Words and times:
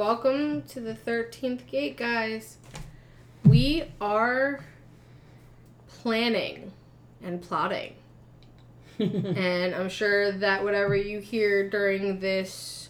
welcome 0.00 0.62
to 0.62 0.80
the 0.80 0.94
13th 0.94 1.66
gate, 1.66 1.94
guys. 1.94 2.56
We 3.44 3.84
are 4.00 4.64
planning 5.88 6.72
and 7.22 7.42
plotting. 7.42 7.92
and 8.98 9.74
I'm 9.74 9.90
sure 9.90 10.32
that 10.32 10.64
whatever 10.64 10.96
you 10.96 11.18
hear 11.18 11.68
during 11.68 12.20
this 12.20 12.88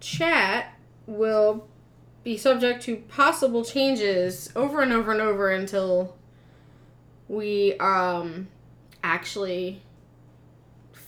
chat 0.00 0.72
will 1.06 1.68
be 2.24 2.38
subject 2.38 2.82
to 2.84 2.96
possible 2.96 3.62
changes 3.62 4.50
over 4.56 4.80
and 4.80 4.90
over 4.90 5.12
and 5.12 5.20
over 5.20 5.50
until 5.50 6.16
we 7.28 7.76
um 7.76 8.48
actually 9.04 9.82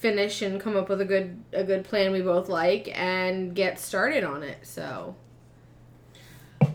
finish 0.04 0.42
and 0.42 0.60
come 0.60 0.76
up 0.76 0.90
with 0.90 1.00
a 1.00 1.04
good 1.06 1.42
a 1.54 1.64
good 1.64 1.82
plan 1.82 2.12
we 2.12 2.20
both 2.20 2.50
like 2.50 2.90
and 2.94 3.54
get 3.54 3.80
started 3.80 4.22
on 4.22 4.42
it. 4.42 4.58
So 4.60 5.16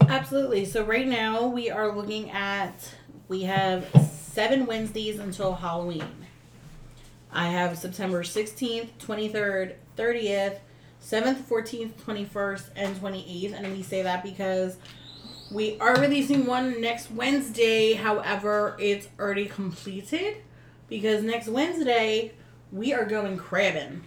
Absolutely. 0.08 0.66
So 0.66 0.84
right 0.84 1.08
now 1.08 1.46
we 1.46 1.70
are 1.70 1.96
looking 1.96 2.32
at 2.32 2.92
we 3.28 3.44
have 3.44 3.88
seven 4.12 4.66
Wednesdays 4.66 5.20
until 5.20 5.54
Halloween. 5.54 6.26
I 7.32 7.50
have 7.50 7.78
September 7.78 8.24
16th, 8.24 8.90
23rd, 9.00 9.76
30th, 9.96 10.58
7th, 11.00 11.44
14th, 11.44 11.92
21st, 12.04 12.70
and 12.76 12.96
28th. 12.96 13.54
And 13.54 13.78
we 13.78 13.84
say 13.84 14.02
that 14.02 14.24
because 14.24 14.78
we 15.52 15.78
are 15.80 15.96
releasing 16.02 16.48
one 16.48 16.82
next 16.82 17.12
Wednesday. 17.12 17.94
However, 17.94 18.76
it's 18.80 19.08
already 19.20 19.46
completed 19.46 20.38
because 20.88 21.22
next 21.24 21.48
Wednesday 21.48 22.32
we 22.72 22.94
are 22.94 23.06
going 23.06 23.38
crabbing. 23.38 24.02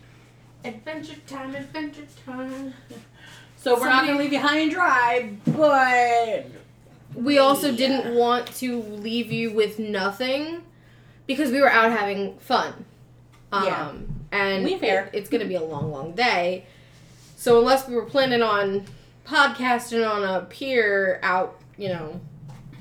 adventure 0.64 1.16
time, 1.27 1.55
adventure 1.56 2.06
time. 2.24 2.72
So 3.56 3.78
we're 3.80 3.88
not 3.88 4.05
going 4.06 4.16
to 4.16 4.22
leave 4.22 4.32
you 4.32 4.38
high 4.41 4.58
and 4.58 4.70
dry, 4.70 5.32
but 5.46 6.46
We 7.14 7.38
also 7.38 7.68
Yeah. 7.70 7.77
didn't 7.77 8.14
want 8.14 8.46
to 8.56 8.80
leave 8.83 9.30
you 9.30 9.50
with 9.52 9.78
nothing 9.78 10.62
because 11.27 11.50
we 11.50 11.60
were 11.60 11.68
out 11.70 11.90
having 11.90 12.38
fun. 12.38 12.84
Um, 13.52 13.64
Yeah. 13.66 13.92
And 14.33 14.64
We 14.64 14.78
fair. 14.78 15.05
it- 15.12 15.18
it's 15.18 15.28
going 15.28 15.42
to 15.42 15.46
be 15.46 15.55
a 15.56 15.62
long, 15.62 15.90
long 15.92 16.12
day. 16.12 16.64
So 17.36 17.58
unless 17.58 17.86
we 17.86 17.94
were 17.94 18.06
planning 18.06 18.40
on 18.42 18.86
podcasting 19.27 20.08
on 20.08 20.24
a 20.24 20.40
pier 20.46 21.20
out, 21.22 21.60
you 21.77 21.88
know, 21.88 22.20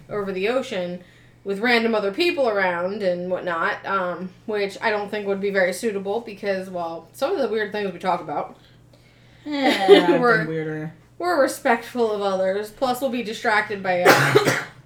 over 0.09 0.32
the 0.32 0.48
ocean 0.50 1.04
with 1.44 1.59
random 1.59 1.95
other 1.95 2.11
people 2.11 2.47
around 2.50 3.02
and 3.02 3.30
whatnot, 3.31 3.84
um, 3.86 4.30
which 4.45 4.78
I 4.81 4.89
don't 4.92 5.09
think 5.09 5.25
would 5.28 5.42
be 5.42 5.50
very 5.50 5.73
suitable 5.73 6.22
because, 6.22 6.70
well, 6.70 7.08
some 7.14 7.31
of 7.34 7.39
the 7.39 7.47
weird 7.47 7.72
things 7.72 7.92
we 7.92 8.00
talk 8.00 8.22
about, 8.22 8.58
I've 9.45 10.19
We're- 10.22 10.45
weirder. 10.45 10.94
we're 11.17 11.42
respectful 11.42 12.12
of 12.12 12.22
others. 12.22 12.69
Plus, 12.72 13.01
we'll 13.01 13.09
be 13.09 13.24
distracted 13.24 13.81
by 13.81 14.03
uh, 14.07 14.35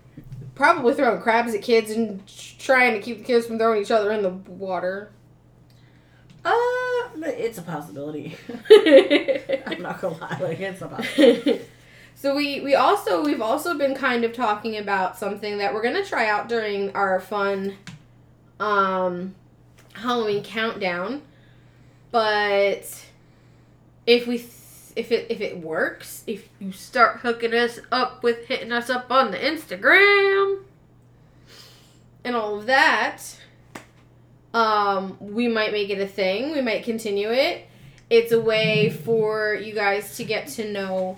probably 0.55 0.94
throwing 0.94 1.21
crabs 1.21 1.53
at 1.53 1.61
kids 1.61 1.91
and 1.91 2.21
trying 2.57 2.94
to 2.94 3.01
keep 3.01 3.17
the 3.19 3.23
kids 3.25 3.45
from 3.47 3.57
throwing 3.57 3.81
each 3.81 3.91
other 3.91 4.11
in 4.13 4.21
the 4.23 4.29
water. 4.29 5.11
Uh, 6.45 6.51
it's 7.25 7.57
a 7.57 7.61
possibility. 7.63 8.38
I'm 9.67 9.81
not 9.81 9.99
gonna 9.99 10.17
lie, 10.17 10.38
like 10.41 10.59
it's 10.59 10.81
a 10.81 10.88
possibility. 10.88 11.61
So 12.15 12.35
we 12.35 12.61
we 12.61 12.73
also 12.73 13.23
we've 13.23 13.41
also 13.41 13.77
been 13.77 13.93
kind 13.93 14.23
of 14.23 14.33
talking 14.33 14.77
about 14.77 15.17
something 15.17 15.59
that 15.59 15.73
we're 15.73 15.83
gonna 15.83 16.03
try 16.03 16.27
out 16.27 16.49
during 16.49 16.91
our 16.95 17.19
fun 17.19 17.75
um 18.59 19.35
Halloween 19.95 20.43
countdown. 20.43 21.21
But 22.11 23.05
if 24.05 24.27
we 24.27 24.37
th- 24.37 24.51
if 24.95 25.11
it 25.11 25.27
if 25.29 25.41
it 25.41 25.59
works, 25.59 26.23
if 26.27 26.47
you 26.59 26.71
start 26.71 27.19
hooking 27.19 27.53
us 27.53 27.79
up 27.91 28.23
with 28.23 28.45
hitting 28.45 28.71
us 28.71 28.89
up 28.89 29.11
on 29.11 29.31
the 29.31 29.37
Instagram 29.37 30.63
and 32.23 32.35
all 32.35 32.59
of 32.59 32.65
that, 32.67 33.37
um, 34.53 35.17
we 35.19 35.47
might 35.47 35.71
make 35.71 35.89
it 35.89 35.99
a 35.99 36.07
thing. 36.07 36.51
We 36.51 36.61
might 36.61 36.83
continue 36.83 37.31
it. 37.31 37.67
It's 38.09 38.31
a 38.31 38.39
way 38.39 38.89
for 38.89 39.53
you 39.55 39.73
guys 39.73 40.15
to 40.17 40.23
get 40.23 40.47
to 40.49 40.71
know 40.71 41.17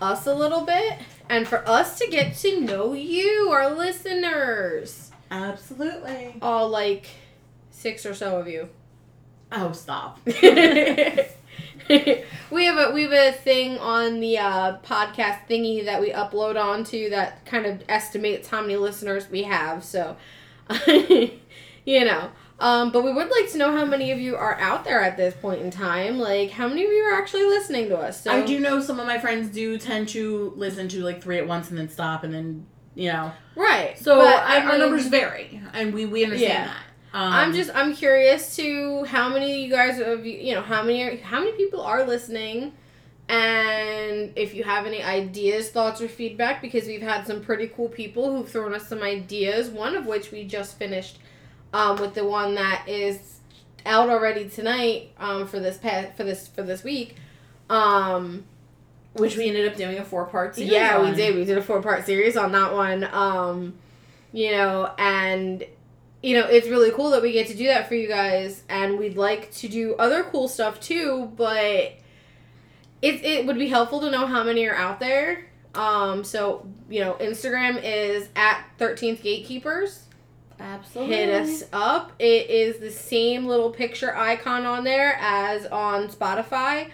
us 0.00 0.26
a 0.26 0.34
little 0.34 0.64
bit 0.64 0.98
and 1.28 1.46
for 1.46 1.66
us 1.68 1.98
to 1.98 2.06
get 2.08 2.34
to 2.36 2.60
know 2.60 2.92
you, 2.94 3.50
our 3.50 3.74
listeners. 3.74 5.10
Absolutely. 5.30 6.36
All 6.40 6.68
like 6.68 7.06
six 7.70 8.06
or 8.06 8.14
so 8.14 8.38
of 8.38 8.48
you. 8.48 8.68
Oh, 9.52 9.72
stop. 9.72 10.20
we 12.50 12.64
have 12.66 12.76
a 12.76 12.92
we 12.92 13.02
have 13.02 13.12
a 13.12 13.32
thing 13.32 13.78
on 13.78 14.20
the 14.20 14.36
uh, 14.38 14.78
podcast 14.78 15.46
thingy 15.48 15.84
that 15.84 16.00
we 16.00 16.10
upload 16.10 16.62
onto 16.62 17.08
that 17.10 17.44
kind 17.46 17.64
of 17.64 17.82
estimates 17.88 18.48
how 18.48 18.60
many 18.60 18.76
listeners 18.76 19.30
we 19.30 19.44
have. 19.44 19.82
So, 19.82 20.16
you 20.86 22.04
know, 22.04 22.30
um, 22.60 22.90
but 22.90 23.04
we 23.04 23.12
would 23.12 23.30
like 23.30 23.50
to 23.52 23.58
know 23.58 23.70
how 23.76 23.84
many 23.84 24.10
of 24.10 24.18
you 24.18 24.36
are 24.36 24.58
out 24.60 24.84
there 24.84 25.00
at 25.00 25.16
this 25.16 25.34
point 25.34 25.60
in 25.62 25.70
time. 25.70 26.18
Like, 26.18 26.50
how 26.50 26.66
many 26.68 26.84
of 26.84 26.90
you 26.90 27.02
are 27.04 27.14
actually 27.14 27.44
listening 27.46 27.88
to 27.90 27.96
us? 27.98 28.22
So, 28.22 28.30
I 28.32 28.44
do 28.44 28.58
know 28.60 28.80
some 28.80 28.98
of 28.98 29.06
my 29.06 29.18
friends 29.18 29.48
do 29.48 29.78
tend 29.78 30.08
to 30.10 30.52
listen 30.56 30.88
to 30.88 31.02
like 31.04 31.22
three 31.22 31.38
at 31.38 31.46
once 31.46 31.70
and 31.70 31.78
then 31.78 31.88
stop 31.88 32.24
and 32.24 32.34
then 32.34 32.66
you 32.94 33.12
know. 33.12 33.30
right. 33.54 33.96
So 33.98 34.20
I, 34.20 34.60
our 34.60 34.70
mean, 34.70 34.80
numbers 34.80 35.06
vary, 35.06 35.60
and 35.72 35.94
we 35.94 36.04
we 36.06 36.24
understand 36.24 36.52
Yeah. 36.52 36.64
that. 36.66 36.76
Um, 37.14 37.32
I'm 37.32 37.52
just 37.54 37.70
I'm 37.74 37.94
curious 37.94 38.56
to 38.56 39.04
how 39.04 39.28
many 39.30 39.52
of 39.52 39.58
you 39.60 39.70
guys 39.70 40.00
of 40.00 40.26
you 40.26 40.36
you 40.38 40.54
know 40.54 40.62
how 40.62 40.82
many 40.82 41.02
are, 41.04 41.16
how 41.18 41.38
many 41.38 41.52
people 41.52 41.80
are 41.80 42.04
listening, 42.04 42.72
and 43.28 44.32
if 44.36 44.54
you 44.54 44.64
have 44.64 44.84
any 44.86 45.02
ideas, 45.02 45.70
thoughts, 45.70 46.00
or 46.00 46.08
feedback, 46.08 46.60
because 46.60 46.86
we've 46.86 47.02
had 47.02 47.26
some 47.26 47.40
pretty 47.42 47.68
cool 47.68 47.88
people 47.88 48.34
who've 48.34 48.48
thrown 48.50 48.74
us 48.74 48.88
some 48.88 49.02
ideas. 49.02 49.68
One 49.68 49.94
of 49.94 50.06
which 50.06 50.30
we 50.32 50.44
just 50.44 50.76
finished, 50.78 51.18
um, 51.72 52.00
with 52.00 52.14
the 52.14 52.24
one 52.24 52.54
that 52.54 52.88
is 52.88 53.40
out 53.86 54.08
already 54.08 54.48
tonight, 54.48 55.12
um, 55.18 55.46
for 55.46 55.60
this 55.60 55.78
past 55.78 56.16
for 56.16 56.24
this 56.24 56.48
for 56.48 56.62
this 56.62 56.82
week, 56.84 57.16
um. 57.70 58.44
which 59.14 59.36
we 59.36 59.48
ended 59.48 59.66
up 59.66 59.76
doing 59.76 59.98
a 59.98 60.04
four 60.04 60.26
part 60.26 60.54
series. 60.54 60.70
Yeah, 60.70 61.02
we 61.02 61.14
did. 61.14 61.34
We 61.34 61.44
did 61.44 61.58
a 61.58 61.62
four 61.62 61.82
part 61.82 62.06
series 62.06 62.36
on 62.36 62.52
that 62.52 62.72
one. 62.72 63.04
Um, 63.04 63.74
you 64.32 64.52
know, 64.52 64.92
and 64.98 65.64
you 66.22 66.38
know, 66.38 66.46
it's 66.46 66.68
really 66.68 66.90
cool 66.92 67.10
that 67.10 67.22
we 67.22 67.32
get 67.32 67.46
to 67.48 67.54
do 67.54 67.66
that 67.66 67.88
for 67.88 67.94
you 67.94 68.06
guys, 68.08 68.62
and 68.68 68.98
we'd 68.98 69.16
like 69.16 69.50
to 69.52 69.68
do 69.68 69.94
other 69.96 70.22
cool 70.24 70.46
stuff 70.48 70.78
too. 70.80 71.32
But 71.36 71.94
it 73.02 73.24
it 73.24 73.46
would 73.46 73.58
be 73.58 73.68
helpful 73.68 74.00
to 74.00 74.10
know 74.10 74.26
how 74.26 74.44
many 74.44 74.66
are 74.66 74.74
out 74.74 75.00
there. 75.00 75.46
Um, 75.74 76.22
so 76.24 76.66
you 76.88 77.00
know, 77.00 77.14
Instagram 77.14 77.80
is 77.82 78.28
at 78.36 78.64
Thirteenth 78.78 79.22
Gatekeepers. 79.22 80.04
Absolutely. 80.60 81.14
Hit 81.16 81.28
us 81.30 81.64
up. 81.72 82.12
It 82.18 82.50
is 82.50 82.78
the 82.78 82.90
same 82.90 83.46
little 83.46 83.70
picture 83.70 84.14
icon 84.16 84.64
on 84.66 84.84
there 84.84 85.16
as 85.20 85.66
on 85.66 86.08
Spotify. 86.08 86.90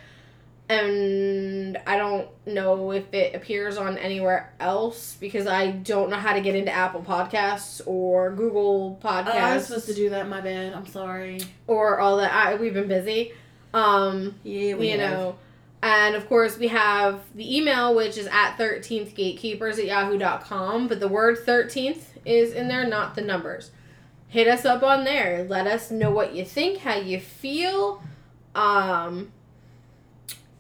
And 0.69 1.77
I 1.87 1.97
don't 1.99 2.29
know 2.47 2.91
if 2.93 3.13
it 3.13 3.35
appears 3.35 3.77
on 3.77 3.99
anywhere 3.99 4.53
else 4.59 5.17
because 5.21 5.47
I 5.47 5.71
don't 5.71 6.09
know 6.09 6.17
how 6.17 6.33
to 6.33 6.41
get 6.41 6.55
into 6.55 6.73
Apple 6.73 7.03
Podcasts 7.03 7.83
or 7.87 8.31
Google 8.33 8.99
Oh, 9.05 9.09
I 9.09 9.23
was 9.23 9.27
Podcasts 9.27 9.67
supposed 9.67 9.87
to 9.87 9.95
do 9.95 10.11
that. 10.11 10.27
My 10.29 10.41
bad. 10.41 10.73
I'm 10.73 10.87
sorry. 10.87 11.41
or 11.67 12.01
all 12.01 12.17
that. 12.17 12.33
I, 12.33 12.55
we've 12.57 12.73
been 12.75 12.89
busy. 12.89 13.33
Um, 13.75 14.37
Yeah, 14.43 14.75
we 14.77 14.93
you 14.93 14.99
have. 14.99 15.11
know. 15.11 15.37
And 15.83 16.15
of 16.15 16.27
course, 16.31 16.57
we 16.57 16.69
have 16.69 17.21
the 17.35 17.57
email, 17.59 17.95
which 17.95 18.17
is 18.17 18.27
at 18.33 18.57
13th 18.57 19.15
gatekeepers 19.15 19.79
at 19.79 19.85
yahoo.com, 19.85 20.89
but 20.89 20.99
the 20.99 21.09
word 21.09 21.37
13th 21.45 22.05
is 22.25 22.53
in 22.53 22.69
there, 22.69 22.87
not 22.87 23.15
the 23.15 23.23
numbers. 23.23 23.71
Hit 24.29 24.49
us 24.49 24.65
up 24.65 24.83
on 24.83 25.05
there. 25.05 25.47
Let 25.49 25.67
us 25.67 25.91
know 25.91 26.11
what 26.11 26.35
you 26.35 26.45
think, 26.45 26.79
how 26.79 26.97
you 26.97 27.21
feel. 27.21 28.03
Um, 28.55 29.33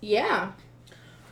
yeah. 0.00 0.52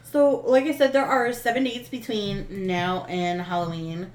So, 0.02 0.42
like 0.46 0.64
I 0.64 0.72
said, 0.72 0.92
there 0.92 1.04
are 1.04 1.32
seven 1.32 1.64
dates 1.64 1.88
between 1.88 2.66
now 2.66 3.04
and 3.08 3.40
Halloween. 3.40 4.10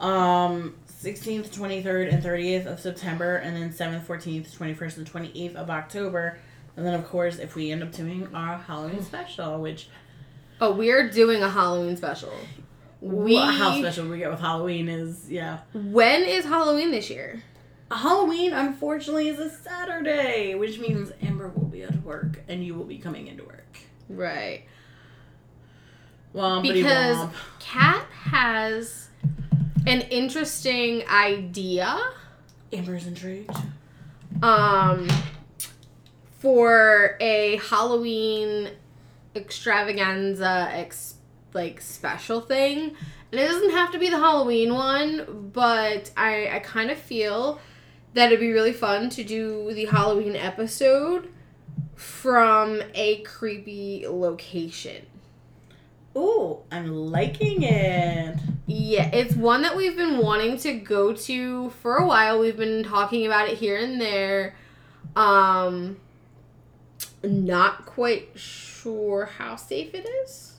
Um, 0.00 0.74
16th, 1.02 1.50
23rd, 1.50 2.12
and 2.14 2.22
30th 2.22 2.66
of 2.66 2.80
September, 2.80 3.36
and 3.36 3.54
then 3.56 3.70
7th, 3.70 4.06
14th, 4.06 4.56
21st, 4.56 4.96
and 4.98 5.12
28th 5.12 5.54
of 5.54 5.68
October. 5.68 6.38
And 6.76 6.86
then, 6.86 6.94
of 6.94 7.06
course, 7.06 7.38
if 7.38 7.54
we 7.54 7.70
end 7.70 7.82
up 7.82 7.92
doing 7.92 8.34
our 8.34 8.56
Halloween 8.56 9.02
special, 9.02 9.60
which 9.60 9.88
Oh, 10.60 10.72
we're 10.72 11.10
doing 11.10 11.42
a 11.42 11.50
Halloween 11.50 11.96
special. 11.96 12.32
We 13.04 13.36
how 13.36 13.76
special 13.78 14.08
we 14.08 14.18
get 14.18 14.30
with 14.30 14.40
Halloween 14.40 14.88
is, 14.88 15.30
yeah. 15.30 15.58
When 15.74 16.22
is 16.22 16.44
Halloween 16.46 16.90
this 16.90 17.10
year? 17.10 17.42
Halloween, 17.90 18.54
unfortunately, 18.54 19.28
is 19.28 19.38
a 19.38 19.50
Saturday, 19.50 20.54
which 20.54 20.78
means 20.78 21.12
Amber 21.22 21.48
will 21.48 21.66
be 21.66 21.82
at 21.82 22.02
work 22.02 22.40
and 22.48 22.64
you 22.64 22.74
will 22.74 22.84
be 22.86 22.96
coming 22.98 23.26
into 23.26 23.44
work. 23.44 23.76
Right. 24.08 24.64
Wompity 26.34 26.72
Because 26.74 27.18
womp. 27.18 27.32
Kat 27.60 28.06
has 28.10 29.08
an 29.86 30.00
interesting 30.02 31.06
idea 31.08 31.96
Amber's 32.72 33.06
intrigued. 33.06 33.54
um 34.42 35.06
for 36.40 37.16
a 37.20 37.56
Halloween 37.70 38.70
extravaganza 39.36 40.68
like 41.54 41.80
special 41.80 42.40
thing. 42.40 42.96
And 43.30 43.40
it 43.40 43.46
doesn't 43.46 43.70
have 43.70 43.92
to 43.92 43.98
be 43.98 44.10
the 44.10 44.18
Halloween 44.18 44.74
one, 44.74 45.50
but 45.52 46.10
I 46.16 46.48
I 46.56 46.58
kind 46.60 46.90
of 46.90 46.98
feel 46.98 47.60
that 48.14 48.26
it'd 48.26 48.40
be 48.40 48.52
really 48.52 48.72
fun 48.72 49.10
to 49.10 49.24
do 49.24 49.72
the 49.72 49.86
Halloween 49.86 50.36
episode 50.36 51.32
from 51.96 52.82
a 52.94 53.22
creepy 53.22 54.06
location. 54.06 55.06
Ooh, 56.16 56.58
I'm 56.70 56.94
liking 56.94 57.64
it. 57.64 58.38
Yeah, 58.66 59.10
it's 59.12 59.34
one 59.34 59.62
that 59.62 59.76
we've 59.76 59.96
been 59.96 60.18
wanting 60.18 60.56
to 60.58 60.74
go 60.74 61.12
to 61.12 61.70
for 61.70 61.96
a 61.96 62.06
while. 62.06 62.38
We've 62.38 62.56
been 62.56 62.84
talking 62.84 63.26
about 63.26 63.48
it 63.48 63.58
here 63.58 63.76
and 63.76 64.00
there. 64.00 64.56
Um 65.16 65.96
not 67.22 67.86
quite 67.86 68.30
sure 68.34 69.26
how 69.26 69.56
safe 69.56 69.94
it 69.94 70.06
is. 70.24 70.53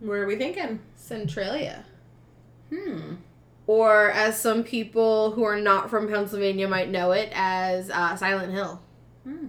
Where 0.00 0.22
are 0.22 0.26
we 0.26 0.36
thinking? 0.36 0.80
Centralia. 0.96 1.84
Hmm. 2.72 3.16
Or 3.66 4.10
as 4.10 4.40
some 4.40 4.64
people 4.64 5.32
who 5.32 5.44
are 5.44 5.60
not 5.60 5.90
from 5.90 6.08
Pennsylvania 6.08 6.66
might 6.66 6.90
know 6.90 7.12
it 7.12 7.30
as 7.34 7.90
uh, 7.90 8.16
Silent 8.16 8.52
Hill. 8.52 8.80
Hmm. 9.24 9.48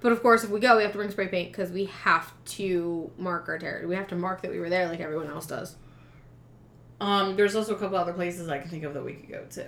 But 0.00 0.12
of 0.12 0.20
course, 0.22 0.44
if 0.44 0.50
we 0.50 0.60
go, 0.60 0.76
we 0.76 0.82
have 0.82 0.92
to 0.92 0.98
bring 0.98 1.10
spray 1.10 1.28
paint 1.28 1.50
because 1.52 1.70
we 1.70 1.86
have 1.86 2.32
to 2.46 3.10
mark 3.16 3.48
our 3.48 3.58
territory. 3.58 3.86
We 3.86 3.94
have 3.94 4.08
to 4.08 4.16
mark 4.16 4.42
that 4.42 4.50
we 4.50 4.58
were 4.58 4.68
there 4.68 4.88
like 4.88 5.00
everyone 5.00 5.28
else 5.28 5.46
does. 5.46 5.76
Um, 7.00 7.36
there's 7.36 7.56
also 7.56 7.74
a 7.74 7.78
couple 7.78 7.96
other 7.96 8.12
places 8.12 8.48
I 8.48 8.58
can 8.58 8.68
think 8.70 8.84
of 8.84 8.94
that 8.94 9.04
we 9.04 9.14
could 9.14 9.30
go 9.30 9.44
to. 9.52 9.66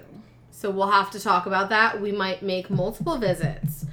So 0.50 0.70
we'll 0.70 0.90
have 0.90 1.10
to 1.12 1.20
talk 1.20 1.46
about 1.46 1.68
that. 1.70 2.00
We 2.00 2.12
might 2.12 2.42
make 2.42 2.70
multiple 2.70 3.18
visits. 3.18 3.86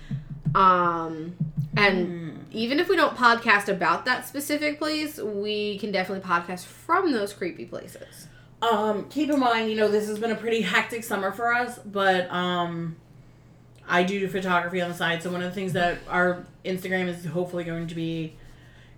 Um, 0.56 1.36
and 1.78 2.08
Hmm. 2.08 2.23
Even 2.54 2.80
if 2.80 2.88
we 2.88 2.96
don't 2.96 3.18
podcast 3.18 3.68
about 3.68 4.06
that 4.06 4.28
specific 4.28 4.80
place, 4.80 5.18
we 5.18 5.78
can 5.80 5.92
definitely 5.92 6.28
podcast 6.28 6.66
from 6.66 7.12
those 7.12 7.34
creepy 7.34 7.66
places. 7.66 8.28
Um, 8.62 9.10
keep 9.10 9.30
in 9.30 9.40
mind, 9.40 9.70
you 9.70 9.76
know, 9.76 9.90
this 9.90 10.08
has 10.08 10.20
been 10.20 10.32
a 10.32 10.36
pretty 10.36 10.62
hectic 10.62 11.04
summer 11.04 11.32
for 11.32 11.54
us, 11.54 11.80
but 11.80 12.32
um 12.32 12.96
I 13.88 14.04
do 14.04 14.28
photography 14.28 14.82
on 14.82 14.90
the 14.90 14.96
side, 14.96 15.22
so 15.22 15.30
one 15.30 15.42
of 15.42 15.50
the 15.50 15.56
things 15.56 15.74
that 15.74 16.00
our 16.08 16.46
Instagram 16.64 17.08
is 17.08 17.26
hopefully 17.26 17.64
going 17.64 17.88
to 17.88 17.96
be 17.96 18.34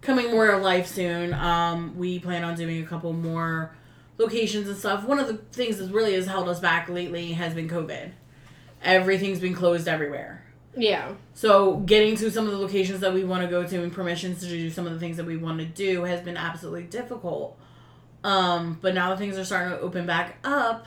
coming 0.01 0.29
more 0.29 0.51
to 0.51 0.57
life 0.57 0.87
soon. 0.87 1.33
Um, 1.33 1.97
we 1.97 2.19
plan 2.19 2.43
on 2.43 2.55
doing 2.55 2.83
a 2.83 2.85
couple 2.85 3.11
more 3.11 3.75
locations 4.17 4.67
and 4.69 4.77
stuff. 4.77 5.03
One 5.03 5.19
of 5.19 5.27
the 5.27 5.37
things 5.37 5.77
that 5.77 5.91
really 5.91 6.13
has 6.13 6.27
held 6.27 6.47
us 6.47 6.59
back 6.59 6.87
lately 6.87 7.33
has 7.33 7.53
been 7.53 7.67
COVID. 7.67 8.11
Everything's 8.83 9.39
been 9.39 9.55
closed 9.55 9.87
everywhere. 9.87 10.44
Yeah. 10.77 11.13
So 11.33 11.77
getting 11.77 12.15
to 12.17 12.31
some 12.31 12.45
of 12.45 12.51
the 12.51 12.57
locations 12.57 12.99
that 12.99 13.13
we 13.13 13.23
want 13.23 13.43
to 13.43 13.49
go 13.49 13.65
to 13.65 13.83
and 13.83 13.91
permissions 13.91 14.41
to 14.41 14.47
do 14.47 14.69
some 14.69 14.85
of 14.85 14.93
the 14.93 14.99
things 14.99 15.17
that 15.17 15.25
we 15.25 15.37
want 15.37 15.59
to 15.59 15.65
do 15.65 16.03
has 16.03 16.21
been 16.21 16.37
absolutely 16.37 16.83
difficult. 16.83 17.57
Um, 18.23 18.79
but 18.81 18.93
now 18.93 19.09
that 19.09 19.17
things 19.19 19.37
are 19.37 19.45
starting 19.45 19.77
to 19.77 19.79
open 19.79 20.05
back 20.05 20.37
up, 20.43 20.85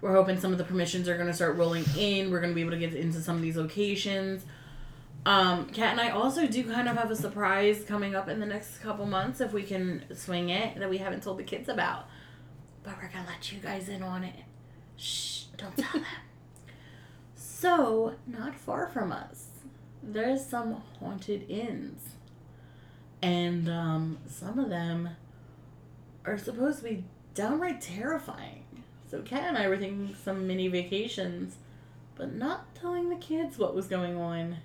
we're 0.00 0.14
hoping 0.14 0.38
some 0.38 0.52
of 0.52 0.58
the 0.58 0.64
permissions 0.64 1.08
are 1.08 1.16
going 1.16 1.26
to 1.26 1.34
start 1.34 1.56
rolling 1.56 1.84
in. 1.96 2.30
We're 2.30 2.40
going 2.40 2.52
to 2.52 2.54
be 2.54 2.60
able 2.60 2.70
to 2.70 2.78
get 2.78 2.94
into 2.94 3.20
some 3.20 3.36
of 3.36 3.42
these 3.42 3.56
locations. 3.56 4.44
Um, 5.26 5.66
Kat 5.66 5.92
and 5.92 6.00
I 6.00 6.10
also 6.10 6.46
do 6.46 6.62
kind 6.64 6.88
of 6.88 6.96
have 6.96 7.10
a 7.10 7.16
surprise 7.16 7.84
coming 7.84 8.14
up 8.14 8.28
in 8.28 8.38
the 8.38 8.46
next 8.46 8.78
couple 8.78 9.04
months 9.04 9.40
if 9.40 9.52
we 9.52 9.64
can 9.64 10.04
swing 10.14 10.50
it 10.50 10.78
that 10.78 10.88
we 10.88 10.98
haven't 10.98 11.22
told 11.22 11.38
the 11.38 11.42
kids 11.42 11.68
about. 11.68 12.06
But 12.84 12.96
we're 12.96 13.08
going 13.08 13.24
to 13.24 13.30
let 13.30 13.52
you 13.52 13.58
guys 13.58 13.88
in 13.88 14.02
on 14.02 14.22
it. 14.22 14.44
Shh, 14.96 15.44
don't 15.56 15.76
tell 15.76 15.92
them. 16.00 16.04
So, 17.60 18.14
not 18.24 18.54
far 18.54 18.86
from 18.86 19.10
us, 19.10 19.48
there's 20.00 20.46
some 20.46 20.80
haunted 21.00 21.50
inns. 21.50 22.14
And 23.20 23.68
um, 23.68 24.18
some 24.28 24.60
of 24.60 24.70
them 24.70 25.08
are 26.24 26.38
supposed 26.38 26.78
to 26.78 26.84
be 26.84 27.04
downright 27.34 27.80
terrifying. 27.80 28.62
So, 29.10 29.22
Kat 29.22 29.42
and 29.42 29.58
I 29.58 29.66
were 29.66 29.76
thinking 29.76 30.14
some 30.22 30.46
mini 30.46 30.68
vacations, 30.68 31.56
but 32.14 32.32
not 32.32 32.76
telling 32.76 33.08
the 33.08 33.16
kids 33.16 33.58
what 33.58 33.74
was 33.74 33.88
going 33.88 34.16
on. 34.16 34.58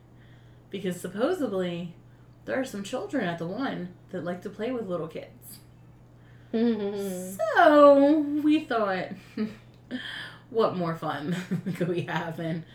Because 0.69 1.01
supposedly, 1.01 1.95
there 2.45 2.59
are 2.59 2.65
some 2.65 2.83
children 2.83 3.25
at 3.27 3.39
the 3.39 3.47
one 3.47 3.89
that 4.11 4.23
like 4.23 4.43
to 4.43 4.51
play 4.51 4.71
with 4.71 4.87
little 4.87 5.07
kids. 5.07 5.57
Mm-hmm. 6.53 7.37
So 7.55 8.19
we 8.43 8.65
thought, 8.65 9.07
what 10.51 10.77
more 10.77 10.95
fun 10.95 11.35
could 11.75 11.87
we 11.87 12.01
have 12.01 12.37
than 12.37 12.65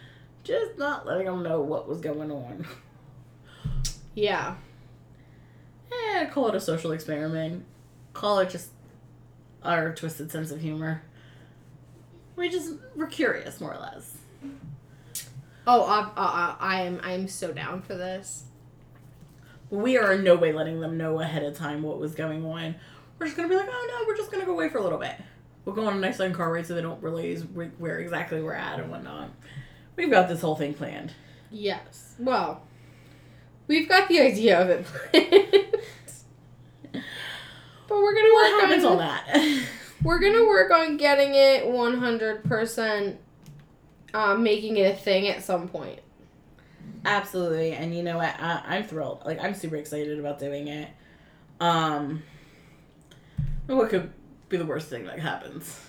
just 0.45 0.79
not 0.79 1.07
letting 1.07 1.27
them 1.27 1.43
know 1.43 1.61
what 1.61 1.89
was 1.89 2.01
going 2.01 2.31
on? 2.31 2.67
Yeah. 4.15 4.57
Eh, 5.93 6.27
call 6.27 6.49
it 6.49 6.55
a 6.55 6.61
social 6.61 6.91
experiment. 6.91 7.65
Call 8.13 8.41
it 8.41 8.51
just 8.51 8.71
our 9.63 9.95
twisted 9.95 10.31
sense 10.31 10.51
of 10.51 10.61
humor. 10.61 11.03
We 12.35 12.49
just 12.49 12.75
were 12.97 13.07
curious, 13.07 13.61
more 13.61 13.75
or 13.75 13.81
less. 13.81 14.19
Oh, 15.67 15.85
I, 15.85 16.11
I, 16.17 16.57
I 16.59 16.81
am. 16.83 17.01
I 17.03 17.13
am 17.13 17.29
so 17.29 17.53
down 17.53 17.83
for 17.83 17.95
this. 17.95 18.45
We 19.71 19.99
are 19.99 20.15
in 20.15 20.25
no 20.25 20.35
way 20.35 20.53
letting 20.53 20.81
them 20.81 20.97
know 20.97 21.21
ahead 21.21 21.43
of 21.43 21.55
time 21.57 21.83
what 21.83 21.99
was 21.99 22.15
going 22.15 22.45
on. 22.45 22.75
We're 23.19 23.27
just 23.27 23.37
gonna 23.37 23.49
be 23.49 23.57
like, 23.57 23.69
oh 23.71 23.89
no, 23.89 24.07
we're 24.07 24.17
just 24.17 24.33
gonna 24.33 24.47
go 24.47 24.53
away 24.53 24.69
for 24.69 24.79
a 24.79 24.83
little 24.83 24.99
bit. 24.99 25.15
We'll 25.65 25.75
go 25.75 25.87
on 25.87 25.97
a 25.99 26.01
nice 26.01 26.19
long 26.19 26.33
car 26.33 26.53
ride 26.53 26.67
so 26.67 26.75
they 26.75 26.81
don't 26.81 27.03
realize 27.03 27.45
where 27.45 27.99
exactly 27.99 28.41
we're 28.41 28.55
at 28.55 28.81
and 28.81 28.91
whatnot. 28.91 29.31
We've 29.99 30.11
got 30.11 30.29
this 30.29 30.41
whole 30.41 30.55
thing 30.55 30.75
planned. 30.75 31.13
Yes. 31.51 32.15
Well, 32.21 32.63
we've 33.67 33.89
got 33.89 34.09
the 34.09 34.21
idea 34.21 34.61
of 34.63 34.71
it 34.71 34.85
planned. 35.13 35.75
but 36.93 37.03
we're 37.99 38.15
gonna 38.15 38.33
What 38.33 38.53
work 38.53 38.61
happens 38.61 38.85
on 38.85 38.93
on 38.93 38.99
that? 38.99 39.65
We're 40.05 40.21
gonna 40.21 40.47
work 40.47 40.71
on 40.71 40.97
getting 40.97 41.35
it 41.35 41.67
one 41.67 41.99
hundred 41.99 42.45
percent, 42.45 43.19
um, 44.15 44.45
making 44.45 44.77
it 44.77 44.95
a 44.95 44.97
thing 44.97 45.27
at 45.27 45.43
some 45.43 45.67
point. 45.69 45.99
Absolutely, 47.05 47.73
and 47.73 47.93
you 47.93 48.05
know 48.05 48.19
what? 48.19 48.33
I, 48.39 48.63
I'm 48.65 48.85
thrilled. 48.85 49.23
Like 49.27 49.43
I'm 49.43 49.55
super 49.55 49.75
excited 49.75 50.21
about 50.21 50.39
doing 50.39 50.69
it. 50.69 50.89
Um, 51.59 52.23
what 53.67 53.91
could 53.91 54.13
be 54.49 54.57
the 54.57 54.65
worst 54.65 54.89
thing 54.89 55.05
that 55.07 55.19
happens? 55.19 55.81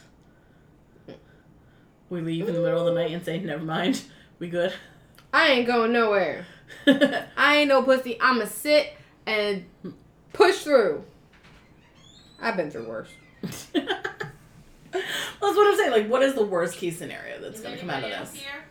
We 2.09 2.21
leave 2.21 2.47
in 2.47 2.55
the 2.55 2.61
middle 2.61 2.87
of 2.87 2.93
the 2.93 2.99
night 2.99 3.11
and 3.11 3.23
say, 3.23 3.39
"Never 3.39 3.63
mind, 3.63 4.03
we 4.39 4.49
good." 4.49 4.73
I 5.31 5.47
ain't 5.49 5.67
going 5.67 5.91
nowhere. 5.91 6.45
I 6.87 7.57
ain't 7.57 7.69
no 7.69 7.83
pussy. 7.83 8.19
I'ma 8.19 8.45
sit 8.45 8.93
and 9.25 9.65
push 10.33 10.63
through. 10.63 11.03
I've 12.41 12.57
been 12.57 12.71
through 12.71 12.87
worse. 12.87 13.09
Well, 13.43 13.51
that's 14.91 15.03
what 15.41 15.67
I'm 15.67 15.77
saying. 15.77 15.91
Like, 15.91 16.09
what 16.09 16.23
is 16.23 16.33
the 16.33 16.45
worst 16.45 16.77
case 16.77 16.97
scenario 16.97 17.39
that's 17.41 17.61
going 17.61 17.75
to 17.75 17.79
come 17.79 17.89
out 17.89 18.03
of 18.03 18.09
this? 18.09 18.33
Here? 18.33 18.65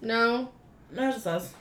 No. 0.00 0.50
No, 0.90 1.10
just 1.12 1.26
us. 1.26 1.52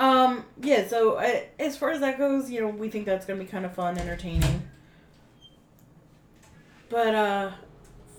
Um, 0.00 0.44
yeah, 0.60 0.86
so 0.88 1.14
uh, 1.14 1.40
as 1.58 1.76
far 1.76 1.90
as 1.90 2.00
that 2.00 2.18
goes, 2.18 2.50
you 2.50 2.60
know, 2.60 2.68
we 2.68 2.88
think 2.88 3.06
that's 3.06 3.26
going 3.26 3.38
to 3.38 3.44
be 3.44 3.50
kind 3.50 3.64
of 3.64 3.74
fun, 3.74 3.98
entertaining. 3.98 4.68
But, 6.88 7.14
uh, 7.14 7.50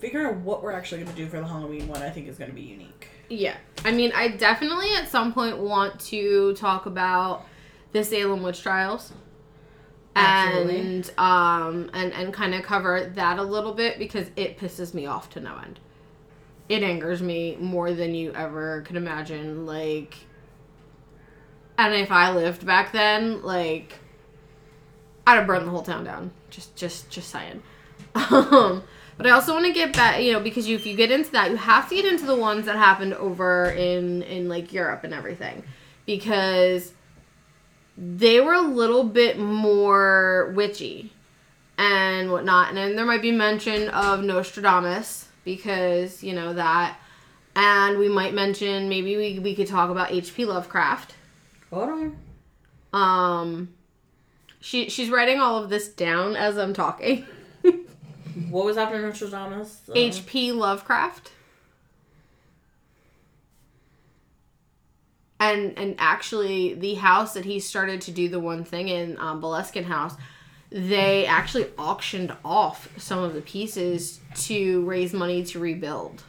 figuring 0.06 0.26
out 0.26 0.36
what 0.36 0.62
we're 0.62 0.70
actually 0.70 1.02
going 1.02 1.10
to 1.10 1.16
do 1.16 1.28
for 1.28 1.40
the 1.40 1.46
Halloween 1.46 1.88
one, 1.88 2.00
I 2.00 2.10
think 2.10 2.28
is 2.28 2.38
going 2.38 2.50
to 2.50 2.54
be 2.54 2.62
unique. 2.62 3.08
Yeah. 3.28 3.56
I 3.84 3.90
mean, 3.90 4.12
I 4.14 4.28
definitely 4.28 4.86
at 4.96 5.08
some 5.08 5.32
point 5.32 5.58
want 5.58 5.98
to 6.00 6.54
talk 6.54 6.86
about 6.86 7.44
the 7.90 8.04
Salem 8.04 8.44
witch 8.44 8.62
trials. 8.62 9.12
Absolutely. 10.14 10.78
And 10.78 11.12
um 11.18 11.90
and 11.92 12.12
and 12.12 12.32
kind 12.32 12.54
of 12.54 12.62
cover 12.62 13.12
that 13.16 13.38
a 13.38 13.42
little 13.42 13.74
bit 13.74 13.98
because 13.98 14.28
it 14.36 14.58
pisses 14.58 14.94
me 14.94 15.06
off 15.06 15.28
to 15.30 15.40
no 15.40 15.58
end. 15.58 15.80
It 16.68 16.82
angers 16.82 17.20
me 17.20 17.56
more 17.60 17.92
than 17.92 18.14
you 18.14 18.32
ever 18.32 18.82
could 18.82 18.96
imagine 18.96 19.66
like 19.66 20.16
and 21.76 21.92
if 21.92 22.10
I 22.10 22.32
lived 22.32 22.64
back 22.64 22.92
then, 22.92 23.42
like 23.42 23.98
I'd 25.26 25.34
have 25.34 25.46
burned 25.46 25.66
the 25.66 25.70
whole 25.70 25.82
town 25.82 26.04
down. 26.04 26.30
Just 26.48 26.76
just 26.76 27.10
just 27.10 27.28
saying. 27.28 27.62
Um 28.14 28.84
but 29.16 29.26
I 29.26 29.30
also 29.30 29.54
want 29.54 29.66
to 29.66 29.72
get 29.72 29.94
back, 29.94 30.22
you 30.22 30.32
know, 30.32 30.40
because 30.40 30.68
you, 30.68 30.76
if 30.76 30.86
you 30.86 30.94
get 30.94 31.10
into 31.10 31.30
that, 31.32 31.50
you 31.50 31.56
have 31.56 31.88
to 31.88 31.94
get 31.94 32.04
into 32.04 32.26
the 32.26 32.36
ones 32.36 32.66
that 32.66 32.76
happened 32.76 33.14
over 33.14 33.70
in 33.70 34.22
in 34.22 34.48
like 34.48 34.72
Europe 34.72 35.04
and 35.04 35.14
everything, 35.14 35.62
because 36.04 36.92
they 37.96 38.40
were 38.40 38.54
a 38.54 38.60
little 38.60 39.04
bit 39.04 39.38
more 39.38 40.52
witchy 40.54 41.12
and 41.78 42.30
whatnot. 42.30 42.68
And 42.68 42.76
then 42.76 42.96
there 42.96 43.06
might 43.06 43.22
be 43.22 43.32
mention 43.32 43.88
of 43.88 44.22
Nostradamus 44.22 45.28
because 45.44 46.22
you 46.22 46.34
know 46.34 46.52
that, 46.52 46.98
and 47.54 47.98
we 47.98 48.08
might 48.08 48.34
mention 48.34 48.88
maybe 48.88 49.16
we 49.16 49.38
we 49.38 49.54
could 49.54 49.66
talk 49.66 49.90
about 49.90 50.12
H.P. 50.12 50.44
Lovecraft. 50.44 51.14
Hold 51.70 51.88
on. 51.88 52.18
Um, 52.92 53.74
she 54.60 54.90
she's 54.90 55.08
writing 55.08 55.40
all 55.40 55.62
of 55.62 55.70
this 55.70 55.88
down 55.88 56.36
as 56.36 56.58
I'm 56.58 56.74
talking. 56.74 57.24
What 58.50 58.64
was 58.66 58.76
after 58.76 59.00
Nostradamus? 59.00 59.80
Uh, 59.88 59.92
H.P. 59.94 60.52
Lovecraft. 60.52 61.30
and 65.38 65.76
and 65.76 65.94
actually 65.98 66.74
the 66.74 66.94
house 66.94 67.34
that 67.34 67.44
he 67.44 67.60
started 67.60 68.00
to 68.02 68.10
do 68.10 68.28
the 68.28 68.40
one 68.40 68.64
thing 68.64 68.88
in 68.88 69.18
um, 69.18 69.40
Boleskine 69.40 69.84
House, 69.84 70.14
they 70.70 71.26
actually 71.26 71.66
auctioned 71.78 72.34
off 72.44 72.88
some 72.96 73.18
of 73.18 73.34
the 73.34 73.42
pieces 73.42 74.20
to 74.34 74.84
raise 74.84 75.12
money 75.12 75.44
to 75.44 75.58
rebuild. 75.58 76.22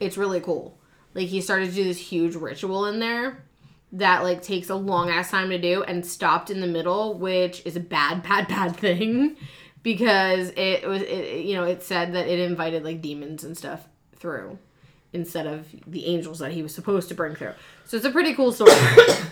It's 0.00 0.16
really 0.16 0.40
cool. 0.40 0.76
Like 1.14 1.28
he 1.28 1.40
started 1.40 1.68
to 1.68 1.74
do 1.74 1.84
this 1.84 1.98
huge 1.98 2.34
ritual 2.34 2.86
in 2.86 2.98
there 2.98 3.44
that 3.92 4.22
like 4.22 4.42
takes 4.42 4.70
a 4.70 4.74
long 4.74 5.10
ass 5.10 5.30
time 5.30 5.50
to 5.50 5.58
do 5.58 5.82
and 5.84 6.04
stopped 6.04 6.50
in 6.50 6.60
the 6.60 6.66
middle, 6.66 7.14
which 7.14 7.64
is 7.64 7.76
a 7.76 7.80
bad, 7.80 8.22
bad, 8.22 8.48
bad 8.48 8.76
thing 8.76 9.36
because 9.82 10.52
it 10.56 10.86
was 10.86 11.02
it, 11.02 11.44
you 11.44 11.54
know 11.54 11.64
it 11.64 11.82
said 11.82 12.14
that 12.14 12.26
it 12.26 12.38
invited 12.38 12.84
like 12.84 13.02
demons 13.02 13.44
and 13.44 13.56
stuff 13.56 13.86
through 14.16 14.58
instead 15.12 15.46
of 15.46 15.66
the 15.86 16.06
angels 16.06 16.38
that 16.38 16.52
he 16.52 16.62
was 16.62 16.74
supposed 16.74 17.08
to 17.08 17.14
bring 17.14 17.34
through. 17.34 17.52
So 17.84 17.96
it's 17.96 18.06
a 18.06 18.10
pretty 18.10 18.34
cool 18.34 18.52
story. 18.52 18.72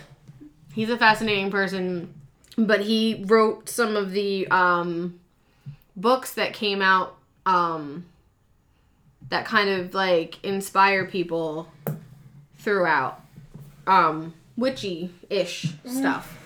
He's 0.73 0.89
a 0.89 0.97
fascinating 0.97 1.49
person, 1.49 2.13
but 2.57 2.81
he 2.81 3.23
wrote 3.25 3.67
some 3.67 3.95
of 3.95 4.11
the 4.11 4.47
um, 4.49 5.19
books 5.95 6.35
that 6.35 6.53
came 6.53 6.81
out 6.81 7.17
um, 7.45 8.05
that 9.29 9.45
kind 9.45 9.69
of 9.69 9.93
like 9.93 10.43
inspire 10.43 11.05
people 11.05 11.67
throughout 12.59 13.21
um, 13.87 14.33
witchy 14.55 15.11
ish 15.29 15.73
stuff. 15.85 16.37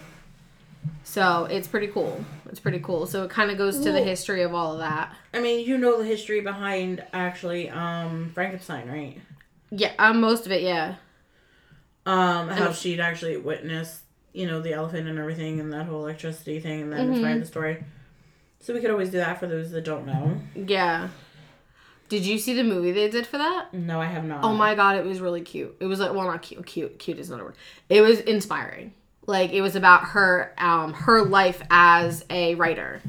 So 1.04 1.46
it's 1.46 1.68
pretty 1.68 1.88
cool. 1.88 2.24
It's 2.50 2.60
pretty 2.60 2.80
cool. 2.80 3.06
So 3.06 3.24
it 3.24 3.30
kind 3.30 3.52
of 3.52 3.58
goes 3.58 3.80
to 3.82 3.92
the 3.92 4.02
history 4.02 4.42
of 4.44 4.54
all 4.54 4.74
of 4.74 4.80
that. 4.80 5.14
I 5.34 5.40
mean, 5.40 5.66
you 5.66 5.78
know 5.78 5.98
the 6.00 6.06
history 6.06 6.42
behind 6.42 7.04
actually 7.14 7.70
um 7.70 8.32
Frankenstein, 8.34 8.88
right? 8.88 9.22
Yeah, 9.72 9.94
um, 10.00 10.22
most 10.22 10.46
of 10.46 10.52
it, 10.52 10.62
yeah. 10.64 10.96
Um, 12.06 12.50
how 12.50 12.68
And- 12.68 12.76
she'd 12.76 13.00
actually 13.00 13.38
witnessed, 13.38 14.02
you 14.34 14.46
know, 14.46 14.62
the 14.62 14.74
elephant 14.74 15.08
and 15.08 15.18
everything, 15.18 15.60
and 15.60 15.74
that 15.74 15.86
whole 15.88 16.02
electricity 16.04 16.60
thing, 16.60 16.84
and 16.84 16.94
that 16.94 17.00
Mhm. 17.00 17.14
inspired 17.16 17.42
the 17.42 17.46
story. 17.48 17.84
So 18.60 18.74
we 18.74 18.80
could 18.82 18.92
always 18.92 19.10
do 19.10 19.18
that 19.18 19.40
for 19.40 19.48
those 19.48 19.72
that 19.72 19.84
don't 19.84 20.06
know. 20.06 20.40
Yeah. 20.56 21.10
Did 22.10 22.24
you 22.26 22.38
see 22.38 22.54
the 22.54 22.64
movie 22.64 22.92
they 22.92 23.10
did 23.10 23.26
for 23.26 23.38
that? 23.40 23.74
No, 23.74 24.00
I 24.00 24.06
have 24.06 24.24
not. 24.24 24.44
Oh 24.44 24.54
my 24.54 24.76
god, 24.76 24.98
it 24.98 25.06
was 25.06 25.20
really 25.20 25.42
cute. 25.42 25.76
It 25.80 25.86
was 25.86 26.00
like 26.00 26.14
well 26.14 26.26
not 26.26 26.44
cute, 26.44 26.66
cute, 26.66 27.00
cute 27.00 27.18
is 27.18 27.30
not 27.32 27.40
a 27.42 27.44
word. 27.46 27.56
It 27.90 28.02
was 28.02 28.20
inspiring. 28.20 28.94
Like 29.28 29.52
it 29.52 29.62
was 29.62 29.76
about 29.76 30.06
her 30.10 30.54
um 30.58 30.94
her 30.94 31.24
life 31.24 31.62
as 31.70 32.26
a 32.30 32.56
writer, 32.56 33.02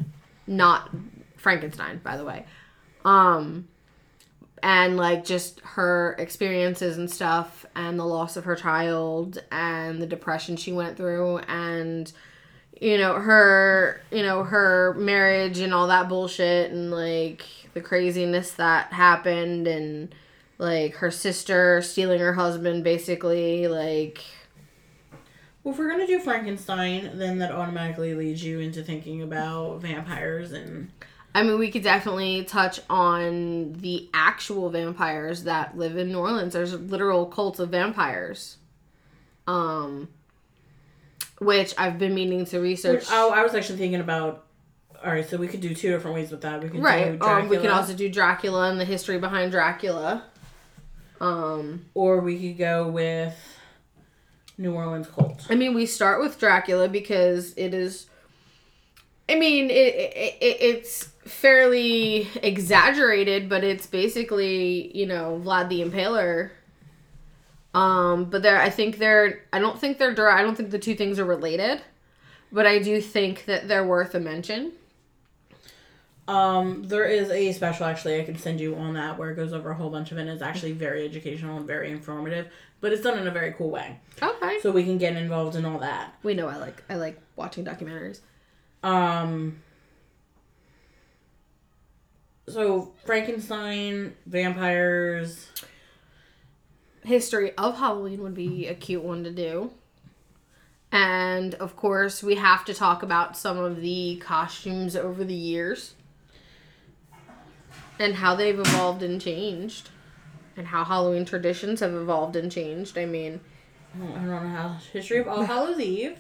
not 0.47 0.91
Frankenstein, 1.37 2.01
by 2.03 2.17
the 2.17 2.25
way. 2.25 2.47
Um 3.05 3.69
and 4.63 4.97
like 4.97 5.25
just 5.25 5.61
her 5.61 6.17
experiences 6.19 6.99
and 6.99 7.11
stuff 7.11 7.67
and 7.75 7.99
the 7.99 8.05
loss 8.05 8.37
of 8.37 8.45
her 8.45 8.57
child 8.57 9.43
and 9.53 10.01
the 10.01 10.07
depression 10.07 10.57
she 10.57 10.73
went 10.73 10.97
through 10.97 11.39
and 11.39 12.13
you 12.81 12.99
know 12.99 13.15
her 13.15 14.01
you 14.11 14.23
know 14.23 14.43
her 14.43 14.95
marriage 14.95 15.59
and 15.59 15.73
all 15.73 15.87
that 15.87 16.09
bullshit 16.09 16.71
and 16.73 16.91
like 16.91 17.45
the 17.75 17.81
craziness 17.81 18.53
that 18.53 18.93
happened 18.93 19.67
and 19.67 20.15
like 20.59 20.95
her 20.97 21.11
sister 21.11 21.83
stealing 21.83 22.19
her 22.19 22.33
husband 22.33 22.83
basically 22.83 23.69
like 23.69 24.25
Well, 25.67 25.73
if 25.73 25.81
we're 25.81 25.91
gonna 25.91 26.07
do 26.07 26.21
Frankenstein, 26.21 27.19
then 27.19 27.39
that 27.41 27.51
automatically 27.51 28.15
leads 28.15 28.45
you 28.45 28.61
into 28.61 28.85
thinking 28.85 29.23
about 29.23 29.81
vampires 29.81 30.53
and 30.53 30.93
i 31.35 31.43
mean 31.43 31.59
we 31.59 31.73
could 31.73 31.83
definitely 31.83 32.45
touch 32.45 32.79
on 32.89 33.73
the 33.73 34.09
actual 34.15 34.71
vampires 34.71 35.43
that 35.43 35.77
live 35.77 35.97
in 35.97 36.13
new 36.13 36.19
orleans 36.19 36.53
there's 36.53 36.73
literal 36.73 37.27
cults 37.27 37.59
of 37.59 37.71
vampires 37.71 38.59
um 39.49 40.09
which 41.41 41.75
i've 41.77 41.99
been 41.99 42.15
meaning 42.15 42.45
to 42.45 42.61
research 42.61 43.05
Oh, 43.11 43.33
I 43.33 43.43
was 43.43 43.53
actually 43.55 43.79
thinking 43.79 44.01
about. 44.01 44.45
All 45.05 45.11
right, 45.11 45.29
so 45.29 45.37
we 45.37 45.49
could 45.49 45.61
do 45.61 45.75
two 45.75 45.91
different 45.91 46.15
ways 46.15 46.31
with 46.31 46.43
that. 46.43 46.63
We 46.63 46.69
could 46.69 46.81
right 46.81 47.19
do 47.19 47.27
um 47.27 47.49
we 47.49 47.57
could 47.57 47.71
also 47.71 47.93
do 47.93 48.09
dracula 48.09 48.71
and 48.71 48.79
the 48.79 48.85
history 48.85 49.19
behind 49.19 49.51
dracula 49.51 50.23
um 51.21 51.87
or 51.93 52.21
we 52.21 52.39
could 52.39 52.57
go 52.57 52.89
with 52.89 53.35
New 54.59 54.73
Orleans 54.73 55.09
cult. 55.09 55.47
I 55.51 55.55
mean, 55.55 55.75
we 55.75 55.87
start 55.87 56.21
with 56.21 56.39
Dracula 56.39 56.89
because 56.89 57.53
it 57.57 57.75
is. 57.75 58.07
I 59.29 59.35
mean, 59.35 59.71
it, 59.71 59.95
it, 59.95 60.37
it 60.41 60.57
it's 60.61 61.09
fairly 61.25 62.29
exaggerated, 62.43 63.49
but 63.49 63.65
it's 63.65 63.87
basically 63.87 64.97
you 64.97 65.07
know 65.07 65.41
Vlad 65.45 65.69
the 65.69 65.83
Impaler. 65.83 66.51
Um, 67.75 68.27
but 68.27 68.43
there, 68.43 68.61
I 68.61 68.71
think 68.71 68.99
they're. 68.99 69.43
I 69.53 69.59
don't 69.59 69.79
think 69.79 69.99
they're. 69.99 70.31
I 70.31 70.43
don't 70.43 70.57
think 70.57 70.71
the 70.71 70.79
two 70.79 70.95
things 70.95 71.19
are 71.19 71.25
related, 71.25 71.83
but 72.51 72.67
I 72.67 72.79
do 72.79 73.01
think 73.01 73.45
that 73.45 73.69
they're 73.69 73.87
worth 73.87 74.15
a 74.15 74.21
mention. 74.21 74.73
Um, 76.29 76.83
there 76.83 77.05
is 77.05 77.31
a 77.31 77.53
special 77.53 77.87
actually 77.87 78.21
I 78.21 78.25
can 78.25 78.37
send 78.37 78.61
you 78.61 78.75
on 78.75 78.95
that 78.95 79.17
where 79.17 79.31
it 79.31 79.37
goes 79.37 79.53
over 79.53 79.71
a 79.71 79.75
whole 79.75 79.91
bunch 79.91 80.11
of 80.11 80.19
it. 80.19 80.23
and 80.23 80.31
It's 80.31 80.43
actually 80.43 80.73
very 80.73 81.05
educational 81.05 81.57
and 81.57 81.67
very 81.67 81.91
informative, 81.91 82.49
but 82.81 82.93
it's 82.93 83.03
done 83.03 83.19
in 83.19 83.27
a 83.29 83.31
very 83.31 83.53
cool 83.53 83.71
way. 83.71 84.01
Okay. 84.21 84.59
So 84.61 84.73
we 84.73 84.83
can 84.83 84.99
get 84.99 85.17
involved 85.17 85.55
in 85.57 85.65
all 85.65 85.79
that. 85.79 86.15
We 86.25 86.35
know 86.35 86.49
I 86.49 86.57
like 86.57 86.83
I 86.89 86.97
like 86.97 87.21
watching 87.37 87.65
documentaries. 87.65 88.21
Um. 88.83 89.63
So 92.49 92.93
Frankenstein, 93.05 94.15
vampires. 94.27 95.49
history 97.05 97.53
of 97.57 97.77
Halloween 97.79 98.23
would 98.23 98.35
be 98.35 98.67
a 98.67 98.75
cute 98.75 99.03
one 99.03 99.25
to 99.25 99.31
do. 99.31 99.71
And 100.93 101.55
of 101.57 101.77
course, 101.77 102.23
we 102.23 102.37
have 102.37 102.65
to 102.67 102.75
talk 102.75 103.03
about 103.03 103.37
some 103.37 103.59
of 103.59 103.81
the 103.81 104.17
costumes 104.25 104.95
over 104.97 105.25
the 105.25 105.35
years 105.35 105.95
and 107.99 108.15
how 108.15 108.35
they've 108.35 108.59
evolved 108.59 109.03
and 109.03 109.21
changed, 109.21 109.91
and 110.57 110.67
how 110.67 110.85
Halloween 110.85 111.25
traditions 111.25 111.81
have 111.81 111.95
evolved 111.95 112.37
and 112.37 112.51
changed. 112.51 112.97
I 112.99 113.07
mean, 113.07 113.41
I 113.95 113.99
don't, 113.99 114.27
know 114.27 114.39
how 114.39 114.77
history 114.93 115.19
of 115.19 115.29
All 115.29 115.43
Hallows 115.43 115.81
Eve. 115.81 116.19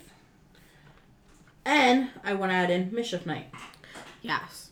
And 1.65 2.11
I 2.23 2.35
want 2.35 2.53
to 2.53 2.57
add 2.57 2.71
in 2.71 2.95
Mischief 2.95 3.27
Night, 3.27 3.51
yes. 4.23 4.71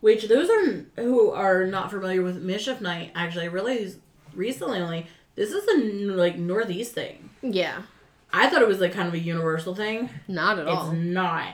which 0.00 0.26
those 0.26 0.48
are 0.48 0.86
who 0.96 1.30
are 1.30 1.66
not 1.66 1.90
familiar 1.90 2.22
with 2.22 2.42
Mischief 2.42 2.80
Night. 2.80 3.12
Actually, 3.14 3.44
I 3.44 3.48
realized 3.48 3.98
recently 4.34 4.80
only 4.80 5.06
this 5.34 5.50
is 5.50 5.66
a 5.68 6.12
like 6.14 6.38
Northeast 6.38 6.92
thing. 6.92 7.30
Yeah. 7.42 7.82
I 8.32 8.48
thought 8.48 8.62
it 8.62 8.68
was 8.68 8.80
like 8.80 8.92
kind 8.92 9.08
of 9.08 9.14
a 9.14 9.18
universal 9.18 9.74
thing. 9.74 10.08
Not 10.28 10.58
at 10.58 10.66
all. 10.66 10.90
It's 10.90 10.98
not. 10.98 11.48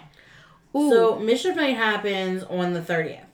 Ooh. 0.75 0.91
So 0.91 1.19
Mischief 1.19 1.57
Night 1.57 1.77
happens 1.77 2.43
on 2.45 2.75
the 2.75 2.83
thirtieth, 2.83 3.26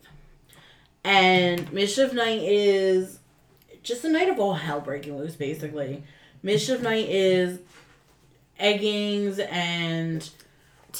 and 1.04 1.72
Mischief 1.72 2.12
Night 2.12 2.42
is 2.42 3.18
just 3.82 4.04
a 4.04 4.08
night 4.08 4.28
of 4.28 4.38
all 4.38 4.54
hell 4.54 4.80
breaking 4.80 5.18
loose. 5.18 5.34
Basically, 5.34 6.04
Mischief 6.42 6.80
Night 6.80 7.08
is 7.08 7.58
eggings 8.60 9.38
and 9.50 10.28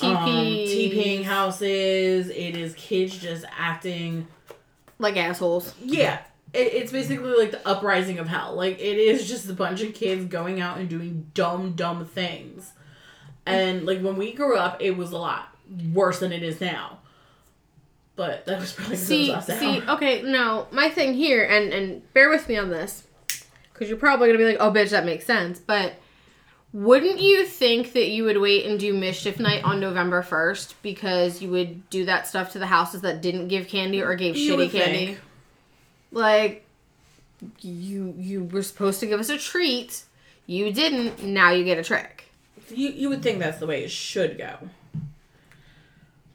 um, 0.01 0.17
TP. 0.17 0.93
TPing 0.93 1.25
houses. 1.25 2.29
It 2.29 2.57
is 2.57 2.75
kids 2.75 3.17
just 3.19 3.45
acting. 3.57 4.27
like 4.99 5.17
assholes. 5.17 5.75
Yeah, 5.81 6.19
it, 6.53 6.75
it's 6.75 6.93
basically 6.93 7.35
like 7.37 7.53
the 7.53 7.67
uprising 7.67 8.19
of 8.19 8.29
hell. 8.29 8.55
Like 8.55 8.79
it 8.81 8.99
is 8.99 9.29
just 9.29 9.49
a 9.49 9.55
bunch 9.55 9.83
of 9.83 9.95
kids 9.95 10.25
going 10.27 10.61
out 10.61 10.79
and 10.79 10.89
doing 10.89 11.31
dumb, 11.35 11.73
dumb 11.73 12.05
things. 12.07 12.73
And 13.47 13.87
like 13.87 14.01
when 14.01 14.17
we 14.17 14.33
grew 14.33 14.57
up, 14.57 14.81
it 14.81 14.97
was 14.97 15.13
a 15.13 15.19
lot 15.19 15.57
worse 15.93 16.21
than 16.21 16.33
it 16.33 16.43
is 16.43 16.61
now. 16.61 16.99
But 18.14 18.45
that 18.47 18.61
was 18.61 18.73
probably 18.73 18.95
it 18.95 18.99
was 18.99 19.07
See, 19.07 19.40
see, 19.40 19.81
hour. 19.81 19.97
okay, 19.97 20.23
no, 20.23 20.66
my 20.71 20.90
thing 20.90 21.14
here, 21.14 21.45
and 21.45 21.73
and 21.73 22.12
bear 22.12 22.28
with 22.28 22.47
me 22.49 22.57
on 22.59 22.69
this, 22.71 23.04
because 23.73 23.88
you're 23.88 23.97
probably 23.99 24.28
gonna 24.28 24.38
be 24.38 24.45
like, 24.45 24.59
oh, 24.61 24.71
bitch, 24.71 24.90
that 24.90 25.07
makes 25.07 25.25
sense. 25.25 25.59
But 25.59 25.95
wouldn't 26.75 27.21
you 27.21 27.47
think 27.47 27.92
that 27.95 28.09
you 28.09 28.25
would 28.25 28.38
wait 28.38 28.66
and 28.66 28.78
do 28.78 28.92
mischief 28.95 29.38
night 29.40 29.62
on 29.64 29.78
November 29.81 30.23
first 30.23 30.75
because 30.83 31.42
you 31.42 31.50
would 31.50 31.88
do 31.90 32.04
that 32.07 32.26
stuff 32.26 32.52
to 32.52 32.59
the 32.59 32.66
houses 32.66 33.00
that 33.02 33.21
didn't 33.23 33.49
give 33.49 33.69
candy 33.69 34.02
or 34.02 34.14
gave 34.14 34.37
You 34.37 34.57
shitty 34.57 34.71
candy? 34.71 35.07
think. 35.07 35.19
Like, 36.12 36.66
you 37.61 38.14
you 38.19 38.45
were 38.45 38.62
supposed 38.62 39.00
to 39.00 39.07
give 39.07 39.19
us 39.21 39.28
a 39.31 39.38
treat, 39.38 40.02
you 40.47 40.71
didn't. 40.73 41.23
Now 41.25 41.50
you 41.50 41.64
get 41.64 41.78
a 41.78 41.83
trick. 41.83 42.25
You 42.71 42.90
you 42.90 43.09
would 43.09 43.23
think 43.23 43.38
that's 43.38 43.59
the 43.59 43.66
way 43.66 43.85
it 43.85 43.90
should 43.90 44.37
go. 44.38 44.57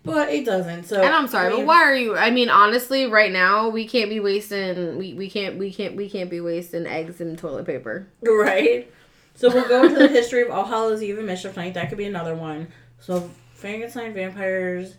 But 0.08 0.30
it 0.30 0.46
doesn't. 0.46 0.86
So 0.86 1.02
And 1.02 1.14
I'm 1.14 1.28
sorry, 1.28 1.48
I 1.48 1.50
mean, 1.50 1.60
but 1.60 1.68
why 1.68 1.84
are 1.84 1.96
you? 1.96 2.16
I 2.16 2.32
mean, 2.32 2.50
honestly, 2.50 3.06
right 3.08 3.32
now 3.32 3.70
we 3.70 3.88
can't 3.88 4.10
be 4.10 4.20
wasting 4.20 4.98
we, 4.98 5.14
we 5.14 5.30
can't 5.30 5.58
we 5.58 5.72
can't 5.72 5.96
we 5.96 6.10
can't 6.10 6.30
be 6.30 6.42
wasting 6.42 6.88
eggs 6.88 7.22
and 7.22 7.38
toilet 7.38 7.66
paper. 7.66 8.08
Right. 8.22 8.92
So 9.36 9.54
we'll 9.54 9.68
go 9.68 9.84
into 9.84 10.00
the 10.00 10.08
history 10.08 10.42
of 10.42 10.50
All 10.50 10.66
Hallows 10.66 11.04
Eve 11.04 11.18
and 11.18 11.28
Mischief 11.28 11.56
Night. 11.56 11.76
That 11.76 11.90
could 11.90 11.98
be 11.98 12.06
another 12.06 12.34
one. 12.34 12.70
So 13.00 13.30
Frankenstein, 13.54 14.14
vampires. 14.14 14.96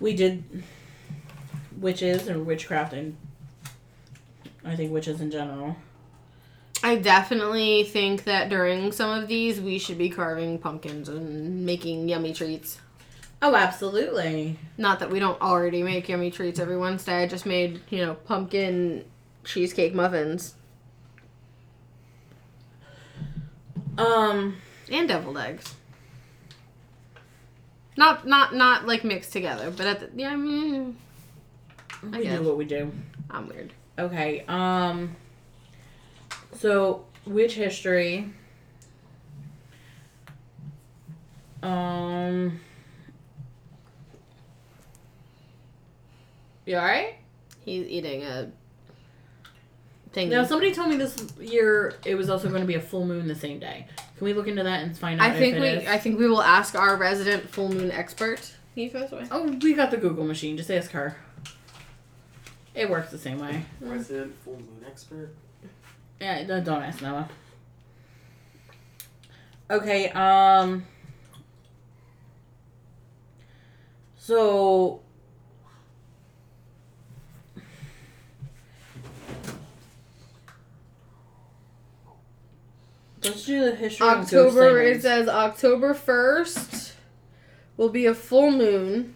We 0.00 0.14
did 0.14 0.64
witches 1.78 2.26
and 2.26 2.46
witchcraft 2.46 2.92
and 2.92 3.16
I 4.64 4.76
think 4.76 4.92
witches 4.92 5.20
in 5.20 5.30
general. 5.30 5.76
I 6.82 6.96
definitely 6.96 7.84
think 7.84 8.24
that 8.24 8.48
during 8.48 8.92
some 8.92 9.10
of 9.10 9.28
these, 9.28 9.60
we 9.60 9.78
should 9.78 9.96
be 9.96 10.10
carving 10.10 10.58
pumpkins 10.58 11.08
and 11.08 11.64
making 11.64 12.08
yummy 12.08 12.34
treats. 12.34 12.78
Oh, 13.46 13.54
absolutely. 13.54 14.58
Not 14.78 15.00
that 15.00 15.10
we 15.10 15.18
don't 15.20 15.38
already 15.42 15.82
make 15.82 16.08
yummy 16.08 16.30
treats 16.30 16.58
every 16.58 16.78
Wednesday. 16.78 17.22
I 17.22 17.26
just 17.26 17.44
made, 17.44 17.82
you 17.90 17.98
know, 17.98 18.14
pumpkin 18.14 19.04
cheesecake 19.44 19.94
muffins 19.94 20.54
Um, 23.98 24.56
and 24.90 25.06
deviled 25.06 25.36
eggs. 25.36 25.74
Not 27.98 28.26
not 28.26 28.54
not 28.54 28.86
like 28.86 29.04
mixed 29.04 29.32
together, 29.32 29.70
but 29.70 29.86
at 29.86 30.00
the 30.00 30.08
yeah, 30.20 30.30
I 30.30 30.36
mean, 30.36 30.96
I 32.12 32.16
we 32.18 32.24
guess. 32.24 32.38
do 32.38 32.44
what 32.46 32.56
we 32.56 32.64
do. 32.64 32.90
I'm 33.30 33.46
weird. 33.48 33.72
Okay. 33.98 34.42
Um. 34.48 35.14
So, 36.54 37.04
witch 37.26 37.54
history. 37.54 38.32
Um. 41.62 42.58
You 46.66 46.76
alright? 46.76 47.16
He's 47.64 47.86
eating 47.86 48.22
a 48.22 48.50
thing. 50.12 50.30
Now, 50.30 50.44
somebody 50.44 50.72
told 50.72 50.88
me 50.88 50.96
this 50.96 51.26
year 51.38 51.94
it 52.04 52.14
was 52.14 52.30
also 52.30 52.48
going 52.48 52.62
to 52.62 52.66
be 52.66 52.74
a 52.74 52.80
full 52.80 53.04
moon 53.04 53.26
the 53.26 53.34
same 53.34 53.58
day. 53.58 53.86
Can 54.16 54.24
we 54.24 54.32
look 54.32 54.46
into 54.46 54.62
that 54.62 54.82
and 54.82 54.96
find 54.96 55.20
out? 55.20 55.30
I 55.30 55.38
think 55.38 55.56
if 55.56 55.60
we 55.60 55.68
it 55.68 55.82
is? 55.82 55.88
I 55.88 55.98
think 55.98 56.18
we 56.18 56.28
will 56.28 56.42
ask 56.42 56.74
our 56.74 56.96
resident 56.96 57.50
full 57.50 57.68
moon 57.68 57.90
expert. 57.90 58.40
Can 58.74 58.84
you 58.84 58.90
throw 58.90 59.00
this 59.00 59.12
away? 59.12 59.26
Oh, 59.30 59.44
we 59.44 59.74
got 59.74 59.90
the 59.90 59.96
Google 59.96 60.24
machine. 60.24 60.56
Just 60.56 60.70
ask 60.70 60.90
her. 60.92 61.16
It 62.74 62.88
works 62.88 63.10
the 63.10 63.18
same 63.18 63.38
way. 63.38 63.64
Resident 63.80 64.34
full 64.44 64.54
moon 64.54 64.84
expert. 64.86 65.34
Yeah, 66.20 66.42
don't 66.44 66.64
don't 66.64 66.82
ask 66.82 67.02
Noah. 67.02 67.28
Okay, 69.70 70.08
um. 70.10 70.84
So. 74.16 75.03
Let's 83.24 83.46
do 83.46 83.64
the 83.64 83.74
history 83.74 84.06
of 84.06 84.30
ghost 84.30 84.34
October 84.34 84.82
it 84.82 85.00
says 85.00 85.28
October 85.28 85.94
first 85.94 86.92
will 87.78 87.88
be 87.88 88.04
a 88.04 88.14
full 88.14 88.50
moon. 88.50 89.14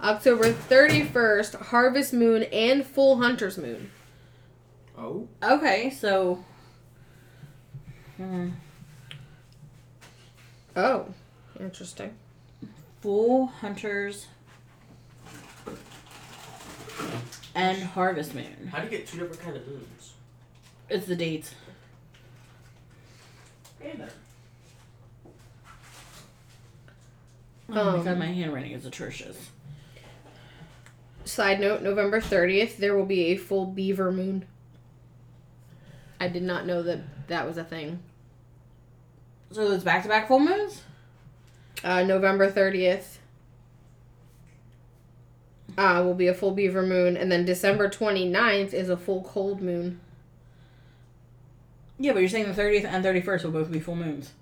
October 0.00 0.52
thirty 0.52 1.02
first, 1.02 1.54
harvest 1.54 2.12
moon 2.12 2.42
and 2.44 2.84
full 2.84 3.16
hunter's 3.22 3.56
moon. 3.56 3.90
Oh. 4.98 5.26
Okay, 5.42 5.90
so. 5.90 6.44
Hmm. 8.18 8.50
Oh. 10.76 11.06
Interesting. 11.58 12.14
Full 13.00 13.46
hunters 13.46 14.26
and 17.54 17.82
harvest 17.82 18.34
moon. 18.34 18.70
How 18.70 18.78
do 18.78 18.84
you 18.84 18.90
get 18.90 19.06
two 19.06 19.18
different 19.18 19.40
kind 19.40 19.56
of 19.56 19.66
moons? 19.66 20.12
It's 20.90 21.06
the 21.06 21.16
dates. 21.16 21.54
Hey 23.84 23.96
there. 23.98 24.08
Oh 27.68 27.74
my 27.74 27.80
Um, 27.98 28.04
god, 28.04 28.18
my 28.18 28.26
handwriting 28.26 28.72
is 28.72 28.86
atrocious. 28.86 29.50
Side 31.26 31.60
note, 31.60 31.82
November 31.82 32.18
30th, 32.18 32.78
there 32.78 32.96
will 32.96 33.04
be 33.04 33.24
a 33.26 33.36
full 33.36 33.66
beaver 33.66 34.10
moon. 34.10 34.46
I 36.18 36.28
did 36.28 36.42
not 36.42 36.64
know 36.64 36.82
that 36.82 37.00
that 37.28 37.46
was 37.46 37.58
a 37.58 37.64
thing. 37.64 37.98
So 39.52 39.70
it's 39.70 39.84
back 39.84 40.02
to 40.04 40.08
back 40.08 40.28
full 40.28 40.40
moons? 40.40 40.80
Uh, 41.82 42.04
November 42.04 42.50
30th 42.50 43.18
uh, 45.76 46.00
will 46.02 46.14
be 46.14 46.28
a 46.28 46.34
full 46.34 46.52
beaver 46.52 46.82
moon, 46.82 47.18
and 47.18 47.30
then 47.30 47.44
December 47.44 47.90
29th 47.90 48.72
is 48.72 48.88
a 48.88 48.96
full 48.96 49.22
cold 49.24 49.60
moon. 49.60 50.00
Yeah, 51.98 52.12
but 52.12 52.20
you're 52.20 52.28
saying 52.28 52.52
the 52.52 52.60
30th 52.60 52.84
and 52.84 53.04
31st 53.04 53.44
will 53.44 53.50
both 53.52 53.70
be 53.70 53.80
full 53.80 53.94
moons. 53.96 54.32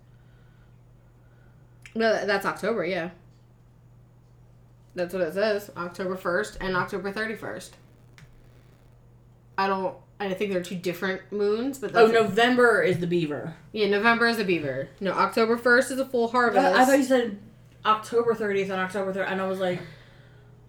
No, 1.95 2.25
that's 2.25 2.47
October, 2.47 2.85
yeah. 2.85 3.11
That's 4.95 5.13
what 5.13 5.23
it 5.23 5.35
says. 5.35 5.71
October 5.77 6.17
1st 6.17 6.57
and 6.61 6.77
October 6.77 7.13
31st. 7.13 7.71
I 9.59 9.67
don't. 9.67 9.97
I 10.21 10.33
think 10.35 10.53
they're 10.53 10.63
two 10.63 10.77
different 10.77 11.21
moons, 11.33 11.79
but 11.79 11.97
Oh, 11.97 12.07
November 12.07 12.81
is 12.83 12.99
the 12.99 13.07
beaver. 13.09 13.55
Yeah, 13.73 13.89
November 13.89 14.29
is 14.29 14.37
the 14.37 14.45
beaver. 14.45 14.89
No, 15.01 15.13
October 15.13 15.59
1st 15.59 15.91
is 15.93 15.99
a 15.99 16.07
full 16.07 16.29
harvest. 16.29 16.65
I, 16.65 16.83
I 16.83 16.85
thought 16.85 16.99
you 16.99 17.05
said 17.05 17.39
October 17.85 18.35
30th 18.35 18.65
and 18.65 18.73
October 18.75 19.13
3rd, 19.13 19.33
and 19.33 19.41
I 19.41 19.49
was 19.49 19.59
like, 19.59 19.81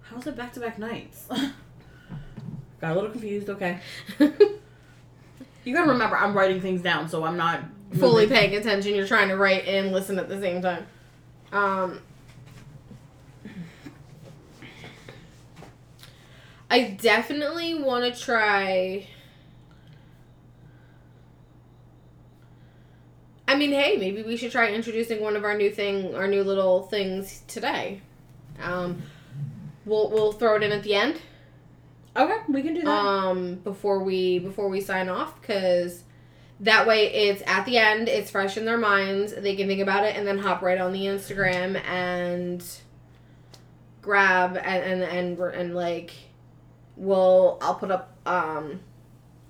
how 0.02 0.18
is 0.18 0.26
it 0.26 0.36
back 0.36 0.54
to 0.54 0.60
back 0.60 0.80
nights? 0.80 1.28
Got 2.82 2.92
a 2.92 2.96
little 2.96 3.12
confused, 3.12 3.50
okay. 3.50 3.80
You 5.64 5.74
gotta 5.74 5.92
remember, 5.92 6.18
I'm 6.18 6.34
writing 6.34 6.62
things 6.62 6.82
down, 6.82 7.08
so 7.08 7.24
I'm 7.24 7.38
not 7.38 7.62
fully 7.98 8.24
moving. 8.24 8.38
paying 8.38 8.56
attention. 8.56 8.96
You're 8.96 9.08
trying 9.08 9.30
to 9.30 9.38
write 9.38 9.66
and 9.68 9.92
listen 9.92 10.20
at 10.20 10.28
the 10.28 10.40
same 10.40 10.62
time. 10.62 10.86
Um, 11.52 12.02
I 16.70 16.98
definitely 17.00 17.76
want 17.76 18.14
to 18.14 18.20
try. 18.20 19.08
I 23.48 23.56
mean, 23.56 23.72
hey, 23.72 23.98
maybe 23.98 24.24
we 24.24 24.36
should 24.38 24.52
try 24.52 24.72
introducing 24.72 25.22
one 25.22 25.36
of 25.36 25.44
our 25.44 25.56
new 25.56 25.70
thing, 25.70 26.16
our 26.16 26.28
new 26.28 26.44
little 26.44 26.84
things 26.84 27.44
today. 27.48 28.02
Um, 28.62 29.04
we'll 29.86 30.10
we'll 30.10 30.32
throw 30.32 30.56
it 30.56 30.64
in 30.64 30.72
at 30.72 30.82
the 30.84 30.96
end. 30.96 31.22
Okay, 32.16 32.38
we 32.48 32.62
can 32.62 32.74
do 32.76 32.82
that. 32.84 32.90
um 32.90 33.56
before 33.56 34.04
we 34.04 34.40
before 34.40 34.70
we 34.70 34.82
sign 34.82 35.10
off 35.10 35.40
because 35.42 36.04
that 36.60 36.86
way 36.88 37.12
it's 37.12 37.42
at 37.48 37.66
the 37.66 37.78
end 37.78 38.08
it's 38.08 38.30
fresh 38.30 38.56
in 38.58 38.66
their 38.66 38.78
minds 38.78 39.34
they 39.36 39.56
can 39.56 39.68
think 39.68 39.82
about 39.82 40.06
it 40.06 40.16
and 40.16 40.26
then 40.28 40.38
hop 40.38 40.62
right 40.62 40.78
on 40.80 40.94
the 40.94 41.02
instagram 41.06 41.76
and 41.86 42.64
grab 44.02 44.56
and 44.58 45.02
and 45.02 45.04
and, 45.04 45.40
and 45.40 45.76
like 45.76 46.12
we'll 46.96 47.58
i'll 47.62 47.74
put 47.76 47.90
up 47.90 48.16
um 48.28 48.80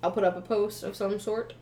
i'll 0.02 0.10
put 0.10 0.24
up 0.24 0.36
a 0.36 0.40
post 0.40 0.82
of 0.82 0.96
some 0.96 1.20
sort 1.20 1.52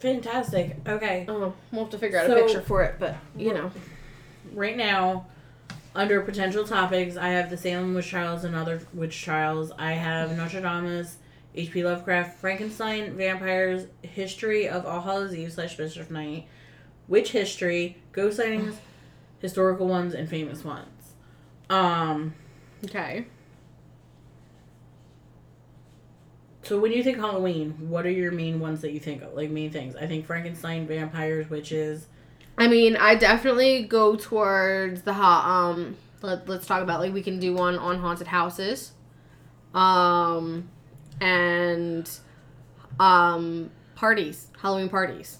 Fantastic. 0.00 0.78
Okay. 0.88 1.26
oh 1.28 1.52
we'll 1.70 1.82
have 1.82 1.90
to 1.90 1.98
figure 1.98 2.18
out 2.18 2.26
So- 2.26 2.36
a 2.38 2.42
picture 2.42 2.62
for 2.62 2.82
it 2.82 2.96
but 2.98 3.16
you 3.36 3.54
know 3.54 3.70
Right 4.52 4.76
now, 4.76 5.26
under 5.94 6.20
potential 6.20 6.64
topics, 6.64 7.16
I 7.16 7.28
have 7.28 7.50
the 7.50 7.56
Salem 7.56 7.94
witch 7.94 8.08
trials 8.08 8.44
and 8.44 8.54
other 8.54 8.80
witch 8.94 9.22
trials. 9.22 9.72
I 9.78 9.92
have 9.92 10.36
Nostradamus, 10.36 11.16
H.P. 11.54 11.84
Lovecraft, 11.84 12.38
Frankenstein, 12.38 13.16
vampires, 13.16 13.86
history 14.02 14.68
of 14.68 14.86
All 14.86 15.00
Hallows 15.00 15.34
Eve 15.34 15.52
slash 15.52 15.78
Mischief 15.78 16.10
Night, 16.10 16.46
witch 17.08 17.32
history, 17.32 17.96
ghost 18.12 18.36
sightings, 18.36 18.76
historical 19.40 19.88
ones, 19.88 20.14
and 20.14 20.28
famous 20.28 20.64
ones. 20.64 20.86
Um. 21.68 22.34
okay 22.84 23.26
So 26.62 26.78
when 26.78 26.92
you 26.92 27.02
think 27.02 27.16
Halloween, 27.16 27.88
what 27.88 28.06
are 28.06 28.10
your 28.10 28.30
main 28.30 28.60
ones 28.60 28.80
that 28.82 28.92
you 28.92 29.00
think 29.00 29.22
of? 29.22 29.34
Like 29.34 29.50
main 29.50 29.72
things? 29.72 29.96
I 29.96 30.06
think 30.06 30.24
Frankenstein, 30.24 30.86
vampires, 30.86 31.50
witches. 31.50 32.06
I 32.60 32.68
mean, 32.68 32.94
I 32.96 33.14
definitely 33.14 33.84
go 33.84 34.16
towards 34.16 35.00
the 35.00 35.14
hot. 35.14 35.46
Um, 35.46 35.96
let, 36.20 36.46
let's 36.46 36.66
talk 36.66 36.82
about 36.82 37.00
like 37.00 37.14
we 37.14 37.22
can 37.22 37.40
do 37.40 37.54
one 37.54 37.78
on 37.78 37.98
haunted 37.98 38.26
houses, 38.26 38.92
um, 39.74 40.68
and 41.22 42.08
um 43.00 43.70
parties, 43.94 44.48
Halloween 44.60 44.90
parties. 44.90 45.38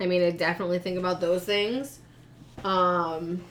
I 0.00 0.06
mean, 0.06 0.22
I 0.22 0.30
definitely 0.32 0.80
think 0.80 0.98
about 0.98 1.20
those 1.20 1.44
things. 1.44 2.00
Um, 2.64 3.44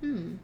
hmm. 0.00 0.34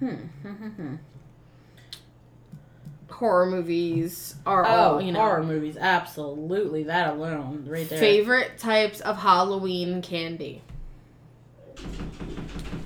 Hmm. 0.00 0.14
Horror 3.10 3.46
movies 3.46 4.34
are 4.46 4.64
Oh, 4.64 4.68
all 4.94 5.00
you 5.00 5.12
know. 5.12 5.20
horror 5.20 5.42
movies, 5.42 5.76
absolutely. 5.78 6.84
That 6.84 7.08
alone, 7.14 7.64
right 7.68 7.86
there. 7.88 7.98
Favorite 7.98 8.56
types 8.58 9.00
of 9.00 9.18
Halloween 9.18 10.00
candy. 10.00 10.62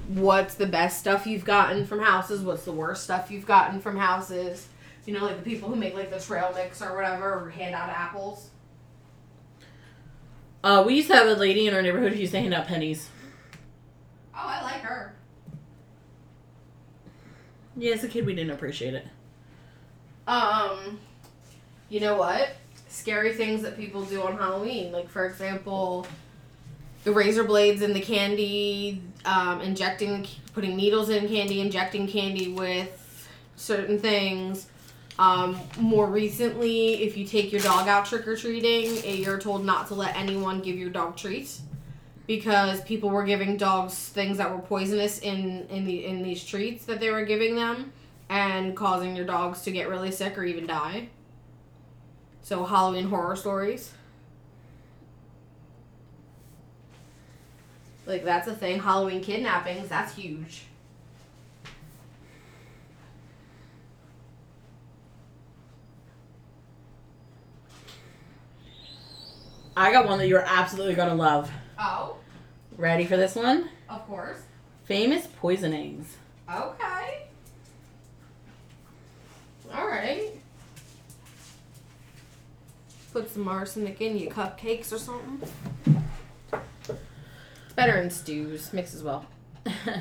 What's 0.08 0.54
the 0.56 0.66
best 0.66 0.98
stuff 0.98 1.24
you've 1.26 1.44
gotten 1.44 1.86
from 1.86 2.00
houses? 2.00 2.42
What's 2.42 2.64
the 2.64 2.72
worst 2.72 3.04
stuff 3.04 3.30
you've 3.30 3.46
gotten 3.46 3.80
from 3.80 3.96
houses? 3.96 4.66
You 5.06 5.14
know, 5.14 5.24
like 5.24 5.36
the 5.36 5.48
people 5.48 5.68
who 5.68 5.76
make 5.76 5.94
like 5.94 6.10
the 6.10 6.18
trail 6.18 6.50
mix 6.54 6.82
or 6.82 6.96
whatever, 6.96 7.34
or 7.44 7.50
hand 7.50 7.74
out 7.74 7.88
apples. 7.90 8.50
Uh, 10.64 10.82
we 10.86 10.94
used 10.94 11.08
to 11.08 11.14
have 11.14 11.28
a 11.28 11.34
lady 11.34 11.68
in 11.68 11.74
our 11.74 11.82
neighborhood 11.82 12.12
who 12.14 12.18
used 12.20 12.32
to 12.32 12.40
hand 12.40 12.54
out 12.54 12.66
pennies. 12.66 13.08
Oh, 14.34 14.38
I 14.42 14.62
like 14.62 14.80
her. 14.80 15.14
Yeah, 17.76 17.94
as 17.94 18.04
a 18.04 18.08
kid, 18.08 18.26
we 18.26 18.34
didn't 18.34 18.52
appreciate 18.52 18.94
it. 18.94 19.06
Um, 20.26 20.98
you 21.88 22.00
know 22.00 22.16
what? 22.16 22.50
Scary 22.88 23.32
things 23.32 23.62
that 23.62 23.76
people 23.76 24.04
do 24.04 24.22
on 24.22 24.38
Halloween, 24.38 24.92
like 24.92 25.08
for 25.08 25.26
example, 25.26 26.06
the 27.02 27.12
razor 27.12 27.44
blades 27.44 27.82
in 27.82 27.92
the 27.92 28.00
candy, 28.00 29.02
um, 29.24 29.60
injecting, 29.60 30.26
putting 30.54 30.76
needles 30.76 31.10
in 31.10 31.28
candy, 31.28 31.60
injecting 31.60 32.06
candy 32.06 32.52
with 32.52 33.28
certain 33.56 33.98
things. 33.98 34.68
Um, 35.18 35.60
more 35.78 36.06
recently, 36.06 37.02
if 37.02 37.16
you 37.16 37.26
take 37.26 37.52
your 37.52 37.60
dog 37.60 37.88
out 37.88 38.06
trick 38.06 38.26
or 38.26 38.36
treating, 38.36 39.04
you're 39.04 39.38
told 39.38 39.64
not 39.64 39.88
to 39.88 39.94
let 39.94 40.16
anyone 40.16 40.60
give 40.60 40.76
your 40.76 40.90
dog 40.90 41.16
treats 41.16 41.60
because 42.26 42.80
people 42.82 43.10
were 43.10 43.24
giving 43.24 43.56
dogs 43.56 43.94
things 43.94 44.38
that 44.38 44.50
were 44.50 44.62
poisonous 44.62 45.18
in 45.20 45.66
in 45.68 45.84
the 45.84 46.04
in 46.06 46.22
these 46.22 46.44
treats 46.44 46.84
that 46.86 47.00
they 47.00 47.10
were 47.10 47.24
giving 47.24 47.54
them 47.54 47.92
and 48.30 48.76
causing 48.76 49.14
your 49.14 49.26
dogs 49.26 49.62
to 49.62 49.70
get 49.70 49.88
really 49.88 50.10
sick 50.10 50.38
or 50.38 50.44
even 50.44 50.66
die. 50.66 51.08
So 52.42 52.64
Halloween 52.64 53.06
horror 53.08 53.36
stories. 53.36 53.92
Like 58.06 58.24
that's 58.24 58.48
a 58.48 58.54
thing. 58.54 58.80
Halloween 58.80 59.22
kidnappings, 59.22 59.88
that's 59.88 60.14
huge. 60.14 60.64
I 69.76 69.90
got 69.92 70.06
one 70.06 70.18
that 70.18 70.28
you're 70.28 70.44
absolutely 70.46 70.94
gonna 70.94 71.14
love. 71.14 71.50
Oh, 71.78 72.16
Ready 72.76 73.04
for 73.04 73.16
this 73.16 73.34
one? 73.36 73.68
of 73.88 74.04
course. 74.06 74.38
Famous 74.84 75.26
poisonings. 75.26 76.16
Okay. 76.52 77.22
All 79.72 79.86
right. 79.86 80.30
Put 83.12 83.30
some 83.30 83.46
arsenic 83.48 84.00
in 84.00 84.16
your 84.18 84.30
cupcakes 84.30 84.92
or 84.92 84.98
something. 84.98 85.48
Better 87.76 87.96
in 87.98 88.10
stews, 88.10 88.72
mix 88.72 88.94
as 88.94 89.02
well. 89.02 89.26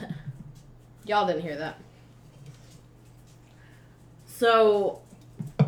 Y'all 1.05 1.27
didn't 1.27 1.41
hear 1.43 1.55
that. 1.57 1.77
so, 4.25 5.01
all 5.59 5.67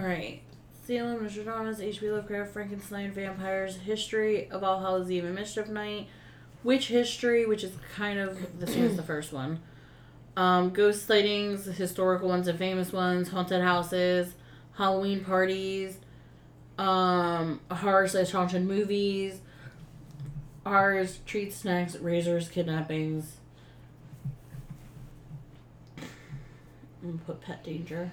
right. 0.00 0.40
Salem, 0.86 1.20
Nostradamus, 1.20 1.80
H.P. 1.80 2.08
Lovecraft, 2.12 2.52
Frankenstein, 2.52 3.10
vampires, 3.10 3.74
history 3.74 4.48
of 4.52 4.62
All 4.62 4.78
Hallows 4.78 5.10
Eve 5.10 5.24
and 5.24 5.34
Mischief 5.34 5.66
Night, 5.66 6.06
witch 6.62 6.86
history, 6.86 7.44
which 7.44 7.64
is 7.64 7.72
kind 7.96 8.20
of 8.20 8.60
the 8.60 8.68
same 8.68 8.84
as 8.84 8.96
the 8.96 9.02
first 9.02 9.32
one. 9.32 9.58
Um, 10.36 10.70
ghost 10.70 11.04
sightings, 11.04 11.64
historical 11.64 12.28
ones 12.28 12.46
and 12.46 12.56
famous 12.56 12.92
ones, 12.92 13.30
haunted 13.30 13.62
houses, 13.62 14.34
Halloween 14.74 15.24
parties, 15.24 15.98
um, 16.78 17.58
horror 17.68 18.06
slash 18.06 18.30
haunted 18.30 18.64
movies, 18.64 19.40
horrors, 20.64 21.18
treats, 21.26 21.56
snacks, 21.56 21.96
razors, 21.96 22.48
kidnappings. 22.48 23.38
And 27.02 27.26
put 27.26 27.40
pet 27.40 27.64
danger. 27.64 28.12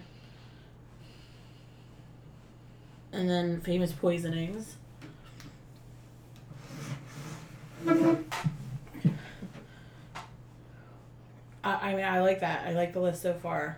And 3.14 3.30
then 3.30 3.62
famous 3.62 3.94
poisonings. 3.94 4.76
I, 7.88 8.20
I 11.64 11.96
mean, 11.96 12.06
I 12.06 12.22
like 12.22 12.42
that. 12.42 12.66
I 12.68 12.74
like 12.74 12.94
the 12.94 13.00
list 13.00 13.22
so 13.22 13.34
far. 13.34 13.78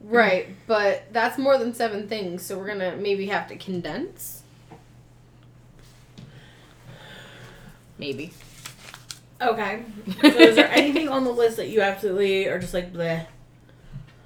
Right, 0.00 0.48
but 0.66 1.04
that's 1.12 1.38
more 1.38 1.58
than 1.58 1.74
seven 1.74 2.08
things, 2.08 2.42
so 2.42 2.58
we're 2.58 2.66
gonna 2.66 2.96
maybe 2.96 3.26
have 3.26 3.48
to 3.48 3.56
condense. 3.56 4.42
Maybe. 7.98 8.32
Okay. 9.40 9.84
So, 10.20 10.28
is 10.28 10.56
there 10.56 10.70
anything 10.70 11.08
on 11.08 11.24
the 11.24 11.32
list 11.32 11.56
that 11.56 11.68
you 11.68 11.80
absolutely 11.82 12.46
are 12.46 12.58
just 12.58 12.74
like 12.74 12.92
bleh? 12.92 13.26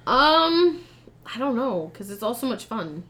Um, 0.05 0.83
I 1.25 1.37
don't 1.37 1.55
know, 1.55 1.91
cause 1.93 2.09
it's 2.09 2.23
all 2.23 2.35
so 2.35 2.47
much 2.47 2.65
fun. 2.65 3.03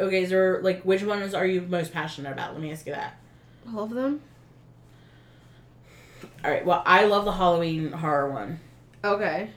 Okay, 0.00 0.22
is 0.22 0.30
there 0.30 0.60
like 0.62 0.82
which 0.82 1.02
ones 1.02 1.34
are 1.34 1.46
you 1.46 1.60
most 1.62 1.92
passionate 1.92 2.32
about? 2.32 2.52
Let 2.54 2.62
me 2.62 2.72
ask 2.72 2.86
you 2.86 2.92
that. 2.94 3.16
All 3.72 3.84
of 3.84 3.90
them. 3.90 4.20
All 6.44 6.50
right. 6.50 6.64
Well, 6.64 6.82
I 6.86 7.04
love 7.06 7.24
the 7.24 7.32
Halloween 7.32 7.92
horror 7.92 8.30
one, 8.30 8.60
Okay. 9.04 9.50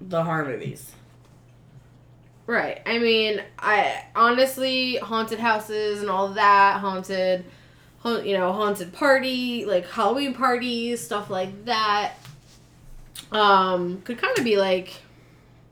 the 0.00 0.22
horror 0.22 0.44
movies. 0.44 0.92
Right. 2.46 2.80
I 2.86 2.98
mean, 2.98 3.42
I 3.58 4.04
honestly 4.14 4.96
haunted 4.96 5.38
houses 5.40 6.00
and 6.00 6.10
all 6.10 6.28
that 6.34 6.78
haunted, 6.80 7.44
haunt, 8.00 8.26
you 8.26 8.36
know, 8.36 8.52
haunted 8.52 8.92
party 8.92 9.64
like 9.64 9.88
Halloween 9.88 10.34
parties 10.34 11.00
stuff 11.00 11.30
like 11.30 11.64
that. 11.64 12.12
Um, 13.32 14.02
could 14.02 14.18
kind 14.18 14.36
of 14.38 14.44
be 14.44 14.56
like 14.56 14.92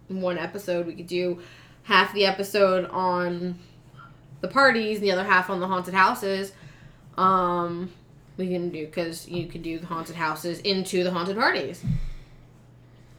one 0.09 0.39
episode. 0.39 0.87
We 0.87 0.95
could 0.95 1.07
do 1.07 1.41
half 1.85 2.13
the 2.15 2.25
episode 2.27 2.89
on 2.91 3.59
the 4.43 4.49
parties 4.49 4.99
and 4.99 5.07
the 5.07 5.13
other 5.13 5.25
half 5.25 5.49
on 5.49 5.61
the 5.61 5.67
haunted 5.67 5.95
houses. 5.95 6.53
Um, 7.17 7.91
we 8.37 8.49
can 8.49 8.69
do 8.69 8.85
because 8.85 9.29
you 9.29 9.47
could 9.47 9.63
do 9.63 9.79
the 9.79 9.87
haunted 9.87 10.17
houses 10.17 10.59
into 10.61 11.03
the 11.03 11.11
haunted 11.11 11.37
parties. 11.37 11.83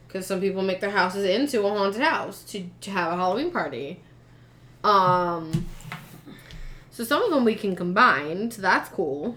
Because 0.06 0.26
some 0.26 0.40
people 0.40 0.62
make 0.62 0.80
their 0.80 0.90
houses 0.90 1.24
into 1.24 1.66
a 1.66 1.68
haunted 1.68 2.02
house 2.02 2.44
to, 2.44 2.66
to 2.82 2.90
have 2.90 3.12
a 3.12 3.16
Halloween 3.16 3.50
party. 3.50 4.00
Um, 4.84 5.66
so 6.90 7.02
some 7.02 7.22
of 7.22 7.30
them 7.30 7.44
we 7.44 7.54
can 7.54 7.74
combine, 7.74 8.50
so 8.50 8.62
that's 8.62 8.88
cool. 8.90 9.36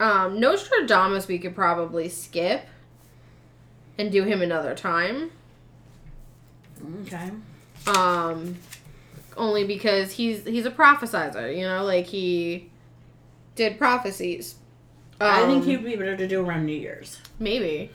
Um, 0.00 0.40
Nostradamus 0.40 1.28
we 1.28 1.38
could 1.38 1.54
probably 1.54 2.08
skip 2.08 2.62
and 3.98 4.10
do 4.10 4.24
him 4.24 4.40
another 4.40 4.74
time. 4.74 5.30
Okay. 7.02 7.30
Um, 7.86 8.56
only 9.40 9.64
because 9.64 10.12
he's 10.12 10.44
he's 10.44 10.66
a 10.66 10.70
prophesizer, 10.70 11.56
you 11.56 11.64
know, 11.64 11.82
like 11.84 12.06
he 12.06 12.70
did 13.56 13.78
prophecies. 13.78 14.56
I 15.20 15.44
think 15.46 15.62
Um, 15.62 15.68
he'd 15.68 15.84
be 15.84 15.96
better 15.96 16.16
to 16.16 16.28
do 16.28 16.44
around 16.44 16.66
New 16.66 16.78
Year's. 16.78 17.18
Maybe. 17.38 17.90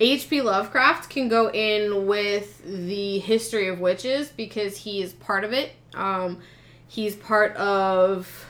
H.P. 0.00 0.42
Lovecraft 0.42 1.10
can 1.10 1.28
go 1.28 1.50
in 1.50 2.06
with 2.06 2.62
the 2.64 3.18
history 3.18 3.66
of 3.68 3.80
witches 3.80 4.28
because 4.28 4.76
he 4.78 5.02
is 5.02 5.12
part 5.12 5.42
of 5.42 5.52
it. 5.52 5.72
Um, 5.92 6.38
he's 6.86 7.16
part 7.16 7.56
of 7.56 8.46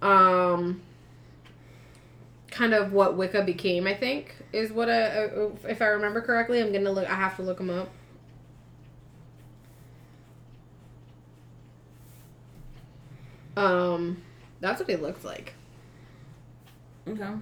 um, 0.00 0.80
kind 2.50 2.72
of 2.72 2.92
what 2.92 3.16
Wicca 3.16 3.42
became. 3.44 3.86
I 3.86 3.94
think 3.94 4.34
is 4.52 4.72
what 4.72 4.88
a, 4.88 5.50
if 5.68 5.82
I 5.82 5.86
remember 5.86 6.22
correctly. 6.22 6.60
I'm 6.60 6.72
gonna 6.72 6.90
look. 6.90 7.08
I 7.08 7.14
have 7.14 7.36
to 7.36 7.42
look 7.42 7.60
him 7.60 7.68
up. 7.70 7.90
Um, 13.58 14.22
that's 14.60 14.78
what 14.80 14.88
he 14.88 14.96
looks 14.96 15.24
like. 15.24 15.54
Okay. 17.08 17.32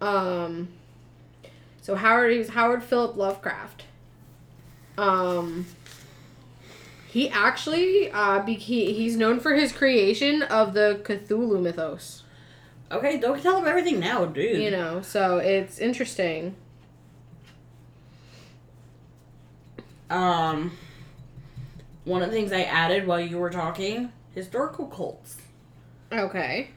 Um, 0.00 0.68
so 1.80 1.94
Howard 1.94 2.32
he 2.32 2.38
was 2.38 2.48
Howard 2.50 2.82
Philip 2.82 3.16
Lovecraft. 3.16 3.84
Um, 4.98 5.66
he 7.08 7.28
actually 7.28 8.10
uh 8.10 8.40
be, 8.40 8.54
he, 8.54 8.92
he's 8.92 9.16
known 9.16 9.38
for 9.38 9.54
his 9.54 9.72
creation 9.72 10.42
of 10.42 10.74
the 10.74 11.00
Cthulhu 11.04 11.60
mythos. 11.60 12.22
Okay, 12.90 13.18
don't 13.18 13.40
tell 13.42 13.58
him 13.58 13.66
everything 13.66 14.00
now, 14.00 14.24
dude. 14.24 14.60
You 14.60 14.70
know, 14.70 15.00
so 15.00 15.38
it's 15.38 15.78
interesting. 15.78 16.56
Um, 20.10 20.76
one 22.04 22.22
of 22.22 22.30
the 22.30 22.36
things 22.36 22.52
I 22.52 22.62
added 22.62 23.06
while 23.06 23.20
you 23.20 23.38
were 23.38 23.50
talking, 23.50 24.12
historical 24.34 24.86
cults. 24.86 25.36
Okay. 26.12 26.70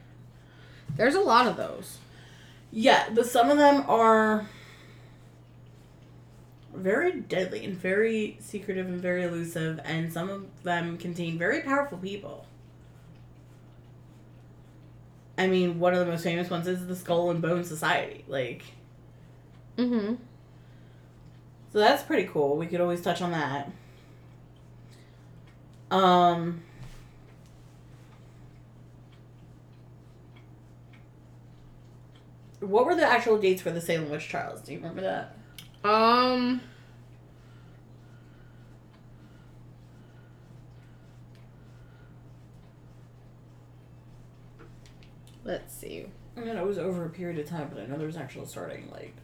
There's 0.96 1.14
a 1.14 1.20
lot 1.20 1.46
of 1.46 1.56
those. 1.56 1.98
Yeah, 2.70 3.08
but 3.14 3.26
some 3.26 3.50
of 3.50 3.58
them 3.58 3.84
are 3.88 4.48
very 6.74 7.20
deadly 7.20 7.64
and 7.64 7.76
very 7.76 8.36
secretive 8.40 8.86
and 8.86 9.00
very 9.00 9.22
elusive, 9.24 9.80
and 9.84 10.12
some 10.12 10.28
of 10.30 10.62
them 10.62 10.96
contain 10.96 11.38
very 11.38 11.60
powerful 11.62 11.98
people. 11.98 12.46
I 15.38 15.46
mean, 15.46 15.78
one 15.78 15.94
of 15.94 16.00
the 16.00 16.06
most 16.06 16.24
famous 16.24 16.50
ones 16.50 16.66
is 16.66 16.86
the 16.86 16.96
Skull 16.96 17.30
and 17.30 17.40
Bone 17.40 17.64
Society. 17.64 18.24
Like, 18.28 18.62
Mm-hmm. 19.76 20.14
So 21.72 21.78
that's 21.78 22.02
pretty 22.02 22.24
cool. 22.28 22.56
We 22.56 22.66
could 22.66 22.80
always 22.80 23.00
touch 23.00 23.22
on 23.22 23.30
that. 23.32 23.70
Um 25.90 26.62
What 32.60 32.86
were 32.86 32.94
the 32.94 33.06
actual 33.06 33.38
dates 33.38 33.62
for 33.62 33.70
the 33.70 33.80
Salem 33.80 34.10
witch 34.10 34.28
trials? 34.28 34.60
Do 34.62 34.72
you 34.72 34.78
remember 34.78 35.02
that? 35.02 35.36
Um. 35.88 36.60
Let's 45.44 45.72
see. 45.74 46.06
I 46.36 46.40
mean, 46.40 46.56
it 46.56 46.64
was 46.66 46.78
over 46.78 47.04
a 47.04 47.10
period 47.10 47.38
of 47.38 47.46
time, 47.46 47.68
but 47.72 47.80
I 47.82 47.86
know 47.86 47.96
there 47.96 48.06
was 48.06 48.16
actual 48.16 48.46
starting 48.46 48.90
like 48.90 49.14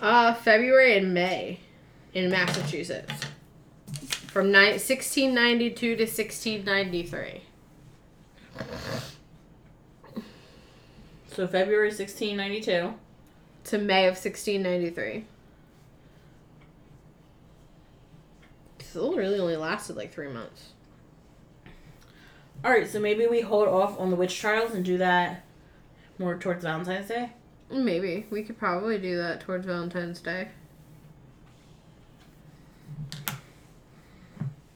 Uh, 0.00 0.34
February 0.34 0.96
and 0.96 1.14
May 1.14 1.60
in 2.14 2.30
Massachusetts. 2.30 3.12
From 4.28 4.52
ni- 4.52 4.72
1692 4.78 5.96
to 5.96 6.02
1693. 6.04 7.42
So 11.32 11.46
February 11.46 11.92
sixteen 11.92 12.36
ninety 12.36 12.60
two. 12.60 12.94
To 13.64 13.78
May 13.78 14.06
of 14.06 14.14
1693. 14.14 15.24
Still 18.78 19.12
really 19.14 19.40
only 19.40 19.56
lasted 19.56 19.96
like 19.96 20.12
three 20.12 20.28
months. 20.28 20.68
All 22.64 22.70
right, 22.70 22.88
so 22.88 23.00
maybe 23.00 23.26
we 23.26 23.40
hold 23.40 23.66
off 23.66 23.98
on 23.98 24.10
the 24.10 24.16
witch 24.16 24.38
trials 24.38 24.72
and 24.72 24.84
do 24.84 24.98
that 24.98 25.44
more 26.18 26.38
towards 26.38 26.62
Valentine's 26.62 27.08
Day. 27.08 27.32
Maybe. 27.70 28.26
We 28.30 28.44
could 28.44 28.56
probably 28.56 28.98
do 28.98 29.16
that 29.16 29.40
towards 29.40 29.66
Valentine's 29.66 30.20
Day. 30.20 30.48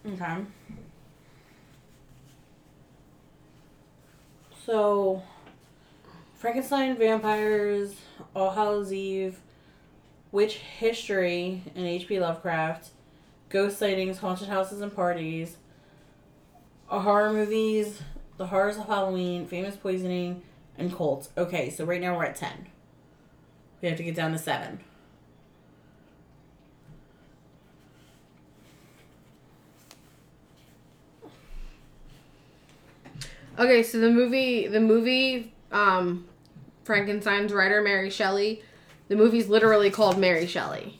Okay. 0.04 0.36
So, 4.70 5.20
Frankenstein, 6.36 6.96
vampires, 6.96 7.92
All 8.36 8.52
Hallows 8.52 8.92
Eve, 8.92 9.40
witch 10.30 10.58
history, 10.58 11.64
and 11.74 11.84
H.P. 11.84 12.20
Lovecraft, 12.20 12.90
ghost 13.48 13.80
sightings, 13.80 14.18
haunted 14.18 14.46
houses 14.46 14.80
and 14.80 14.94
parties, 14.94 15.56
uh, 16.88 17.00
horror 17.00 17.32
movies, 17.32 18.00
the 18.36 18.46
horrors 18.46 18.76
of 18.76 18.86
Halloween, 18.86 19.44
famous 19.44 19.74
poisoning, 19.74 20.40
and 20.78 20.94
cults. 20.94 21.30
Okay, 21.36 21.70
so 21.70 21.84
right 21.84 22.00
now 22.00 22.16
we're 22.16 22.26
at 22.26 22.36
ten. 22.36 22.68
We 23.82 23.88
have 23.88 23.96
to 23.96 24.04
get 24.04 24.14
down 24.14 24.30
to 24.30 24.38
seven. 24.38 24.78
Okay, 33.60 33.82
so 33.82 33.98
the 34.00 34.10
movie, 34.10 34.66
the 34.68 34.80
movie, 34.80 35.52
um, 35.70 36.26
Frankenstein's 36.84 37.52
writer 37.52 37.82
Mary 37.82 38.08
Shelley, 38.08 38.62
the 39.08 39.16
movie's 39.16 39.50
literally 39.50 39.90
called 39.90 40.16
Mary 40.16 40.46
Shelley. 40.46 40.98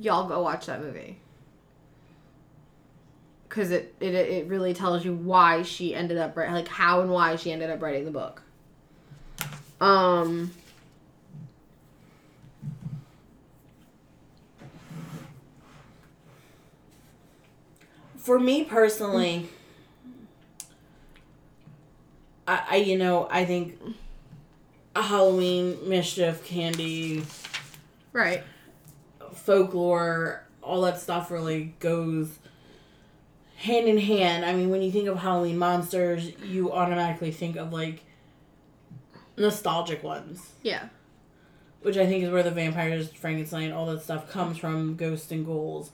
Y'all 0.00 0.26
go 0.28 0.42
watch 0.42 0.66
that 0.66 0.82
movie. 0.82 1.20
Cause 3.48 3.70
it, 3.70 3.94
it 4.00 4.14
it 4.14 4.48
really 4.48 4.74
tells 4.74 5.04
you 5.04 5.14
why 5.14 5.62
she 5.62 5.94
ended 5.94 6.18
up 6.18 6.36
like 6.36 6.66
how 6.66 7.02
and 7.02 7.10
why 7.10 7.36
she 7.36 7.52
ended 7.52 7.70
up 7.70 7.80
writing 7.80 8.04
the 8.04 8.10
book. 8.10 8.42
Um. 9.80 10.50
For 18.16 18.40
me 18.40 18.64
personally, 18.64 19.48
I, 22.46 22.62
I 22.70 22.76
you 22.76 22.98
know 22.98 23.26
I 23.30 23.44
think 23.44 23.80
a 24.96 25.02
Halloween 25.02 25.88
mischief, 25.88 26.44
candy, 26.44 27.24
Right. 28.12 28.44
folklore, 29.32 30.44
all 30.62 30.82
that 30.82 31.00
stuff 31.00 31.30
really 31.30 31.74
goes 31.80 32.38
hand 33.56 33.88
in 33.88 33.98
hand. 33.98 34.44
I 34.44 34.52
mean, 34.52 34.70
when 34.70 34.82
you 34.82 34.92
think 34.92 35.08
of 35.08 35.18
Halloween 35.18 35.58
monsters, 35.58 36.30
you 36.42 36.70
automatically 36.72 37.32
think 37.32 37.56
of 37.56 37.72
like 37.72 38.04
nostalgic 39.36 40.02
ones, 40.04 40.52
Yeah. 40.62 40.88
which 41.82 41.96
I 41.96 42.06
think 42.06 42.22
is 42.24 42.30
where 42.30 42.42
the 42.42 42.50
vampires, 42.52 43.10
Frankenstein, 43.10 43.72
all 43.72 43.86
that 43.86 44.02
stuff 44.02 44.30
comes 44.30 44.58
from, 44.58 44.94
ghosts 44.96 45.30
and 45.32 45.44
ghouls. 45.44 45.90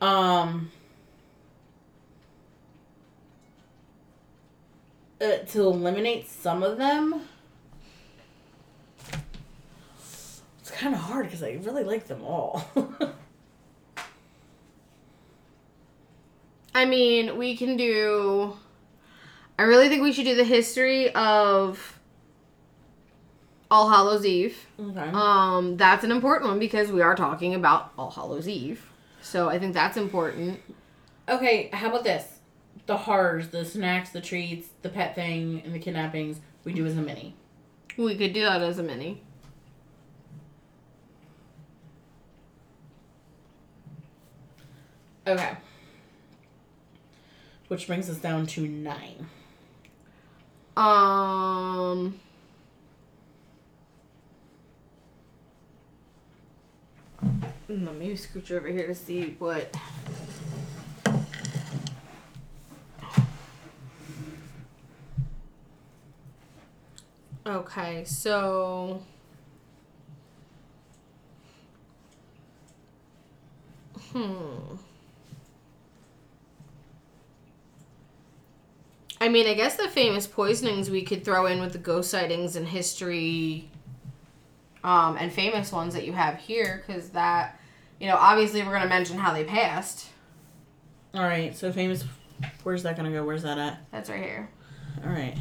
Um 0.00 0.70
uh, 5.20 5.38
to 5.48 5.62
eliminate 5.62 6.28
some 6.28 6.62
of 6.62 6.78
them 6.78 7.22
it's 10.66 10.76
kind 10.76 10.94
of 10.96 11.00
hard 11.00 11.26
because 11.26 11.44
I 11.44 11.60
really 11.62 11.84
like 11.84 12.08
them 12.08 12.24
all. 12.24 12.64
I 16.74 16.84
mean, 16.84 17.36
we 17.38 17.56
can 17.56 17.76
do. 17.76 18.56
I 19.60 19.62
really 19.62 19.88
think 19.88 20.02
we 20.02 20.12
should 20.12 20.24
do 20.24 20.34
the 20.34 20.42
history 20.42 21.14
of 21.14 22.00
All 23.70 23.88
Hallows 23.88 24.26
Eve. 24.26 24.66
okay. 24.80 25.08
Um, 25.12 25.76
that's 25.76 26.02
an 26.02 26.10
important 26.10 26.50
one 26.50 26.58
because 26.58 26.90
we 26.90 27.00
are 27.00 27.14
talking 27.14 27.54
about 27.54 27.92
All 27.96 28.10
Hallows 28.10 28.48
Eve. 28.48 28.90
So 29.22 29.48
I 29.48 29.60
think 29.60 29.72
that's 29.72 29.96
important. 29.96 30.60
Okay, 31.28 31.70
how 31.72 31.90
about 31.90 32.02
this? 32.02 32.35
The 32.86 32.96
horrors, 32.96 33.48
the 33.48 33.64
snacks, 33.64 34.10
the 34.10 34.20
treats, 34.20 34.68
the 34.82 34.88
pet 34.88 35.14
thing, 35.14 35.62
and 35.64 35.74
the 35.74 35.78
kidnappings 35.78 36.40
we 36.64 36.72
do 36.72 36.86
as 36.86 36.96
a 36.96 37.00
mini. 37.00 37.34
We 37.96 38.16
could 38.16 38.32
do 38.32 38.42
that 38.42 38.62
as 38.62 38.78
a 38.78 38.82
mini. 38.82 39.22
Okay. 45.26 45.56
Which 47.68 47.88
brings 47.88 48.08
us 48.08 48.18
down 48.18 48.46
to 48.46 48.60
nine. 48.60 49.26
Um. 50.76 52.20
Let 57.68 57.96
me 57.96 58.12
scooch 58.12 58.52
over 58.52 58.68
here 58.68 58.86
to 58.86 58.94
see 58.94 59.34
what. 59.38 59.76
Okay, 67.46 68.04
so. 68.04 69.02
Hmm. 74.12 74.76
I 79.20 79.28
mean, 79.28 79.46
I 79.46 79.54
guess 79.54 79.76
the 79.76 79.88
famous 79.88 80.26
poisonings 80.26 80.90
we 80.90 81.02
could 81.02 81.24
throw 81.24 81.46
in 81.46 81.60
with 81.60 81.72
the 81.72 81.78
ghost 81.78 82.10
sightings 82.10 82.56
and 82.56 82.66
history 82.66 83.70
um, 84.84 85.16
and 85.18 85.32
famous 85.32 85.72
ones 85.72 85.94
that 85.94 86.04
you 86.04 86.12
have 86.12 86.38
here, 86.38 86.82
because 86.86 87.10
that, 87.10 87.58
you 88.00 88.08
know, 88.08 88.16
obviously 88.16 88.62
we're 88.62 88.70
going 88.70 88.82
to 88.82 88.88
mention 88.88 89.18
how 89.18 89.32
they 89.32 89.44
passed. 89.44 90.08
All 91.14 91.22
right, 91.22 91.56
so 91.56 91.72
famous. 91.72 92.04
Where's 92.62 92.82
that 92.82 92.96
gonna 92.96 93.10
go? 93.10 93.24
Where's 93.24 93.42
that 93.42 93.56
at? 93.56 93.78
That's 93.90 94.10
right 94.10 94.22
here. 94.22 94.50
All 95.02 95.10
right. 95.10 95.34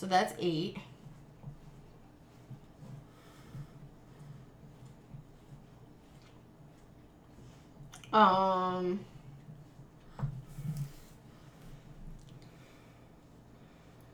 So 0.00 0.06
that's 0.06 0.32
eight. 0.38 0.78
Um. 8.10 9.00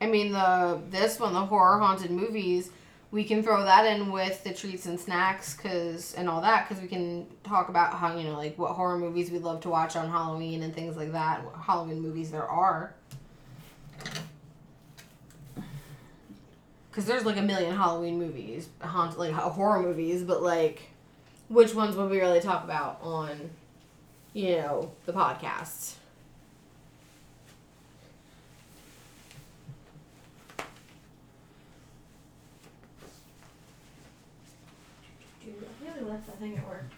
I 0.01 0.07
mean 0.07 0.33
the 0.33 0.81
this 0.91 1.21
one, 1.21 1.33
the 1.35 1.39
horror 1.39 1.79
haunted 1.79 2.11
movies, 2.11 2.73
we 3.13 3.23
can 3.23 3.45
throw 3.45 3.63
that 3.63 3.87
in 3.87 4.11
with 4.11 4.43
the 4.43 4.53
treats 4.53 4.87
and 4.87 4.99
snacks, 4.99 5.55
cause 5.55 6.15
and 6.17 6.29
all 6.29 6.41
that, 6.41 6.69
cause 6.69 6.81
we 6.81 6.89
can 6.89 7.29
talk 7.45 7.69
about 7.69 7.95
how 7.95 8.17
you 8.17 8.25
know 8.25 8.37
like 8.37 8.59
what 8.59 8.73
horror 8.73 8.99
movies 8.99 9.31
we 9.31 9.39
love 9.39 9.61
to 9.61 9.69
watch 9.69 9.95
on 9.95 10.11
Halloween 10.11 10.65
and 10.65 10.75
things 10.75 10.97
like 10.97 11.13
that. 11.13 11.45
What 11.45 11.55
Halloween 11.55 12.01
movies 12.01 12.33
there 12.33 12.49
are. 12.49 12.93
because 16.97 17.07
there's 17.07 17.27
like 17.27 17.37
a 17.37 17.43
million 17.43 17.77
Halloween 17.77 18.19
movies, 18.19 18.71
haunt 18.81 19.19
like 19.19 19.31
horror 19.31 19.83
movies, 19.83 20.23
but 20.23 20.41
like, 20.41 20.81
which 21.51 21.75
ones 21.75 21.95
would 21.95 22.09
we 22.11 22.19
really 22.19 22.41
talk 22.41 22.65
about 22.65 22.99
on, 23.03 23.51
you 24.33 24.57
know, 24.57 24.91
the 25.05 25.13
podcast? 25.13 25.97
I. 36.57 36.96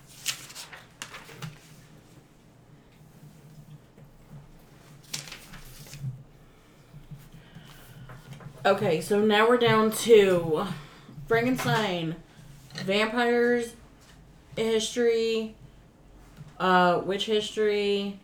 Okay, 8.68 9.00
so 9.00 9.18
now 9.24 9.48
we're 9.48 9.56
down 9.56 9.90
to 9.90 10.66
Frankenstein, 11.26 12.16
vampires, 12.74 13.72
history, 14.56 15.54
uh, 16.60 17.00
witch 17.02 17.24
history, 17.24 18.20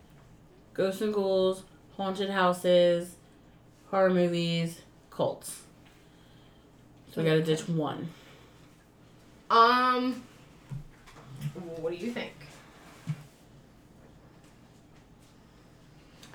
ghosts 0.75 1.01
and 1.01 1.15
ghouls, 1.15 1.63
haunted 1.97 2.29
houses, 2.29 3.15
horror 3.91 4.11
movies, 4.11 4.83
cults. 5.09 5.63
So 7.11 7.23
we 7.23 7.27
gotta 7.27 7.43
ditch 7.43 7.67
one. 7.67 8.11
Um, 9.49 10.23
what 11.81 11.99
do 11.99 12.05
you 12.05 12.13
think? 12.13 12.35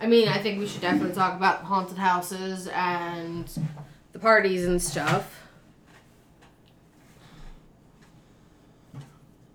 I 0.01 0.07
mean, 0.07 0.27
I 0.27 0.39
think 0.39 0.57
we 0.57 0.65
should 0.65 0.81
definitely 0.81 1.13
talk 1.13 1.35
about 1.35 1.61
haunted 1.61 1.99
houses 1.99 2.67
and 2.69 3.47
the 4.19 4.21
parties 4.21 4.65
and 4.65 4.81
stuff. 4.81 5.35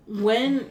When 0.07 0.69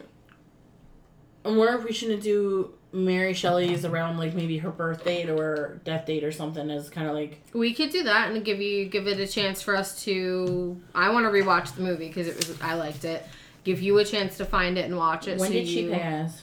I 1.43 1.49
wonder 1.49 1.77
if 1.77 1.83
we 1.83 1.93
shouldn't 1.93 2.23
do 2.23 2.73
Mary 2.91 3.33
Shelley's 3.33 3.83
around 3.83 4.17
like 4.17 4.33
maybe 4.33 4.57
her 4.59 4.69
birth 4.71 5.03
date 5.03 5.29
or 5.29 5.81
death 5.83 6.05
date 6.05 6.23
or 6.23 6.31
something 6.31 6.69
as 6.71 6.89
kind 6.89 7.07
of 7.07 7.13
like 7.13 7.41
We 7.53 7.73
could 7.73 7.89
do 7.89 8.03
that 8.03 8.31
and 8.31 8.43
give 8.45 8.61
you 8.61 8.85
give 8.85 9.07
it 9.07 9.19
a 9.19 9.27
chance 9.27 9.61
for 9.61 9.75
us 9.75 10.03
to. 10.05 10.79
I 10.93 11.09
want 11.09 11.25
to 11.25 11.29
rewatch 11.31 11.75
the 11.75 11.81
movie 11.81 12.07
because 12.07 12.27
it 12.27 12.35
was 12.37 12.61
I 12.61 12.75
liked 12.75 13.03
it. 13.05 13.25
Give 13.63 13.81
you 13.81 13.97
a 13.97 14.05
chance 14.05 14.37
to 14.37 14.45
find 14.45 14.77
it 14.77 14.85
and 14.85 14.95
watch 14.95 15.27
it. 15.27 15.39
when 15.39 15.49
so 15.49 15.53
did 15.53 15.67
she 15.67 15.83
you- 15.85 15.91
pass? 15.91 16.41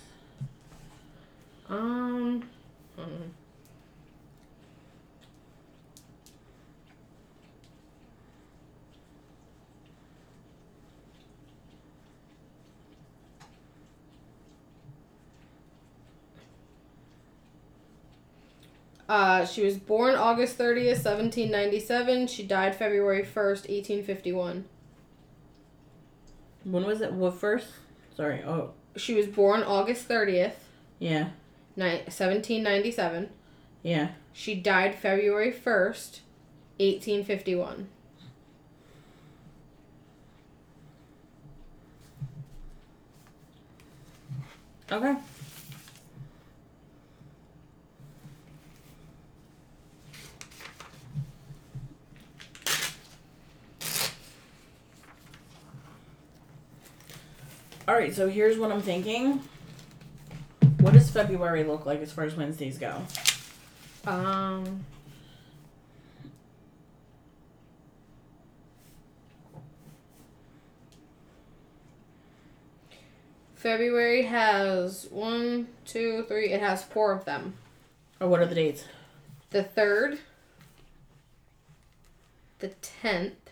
Um. 1.69 2.45
hmm. 2.99 3.23
Uh, 19.13 19.45
she 19.45 19.63
was 19.63 19.77
born 19.77 20.15
August 20.15 20.57
30th, 20.57 21.05
1797. 21.05 22.29
She 22.29 22.45
died 22.45 22.75
February 22.75 23.23
1st, 23.23 23.69
1851. 23.69 24.65
When 26.65 26.87
was 26.87 27.03
it? 27.03 27.13
What 27.13 27.35
first? 27.35 27.67
Sorry. 28.17 28.43
Oh, 28.43 28.71
She 28.97 29.13
was 29.13 29.27
born 29.27 29.63
August 29.65 30.09
30th, 30.09 30.55
yeah, 30.99 31.29
ni- 31.77 32.01
1797. 32.09 33.29
yeah. 33.83 34.13
She 34.33 34.55
died 34.55 34.95
February 34.95 35.53
1st, 35.53 36.21
1851. 36.79 37.89
Okay. 44.91 45.17
All 57.93 57.99
right, 57.99 58.15
so 58.15 58.27
here's 58.27 58.57
what 58.57 58.73
I'm 58.73 58.81
thinking. 58.81 59.43
What 60.81 60.95
does 60.95 61.11
February 61.11 61.63
look 61.63 61.85
like 61.85 62.01
as 62.01 62.11
far 62.11 62.25
as 62.25 62.35
Wednesdays 62.35 62.79
go? 62.79 63.03
Um. 64.07 64.87
February 73.57 74.23
has 74.23 75.07
one, 75.11 75.69
two, 75.85 76.25
three. 76.29 76.49
It 76.49 76.63
has 76.63 76.83
four 76.83 77.13
of 77.13 77.27
them. 77.27 77.53
Or 78.23 78.29
what 78.29 78.41
are 78.41 78.47
the 78.47 78.55
dates? 78.55 78.87
The 79.51 79.65
third, 79.65 80.19
the 82.61 82.69
tenth, 82.69 83.51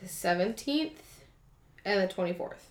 the 0.00 0.06
seventeenth, 0.06 1.11
and 1.84 2.00
the 2.00 2.12
twenty 2.12 2.32
fourth. 2.32 2.68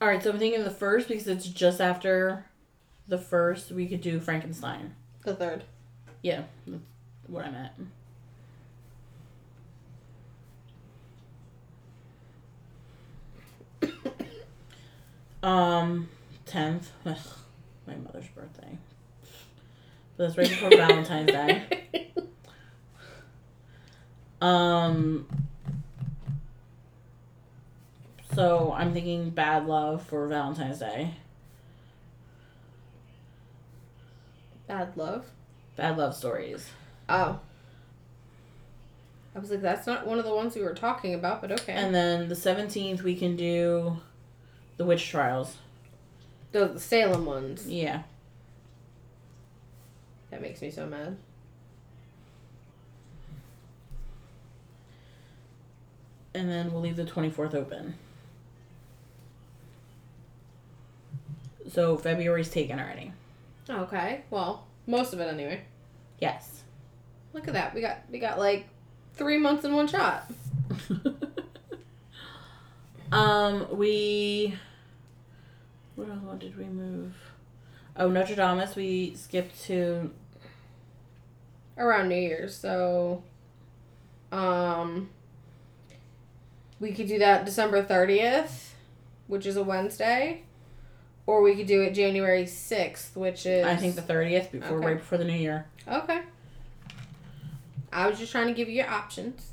All 0.00 0.08
right, 0.08 0.22
so 0.22 0.30
I'm 0.30 0.38
thinking 0.38 0.62
the 0.62 0.70
first 0.70 1.08
because 1.08 1.26
it's 1.26 1.46
just 1.46 1.80
after 1.80 2.44
the 3.08 3.16
first. 3.16 3.72
We 3.72 3.86
could 3.86 4.02
do 4.02 4.20
Frankenstein. 4.20 4.94
The 5.24 5.34
third. 5.34 5.64
Yeah, 6.22 6.42
that's 6.66 6.82
what 7.28 7.46
I 7.46 7.50
meant. 7.50 7.72
um, 15.42 16.08
tenth. 16.44 16.90
My 17.04 17.94
mother's 17.94 18.26
birthday. 18.28 18.76
But 20.16 20.34
that's 20.34 20.38
right 20.38 20.48
before 20.48 20.70
Valentine's 20.70 21.26
Day. 21.30 22.12
Um. 24.40 25.26
So 28.34 28.74
I'm 28.76 28.92
thinking 28.92 29.30
Bad 29.30 29.66
Love 29.66 30.02
for 30.02 30.26
Valentine's 30.28 30.78
Day. 30.78 31.14
Bad 34.66 34.96
love. 34.96 35.24
Bad 35.76 35.96
Love 35.96 36.14
Stories. 36.14 36.68
Oh. 37.08 37.40
I 39.34 39.38
was 39.38 39.50
like, 39.50 39.62
that's 39.62 39.86
not 39.86 40.06
one 40.06 40.18
of 40.18 40.24
the 40.24 40.34
ones 40.34 40.54
we 40.54 40.62
were 40.62 40.74
talking 40.74 41.14
about, 41.14 41.40
but 41.40 41.52
okay. 41.52 41.74
And 41.74 41.94
then 41.94 42.28
the 42.28 42.34
17th, 42.34 43.02
we 43.02 43.14
can 43.14 43.36
do 43.36 43.98
the 44.76 44.84
witch 44.84 45.08
trials. 45.08 45.56
the, 46.52 46.66
the 46.68 46.80
Salem 46.80 47.26
ones. 47.26 47.68
Yeah. 47.68 48.02
That 50.30 50.42
makes 50.42 50.60
me 50.60 50.70
so 50.70 50.86
mad. 50.86 51.16
And 56.34 56.50
then 56.50 56.72
we'll 56.72 56.82
leave 56.82 56.96
the 56.96 57.04
24th 57.04 57.54
open. 57.54 57.94
So 61.72 61.96
February's 61.96 62.50
taken 62.50 62.78
already. 62.78 63.12
Okay. 63.68 64.22
Well, 64.30 64.66
most 64.86 65.12
of 65.12 65.20
it 65.20 65.24
anyway. 65.24 65.62
Yes. 66.20 66.62
Look 67.32 67.48
at 67.48 67.54
that. 67.54 67.74
We 67.74 67.80
got 67.80 67.98
we 68.10 68.18
got 68.18 68.38
like 68.38 68.66
three 69.14 69.38
months 69.38 69.64
in 69.64 69.74
one 69.74 69.88
shot. 69.88 70.30
um, 73.12 73.66
we. 73.76 74.54
What 75.96 76.08
else 76.08 76.22
what 76.22 76.38
did 76.38 76.56
we 76.56 76.64
move? 76.64 77.14
Oh, 77.98 78.08
Notre 78.08 78.34
Dame. 78.34 78.62
We 78.76 79.14
skipped 79.14 79.62
to. 79.64 80.10
Around 81.78 82.08
New 82.08 82.14
Year's, 82.16 82.56
so 82.56 83.22
um 84.32 85.10
we 86.80 86.92
could 86.92 87.06
do 87.06 87.18
that 87.18 87.44
December 87.44 87.82
thirtieth, 87.82 88.74
which 89.26 89.44
is 89.44 89.56
a 89.56 89.62
Wednesday. 89.62 90.42
Or 91.26 91.42
we 91.42 91.54
could 91.56 91.66
do 91.66 91.82
it 91.82 91.92
January 91.92 92.46
sixth, 92.46 93.16
which 93.16 93.44
is 93.46 93.66
I 93.66 93.76
think 93.76 93.94
the 93.96 94.00
30th, 94.00 94.52
before 94.52 94.76
Okay. 94.78 94.86
right 94.86 94.96
before 94.96 95.18
the 95.18 95.24
new 95.24 95.34
year. 95.34 95.66
Okay. 95.88 96.20
I 97.92 98.06
was 98.08 98.18
just 98.18 98.30
trying 98.30 98.46
to 98.46 98.52
give 98.54 98.68
you 98.68 98.76
your 98.76 98.88
options. 98.88 99.52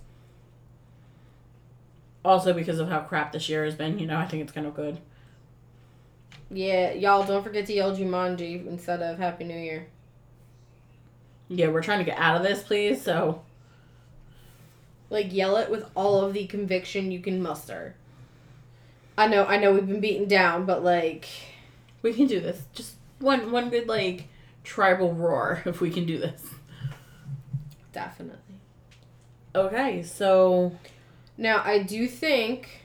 Also, 2.24 2.54
because 2.54 2.80
of 2.80 2.90
how 2.90 3.00
crap 3.00 3.32
this 3.34 3.50
year 3.50 3.66
has 3.66 3.74
been, 3.76 3.98
you 4.00 4.06
know, 4.06 4.18
I 4.18 4.26
think 4.28 4.44
it's 4.44 4.52
kind 4.52 4.68
of 4.68 4.76
good. 4.76 5.00
Yeah, 6.50 6.92
y'all 6.94 7.26
don't 7.26 7.44
forget 7.44 7.66
to 7.68 7.74
yell 7.74 7.96
Jumanji 7.96 8.66
instead 8.68 9.02
of 9.02 9.18
Happy 9.18 9.44
New 9.44 9.58
Year. 9.58 9.88
Yeah, 11.50 11.68
we're 11.70 11.84
trying 11.84 12.00
to 12.00 12.06
get 12.06 12.18
out 12.18 12.36
of 12.38 12.44
this, 12.44 12.64
please. 12.64 13.02
So 13.02 13.44
Like 15.10 15.32
yell 15.34 15.56
it 15.58 15.70
with 15.70 15.90
all 15.96 16.22
of 16.26 16.34
the 16.34 16.46
conviction 16.48 17.12
you 17.12 17.20
can 17.22 17.42
muster. 17.42 17.96
I 19.18 19.28
know, 19.28 19.46
I 19.46 19.58
know 19.58 19.74
we've 19.74 19.88
been 19.88 20.00
beaten 20.00 20.28
down, 20.28 20.66
but 20.66 20.84
like 20.84 21.28
we 22.02 22.14
can 22.14 22.28
do 22.28 22.40
this. 22.40 22.64
Just 22.74 22.96
one, 23.20 23.52
one 23.52 23.70
good 23.70 23.88
like 23.88 24.28
tribal 24.64 25.14
roar 25.14 25.62
if 25.68 25.82
we 25.82 25.90
can 25.92 26.06
do 26.06 26.18
this. 26.18 26.44
definitely. 27.92 28.40
Okay, 29.56 30.02
so 30.04 30.74
Now 31.38 31.62
I 31.64 31.80
do 31.84 32.08
think 32.08 32.82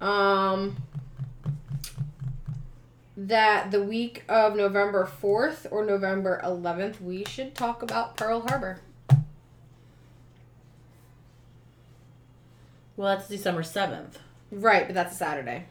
um 0.00 0.76
that 3.16 3.70
the 3.70 3.82
week 3.82 4.24
of 4.28 4.56
November 4.56 5.08
4th 5.22 5.66
or 5.70 5.84
November 5.84 6.40
11th, 6.44 7.00
we 7.00 7.24
should 7.24 7.54
talk 7.54 7.82
about 7.82 8.16
Pearl 8.16 8.40
Harbor. 8.40 8.80
Well, 12.96 13.16
that's 13.16 13.28
December 13.28 13.62
7th. 13.62 14.14
Right, 14.50 14.86
but 14.86 14.94
that's 14.94 15.14
a 15.14 15.16
Saturday. 15.18 15.66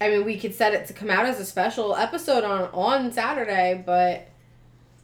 I 0.00 0.08
mean, 0.10 0.24
we 0.24 0.38
could 0.38 0.54
set 0.54 0.74
it 0.74 0.86
to 0.86 0.92
come 0.92 1.10
out 1.10 1.26
as 1.26 1.40
a 1.40 1.44
special 1.44 1.96
episode 1.96 2.44
on 2.44 2.68
on 2.72 3.12
Saturday, 3.12 3.82
but 3.84 4.28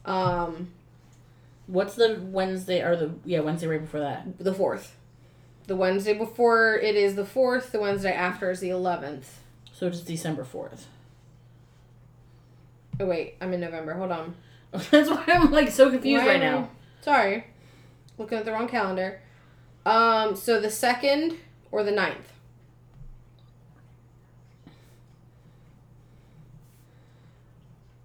um 0.09 0.69
What's 1.67 1.95
the 1.95 2.19
Wednesday 2.21 2.81
or 2.83 2.95
the 2.95 3.15
yeah 3.25 3.39
Wednesday 3.39 3.67
right 3.67 3.81
before 3.81 3.99
that? 3.99 4.37
the 4.37 4.53
4th. 4.53 4.89
The 5.67 5.75
Wednesday 5.75 6.13
before 6.13 6.75
it 6.75 6.95
is 6.95 7.15
the 7.15 7.23
4th, 7.23 7.71
the 7.71 7.79
Wednesday 7.79 8.13
after 8.13 8.51
is 8.51 8.59
the 8.59 8.69
11th. 8.69 9.25
So 9.75 9.87
it's 9.87 9.99
December 9.99 10.45
fourth. 10.45 10.87
Oh 12.97 13.05
wait, 13.05 13.35
I'm 13.41 13.51
in 13.53 13.59
November. 13.59 13.93
Hold 13.95 14.11
on. 14.11 14.35
That's 14.71 15.09
why 15.09 15.21
I'm 15.27 15.51
like 15.51 15.69
so 15.69 15.91
confused 15.91 16.23
Why 16.23 16.31
right 16.31 16.41
am 16.41 16.55
I- 16.55 16.59
now. 16.61 16.69
Sorry. 17.01 17.47
Looking 18.17 18.37
at 18.37 18.45
the 18.45 18.53
wrong 18.53 18.69
calendar. 18.69 19.19
Um, 19.85 20.33
so 20.37 20.61
the 20.61 20.69
second 20.71 21.37
or 21.71 21.83
the 21.83 21.91
9th? 21.91 22.15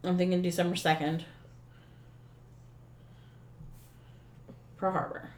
I'm 0.02 0.16
thinking 0.16 0.42
December 0.42 0.76
second. 0.76 1.24
Pearl 4.78 4.92
Harbor. 4.92 5.28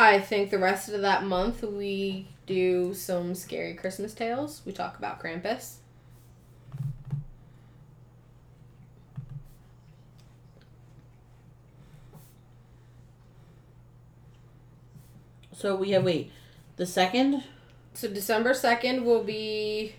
I 0.00 0.20
think 0.20 0.50
the 0.50 0.60
rest 0.60 0.88
of 0.90 1.00
that 1.00 1.24
month 1.24 1.60
we 1.64 2.28
do 2.46 2.94
some 2.94 3.34
scary 3.34 3.74
Christmas 3.74 4.14
tales. 4.14 4.62
We 4.64 4.70
talk 4.70 4.96
about 4.96 5.20
Krampus. 5.20 5.78
So 15.52 15.74
we 15.74 15.90
have 15.90 16.04
wait, 16.04 16.30
the 16.76 16.86
second. 16.86 17.42
So 17.92 18.06
December 18.06 18.52
2nd 18.52 19.02
will 19.02 19.24
be 19.24 19.96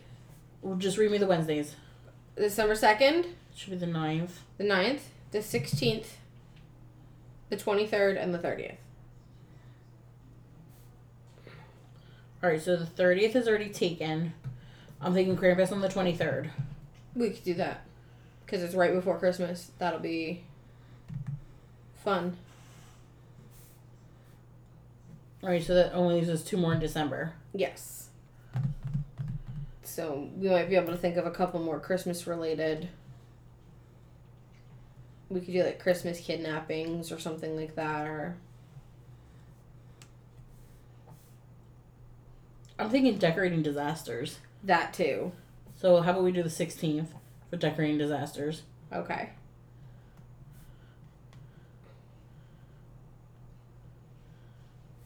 Well, 0.61 0.77
just 0.77 0.97
read 0.97 1.11
me 1.11 1.17
the 1.17 1.27
Wednesdays. 1.27 1.75
December 2.37 2.75
2nd, 2.75 3.25
Should 3.53 3.71
be 3.71 3.75
the 3.75 3.85
9th. 3.85 4.31
the 4.57 4.63
9th, 4.63 5.01
the 5.31 5.39
16th, 5.39 6.05
the 7.49 7.57
23rd, 7.57 8.17
and 8.17 8.33
the 8.33 8.39
30th. 8.39 8.77
All 12.41 12.49
right, 12.49 12.61
so 12.61 12.77
the 12.77 12.85
thirtieth 12.85 13.35
is 13.35 13.47
already 13.47 13.69
taken. 13.69 14.33
I'm 15.01 15.13
thinking 15.13 15.37
Krampus 15.37 15.71
on 15.71 15.81
the 15.81 15.89
twenty 15.89 16.15
third. 16.15 16.51
We 17.15 17.31
could 17.31 17.43
do 17.43 17.53
that. 17.55 17.81
Because 18.45 18.63
it's 18.63 18.75
right 18.75 18.93
before 18.93 19.19
Christmas. 19.19 19.71
That'll 19.77 19.99
be 19.99 20.43
fun. 22.03 22.37
All 25.43 25.49
right, 25.49 25.63
so 25.63 25.73
that 25.73 25.93
only 25.93 26.15
leaves 26.15 26.29
us 26.29 26.43
two 26.43 26.57
more 26.57 26.73
in 26.73 26.79
December. 26.79 27.33
Yes. 27.53 28.09
So 29.83 30.29
we 30.37 30.49
might 30.49 30.69
be 30.69 30.75
able 30.75 30.93
to 30.93 30.97
think 30.97 31.17
of 31.17 31.25
a 31.25 31.31
couple 31.31 31.59
more 31.59 31.79
Christmas 31.79 32.25
related. 32.25 32.89
We 35.29 35.41
could 35.41 35.53
do 35.53 35.63
like 35.63 35.79
Christmas 35.79 36.19
kidnappings 36.19 37.11
or 37.11 37.19
something 37.19 37.55
like 37.55 37.75
that, 37.75 38.07
or 38.07 38.37
I'm 42.79 42.89
thinking 42.89 43.17
decorating 43.17 43.61
disasters. 43.61 44.39
that 44.63 44.93
too. 44.93 45.31
So 45.75 46.01
how 46.01 46.11
about 46.11 46.23
we 46.23 46.31
do 46.31 46.41
the 46.43 46.49
sixteenth 46.49 47.13
for 47.49 47.57
decorating 47.57 47.97
disasters? 47.97 48.63
Okay. 48.91 49.29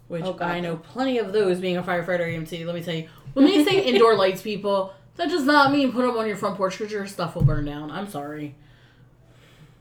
Which 0.07 0.23
Oh. 0.23 0.37
I 0.39 0.59
know 0.59 0.77
plenty 0.77 1.17
of 1.17 1.33
those 1.33 1.59
being 1.59 1.77
a 1.77 1.83
firefighter 1.83 2.19
EMT. 2.27 2.65
Let 2.65 2.75
me 2.75 2.83
tell 2.83 2.93
you, 2.93 3.07
when 3.33 3.45
they 3.45 3.63
say 3.63 3.83
indoor 3.83 4.15
lights, 4.15 4.41
people, 4.41 4.93
that 5.15 5.29
does 5.29 5.43
not 5.43 5.71
mean 5.71 5.91
put 5.91 6.03
them 6.05 6.17
on 6.17 6.27
your 6.27 6.35
front 6.37 6.57
porch 6.57 6.77
because 6.77 6.91
your 6.91 7.07
stuff 7.07 7.35
will 7.35 7.43
burn 7.43 7.65
down. 7.65 7.89
I'm 7.89 8.07
sorry. 8.07 8.55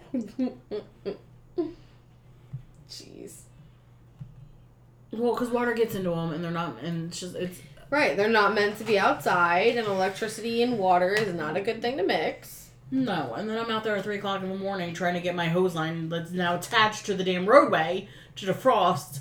Well, 5.18 5.34
because 5.34 5.50
water 5.50 5.74
gets 5.74 5.96
into 5.96 6.10
them 6.10 6.32
and 6.32 6.44
they're 6.44 6.52
not, 6.52 6.78
and 6.82 7.10
it's 7.10 7.20
just 7.20 7.36
it's 7.36 7.62
Right, 7.90 8.18
they're 8.18 8.28
not 8.30 8.56
meant 8.56 8.78
to 8.80 8.84
be 8.84 8.98
outside, 8.98 9.78
and 9.78 9.88
electricity 9.88 10.64
and 10.64 10.78
water 10.80 11.14
is 11.14 11.34
not 11.34 11.56
a 11.56 11.62
good 11.62 11.82
thing 11.82 11.98
to 11.98 12.04
mix. 12.04 12.70
no. 12.92 13.34
And 13.36 13.48
then 13.50 13.58
I'm 13.58 13.70
out 13.70 13.84
there 13.84 13.96
at 13.96 14.04
three 14.04 14.18
o'clock 14.18 14.42
in 14.44 14.50
the 14.50 14.56
morning 14.56 14.94
trying 14.94 15.14
to 15.14 15.20
get 15.20 15.36
my 15.36 15.48
hose 15.48 15.76
line 15.76 16.10
that's 16.10 16.32
now 16.32 16.56
attached 16.56 17.06
to 17.06 17.14
the 17.14 17.24
damn 17.24 17.46
roadway 17.46 18.10
to 18.38 18.46
defrost. 18.48 19.20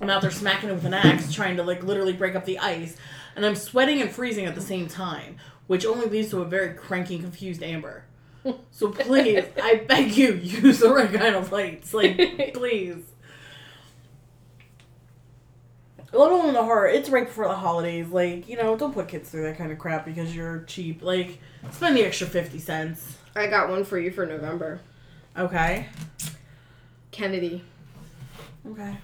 I'm 0.00 0.10
out 0.10 0.20
there 0.20 0.30
smacking 0.30 0.68
it 0.68 0.74
with 0.74 0.84
an 0.84 0.94
axe, 0.94 1.32
trying 1.32 1.56
to 1.56 1.62
like 1.62 1.82
literally 1.84 2.12
break 2.12 2.34
up 2.34 2.44
the 2.44 2.58
ice, 2.58 2.96
and 3.34 3.46
I'm 3.46 3.56
sweating 3.56 4.02
and 4.02 4.10
freezing 4.10 4.44
at 4.46 4.54
the 4.54 4.60
same 4.60 4.88
time, 4.88 5.36
which 5.68 5.86
only 5.86 6.06
leads 6.06 6.30
to 6.30 6.42
a 6.42 6.44
very 6.44 6.74
cranky, 6.74 7.18
confused 7.18 7.62
Amber. 7.62 8.04
So 8.70 8.90
please, 8.90 9.44
I 9.60 9.76
beg 9.88 10.16
you, 10.16 10.34
use 10.34 10.78
the 10.78 10.90
right 10.90 11.12
kind 11.12 11.34
of 11.34 11.50
lights. 11.50 11.92
Like, 11.92 12.16
please. 12.54 13.02
A 16.16 16.18
little 16.18 16.48
in 16.48 16.54
the 16.54 16.64
heart, 16.64 16.94
it's 16.94 17.10
right 17.10 17.26
before 17.26 17.46
the 17.48 17.54
holidays. 17.54 18.08
Like, 18.08 18.48
you 18.48 18.56
know, 18.56 18.76
don't 18.76 18.94
put 18.94 19.08
kids 19.08 19.28
through 19.28 19.42
that 19.42 19.58
kind 19.58 19.70
of 19.70 19.78
crap 19.78 20.04
because 20.04 20.34
you're 20.34 20.64
cheap. 20.66 21.02
Like, 21.02 21.38
spend 21.72 21.96
the 21.96 22.04
extra 22.04 22.26
50 22.26 22.58
cents. 22.58 23.18
I 23.34 23.46
got 23.48 23.68
one 23.68 23.84
for 23.84 23.98
you 23.98 24.10
for 24.10 24.24
November. 24.24 24.80
Okay. 25.36 25.88
Kennedy. 27.10 27.62
Okay. 28.66 28.96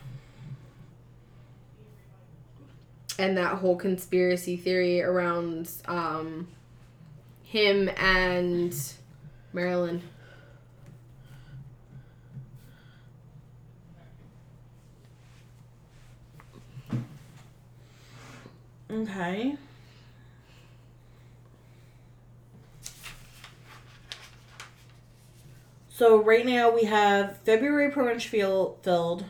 and 3.18 3.36
that 3.36 3.58
whole 3.58 3.76
conspiracy 3.76 4.56
theory 4.56 5.02
around 5.02 5.70
um, 5.86 6.48
him 7.44 7.88
and 7.96 8.74
Marilyn. 9.52 10.02
Okay. 18.92 19.56
So 25.88 26.22
right 26.22 26.44
now 26.44 26.70
we 26.70 26.84
have 26.84 27.38
February 27.38 27.90
much 27.90 28.28
feel 28.28 28.76
filled. 28.82 29.24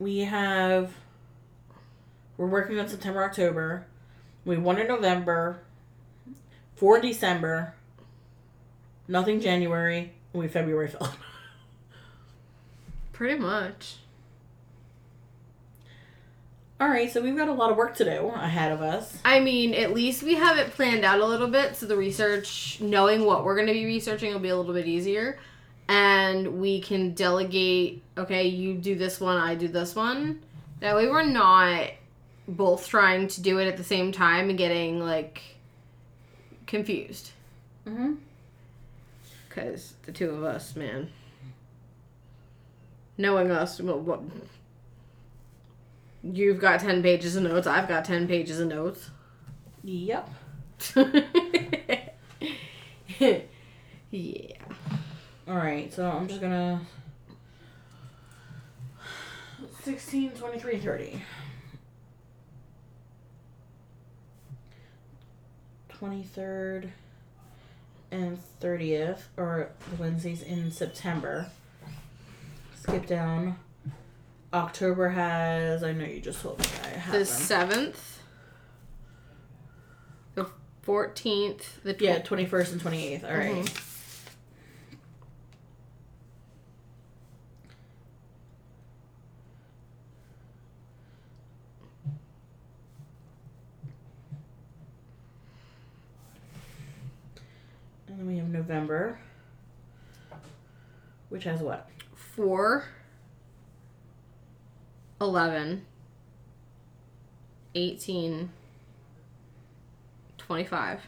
We 0.00 0.20
have 0.20 0.94
we're 2.36 2.46
working 2.46 2.80
on 2.80 2.88
September, 2.88 3.22
October. 3.22 3.86
We 4.44 4.56
one 4.56 4.80
in 4.80 4.88
November. 4.88 5.60
Four 6.74 6.96
in 6.96 7.02
December. 7.02 7.74
Nothing 9.06 9.40
January. 9.40 10.12
And 10.32 10.42
we 10.42 10.48
February 10.48 10.88
filled. 10.88 11.14
Pretty 13.12 13.38
much. 13.38 13.98
All 16.80 16.88
right, 16.88 17.10
so 17.10 17.22
we've 17.22 17.36
got 17.36 17.48
a 17.48 17.52
lot 17.52 17.70
of 17.70 17.76
work 17.76 17.94
to 17.96 18.04
do 18.04 18.32
ahead 18.34 18.72
of 18.72 18.82
us. 18.82 19.16
I 19.24 19.38
mean, 19.38 19.74
at 19.74 19.94
least 19.94 20.24
we 20.24 20.34
have 20.34 20.58
it 20.58 20.72
planned 20.72 21.04
out 21.04 21.20
a 21.20 21.24
little 21.24 21.46
bit, 21.46 21.76
so 21.76 21.86
the 21.86 21.96
research, 21.96 22.78
knowing 22.80 23.24
what 23.24 23.44
we're 23.44 23.54
going 23.54 23.68
to 23.68 23.72
be 23.72 23.86
researching, 23.86 24.32
will 24.32 24.40
be 24.40 24.48
a 24.48 24.56
little 24.56 24.74
bit 24.74 24.86
easier. 24.86 25.38
And 25.88 26.60
we 26.60 26.80
can 26.80 27.14
delegate, 27.14 28.02
okay, 28.18 28.48
you 28.48 28.74
do 28.74 28.96
this 28.96 29.20
one, 29.20 29.36
I 29.36 29.54
do 29.54 29.68
this 29.68 29.94
one. 29.94 30.40
That 30.80 30.96
way 30.96 31.06
we're 31.06 31.22
not 31.22 31.90
both 32.48 32.88
trying 32.88 33.28
to 33.28 33.40
do 33.40 33.58
it 33.58 33.68
at 33.68 33.76
the 33.76 33.84
same 33.84 34.10
time 34.10 34.48
and 34.48 34.58
getting, 34.58 34.98
like, 34.98 35.42
confused. 36.66 37.30
Mm-hmm. 37.86 38.14
Because 39.48 39.94
the 40.02 40.12
two 40.12 40.30
of 40.30 40.42
us, 40.42 40.74
man. 40.74 41.10
Knowing 43.16 43.52
us, 43.52 43.80
well, 43.80 44.00
what. 44.00 44.20
You've 46.32 46.58
got 46.58 46.80
10 46.80 47.02
pages 47.02 47.36
of 47.36 47.42
notes, 47.42 47.66
I've 47.66 47.86
got 47.88 48.04
10 48.04 48.26
pages 48.26 48.58
of 48.58 48.68
notes. 48.68 49.10
Yep. 49.82 50.30
yeah. 54.10 54.56
All 55.46 55.56
right, 55.56 55.92
so 55.92 56.10
I'm 56.10 56.26
just 56.26 56.40
gonna 56.40 56.80
16, 59.82 60.30
23, 60.30 60.78
30. 60.78 61.22
23rd 66.00 66.90
and 68.10 68.38
30th, 68.62 69.18
or 69.36 69.70
the 69.90 69.96
Wednesdays 69.96 70.42
in 70.42 70.70
September. 70.70 71.50
Skip 72.80 73.06
down. 73.06 73.58
October 74.54 75.08
has, 75.08 75.82
I 75.82 75.92
know 75.92 76.04
you 76.04 76.20
just 76.20 76.40
told 76.40 76.60
me 76.60 76.64
I 76.84 76.88
have 76.96 77.12
The 77.12 77.26
seventh, 77.26 78.22
the 80.36 80.46
fourteenth, 80.82 81.82
the 81.82 81.96
Yeah, 81.98 82.20
21st 82.20 82.72
and 82.72 82.80
28th. 82.80 83.24
All 83.24 83.36
right. 83.36 83.64
Mhm. 83.64 83.80
And 98.08 98.18
then 98.18 98.26
we 98.26 98.36
have 98.36 98.48
November, 98.48 99.18
which 101.28 101.44
has 101.44 101.60
what? 101.60 101.88
four, 102.14 102.84
11, 105.24 105.86
18, 107.74 108.50
25. 110.36 111.00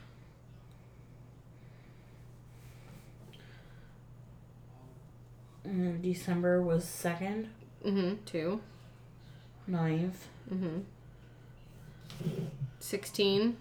And 5.64 6.02
December 6.02 6.62
was 6.62 6.84
2nd. 6.84 7.48
Mm-hmm. 7.84 8.14
2. 8.24 8.60
9th. 9.70 10.12
Mm-hmm. 10.50 10.78
16. 12.80 13.56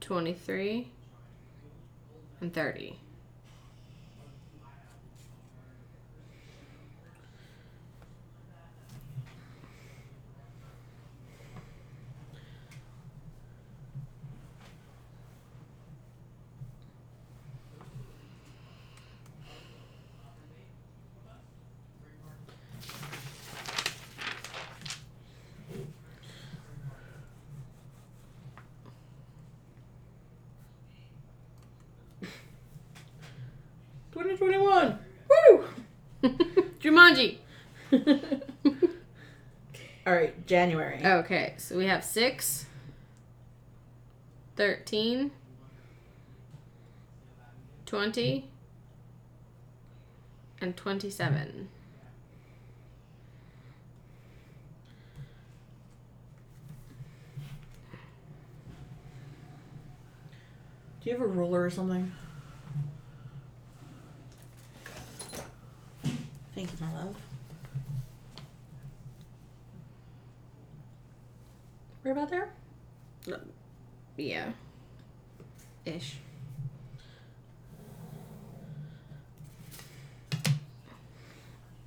23. 0.00 0.88
And 2.40 2.54
30. 2.54 2.98
January. 40.50 41.00
Okay, 41.04 41.54
so 41.58 41.76
we 41.76 41.86
have 41.86 42.02
six, 42.02 42.66
13, 44.56 45.30
20, 47.86 48.50
and 50.60 50.76
27. 50.76 51.68
Do 61.00 61.10
you 61.10 61.12
have 61.12 61.22
a 61.22 61.26
ruler 61.28 61.62
or 61.62 61.70
something? 61.70 62.10
Thank 66.56 66.72
you, 66.72 66.78
my 66.80 66.92
love. 66.92 67.29
Right 72.02 72.12
about 72.12 72.30
there? 72.30 72.48
Yeah. 74.16 74.52
Ish. 75.84 76.16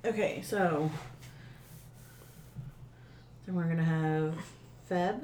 Okay, 0.04 0.42
so 0.42 0.90
then 3.46 3.54
we're 3.54 3.64
gonna 3.64 3.82
have 3.82 4.34
Feb, 4.90 5.20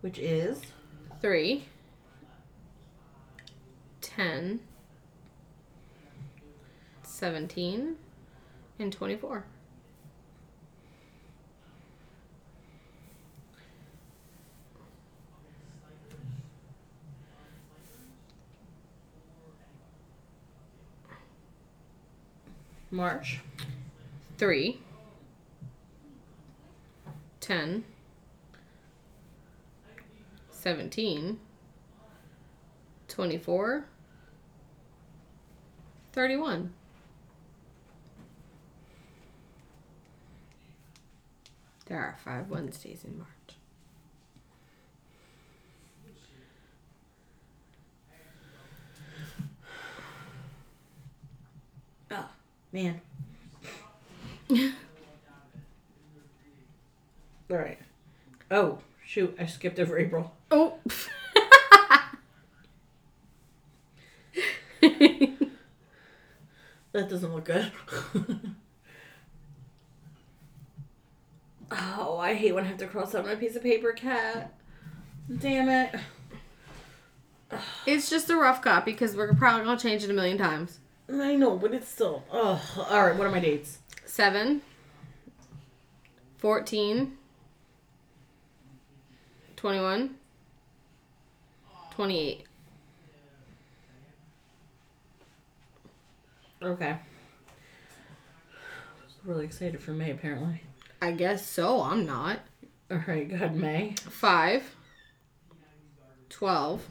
which 0.00 0.18
is 0.18 0.60
3, 1.20 1.64
10, 4.00 4.60
17, 7.02 7.96
and 8.78 8.92
24. 8.92 9.44
March, 22.90 23.40
3, 24.38 24.80
10, 27.40 27.84
17, 30.50 31.40
24, 33.06 33.84
31. 36.12 36.74
There 41.86 41.98
are 41.98 42.16
five 42.24 42.48
Wednesdays 42.50 43.04
in 43.04 43.18
March. 43.18 43.26
Ah. 52.12 52.30
Man. 52.72 53.00
All 57.50 57.56
right. 57.56 57.78
Oh 58.50 58.78
shoot! 59.04 59.36
I 59.38 59.46
skipped 59.46 59.78
over 59.78 59.98
April. 59.98 60.34
Oh. 60.50 60.78
That 66.92 67.08
doesn't 67.08 67.32
look 67.32 67.44
good. 67.44 67.70
oh, 71.70 72.18
I 72.18 72.34
hate 72.34 72.52
when 72.52 72.64
I 72.64 72.68
have 72.68 72.78
to 72.78 72.88
cross 72.88 73.14
out 73.14 73.26
my 73.26 73.36
piece 73.36 73.54
of 73.54 73.62
paper, 73.62 73.92
cat. 73.92 74.54
Damn 75.38 75.68
it. 75.68 75.94
it's 77.86 78.10
just 78.10 78.28
a 78.30 78.36
rough 78.36 78.60
copy 78.60 78.90
because 78.90 79.14
we're 79.14 79.32
probably 79.34 79.64
going 79.64 79.78
to 79.78 79.82
change 79.82 80.02
it 80.02 80.10
a 80.10 80.12
million 80.12 80.36
times. 80.36 80.80
I 81.12 81.34
know, 81.34 81.56
but 81.56 81.74
it's 81.74 81.88
still. 81.88 82.24
Oh, 82.32 82.86
all 82.90 83.06
right. 83.06 83.16
What 83.16 83.26
are 83.26 83.30
my 83.30 83.40
dates? 83.40 83.78
7, 84.04 84.62
14, 86.38 87.16
21, 89.56 90.14
28. 91.90 92.46
Okay. 96.62 96.96
Really 99.24 99.44
excited 99.44 99.82
for 99.82 99.92
May, 99.92 100.10
apparently. 100.10 100.62
I 101.02 101.12
guess 101.12 101.46
so. 101.46 101.82
I'm 101.82 102.06
not. 102.06 102.40
All 102.90 103.02
right, 103.06 103.28
good 103.28 103.54
May. 103.54 103.94
5, 103.96 104.76
12, 106.28 106.88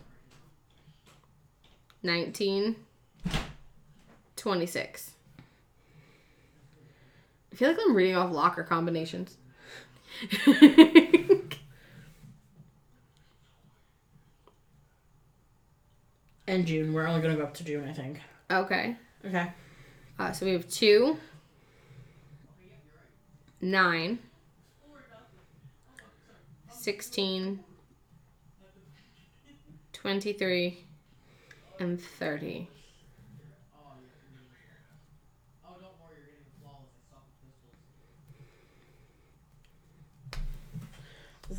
19, 2.03 2.75
26. 4.39 5.11
I 7.51 7.55
feel 7.55 7.69
like 7.69 7.77
I'm 7.85 7.95
reading 7.95 8.15
off 8.15 8.31
locker 8.31 8.63
combinations. 8.63 9.37
And 16.49 16.65
June. 16.65 16.93
We're 16.93 17.05
only 17.05 17.21
gonna 17.21 17.35
go 17.35 17.43
up 17.43 17.53
to 17.55 17.63
June, 17.63 17.87
I 17.87 17.93
think. 17.93 18.19
okay. 18.49 18.95
Okay. 19.23 19.51
Uh, 20.17 20.31
so 20.31 20.47
we 20.47 20.53
have 20.53 20.67
2, 20.67 21.15
9, 23.61 24.19
16, 26.71 27.59
23, 29.93 30.85
and 31.79 32.01
30. 32.01 32.67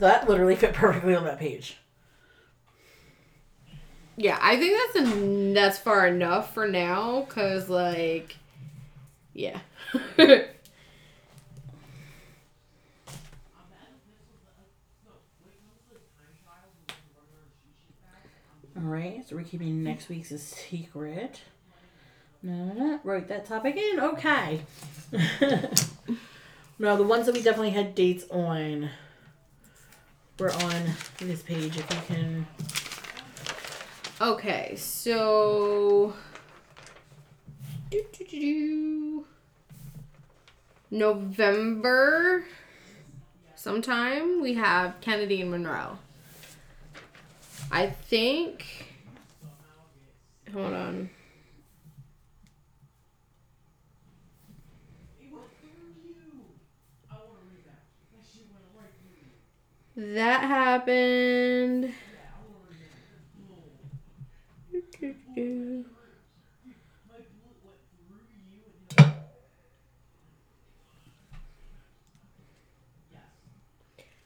That 0.01 0.29
literally 0.29 0.57
fit 0.57 0.73
perfectly 0.73 1.15
on 1.15 1.25
that 1.25 1.39
page. 1.39 1.77
Yeah, 4.17 4.39
I 4.41 4.57
think 4.57 4.79
that's 4.95 5.07
a, 5.09 5.53
that's 5.55 5.79
far 5.79 6.07
enough 6.07 6.55
for 6.55 6.67
now, 6.67 7.27
cause 7.29 7.69
like, 7.69 8.37
yeah. 9.35 9.61
All 10.19 10.37
right, 18.77 19.23
so 19.29 19.37
we're 19.37 19.43
keeping 19.43 19.83
next 19.83 20.09
week's 20.09 20.31
a 20.31 20.39
secret. 20.39 21.43
No, 22.43 22.65
no, 22.65 22.73
no. 22.73 23.01
Wrote 23.05 23.29
that 23.29 23.45
topic 23.45 23.77
in. 23.77 24.01
Okay. 24.01 24.63
no, 26.79 26.97
the 26.97 27.03
ones 27.03 27.27
that 27.27 27.35
we 27.35 27.43
definitely 27.43 27.71
had 27.71 27.95
dates 27.95 28.25
on 28.31 28.89
were 30.41 30.53
on 30.53 30.91
this 31.19 31.43
page. 31.43 31.77
If 31.77 31.91
you 31.91 31.97
can. 32.09 32.47
okay, 34.21 34.75
so. 34.77 36.15
November, 40.91 42.45
sometime 43.55 44.43
we 44.43 44.55
have 44.55 45.01
Kennedy 45.01 45.41
and 45.41 45.51
Monroe. 45.51 45.99
I 47.71 47.87
think. 47.87 48.87
Hold 50.53 50.73
on. 50.73 51.11
That 60.03 60.41
happened. 60.45 61.93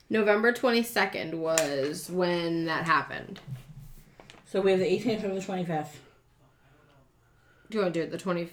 November 0.08 0.52
22nd 0.52 1.34
was 1.34 2.08
when 2.08 2.66
that 2.66 2.84
happened. 2.84 3.40
So 4.46 4.60
we 4.60 4.70
have 4.70 4.78
the 4.78 4.86
18th 4.86 5.24
or 5.24 5.34
the 5.34 5.40
25th. 5.40 5.96
Do 7.68 7.78
you 7.78 7.82
want 7.82 7.94
to 7.94 8.00
do 8.00 8.04
it 8.04 8.12
the 8.12 8.48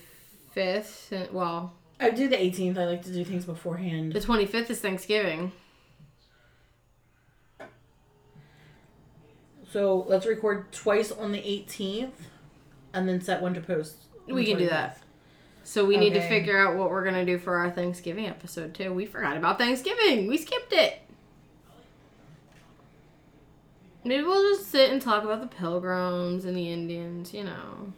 25th? 0.55 1.31
Well, 1.31 1.73
I 1.99 2.09
do 2.09 2.27
the 2.27 2.37
18th. 2.37 2.79
I 2.79 2.85
like 2.85 3.03
to 3.03 3.13
do 3.13 3.23
things 3.23 3.45
beforehand. 3.45 4.13
the 4.13 4.19
25th 4.19 4.71
is 4.71 4.79
Thanksgiving. 4.79 5.51
So 9.71 10.05
let's 10.09 10.25
record 10.25 10.71
twice 10.73 11.11
on 11.11 11.31
the 11.31 11.39
18th 11.39 12.11
and 12.93 13.07
then 13.07 13.21
set 13.21 13.41
one 13.41 13.53
to 13.53 13.61
post. 13.61 13.95
We 14.27 14.45
can 14.45 14.57
do 14.57 14.67
that. 14.67 14.97
So 15.63 15.85
we 15.85 15.95
need 15.95 16.13
to 16.13 16.27
figure 16.27 16.57
out 16.57 16.75
what 16.75 16.89
we're 16.89 17.03
going 17.03 17.15
to 17.15 17.25
do 17.25 17.37
for 17.37 17.55
our 17.55 17.71
Thanksgiving 17.71 18.27
episode 18.27 18.73
too. 18.73 18.93
We 18.93 19.05
forgot 19.05 19.37
about 19.37 19.57
Thanksgiving. 19.57 20.27
We 20.27 20.37
skipped 20.37 20.73
it. 20.73 21.01
Maybe 24.03 24.23
we'll 24.23 24.55
just 24.55 24.69
sit 24.69 24.91
and 24.91 25.01
talk 25.01 25.23
about 25.23 25.39
the 25.39 25.47
pilgrims 25.47 26.43
and 26.43 26.57
the 26.57 26.69
Indians, 26.69 27.33
you 27.33 27.45
know. 27.45 27.93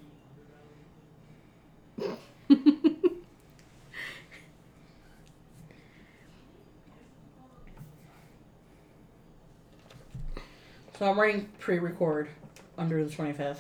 So 11.04 11.12
I'm 11.12 11.20
writing 11.20 11.50
pre-record 11.60 12.30
under 12.78 13.04
the 13.04 13.10
25th. 13.14 13.58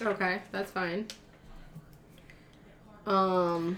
okay, 0.00 0.40
that's 0.52 0.70
fine. 0.70 1.06
Um, 3.06 3.76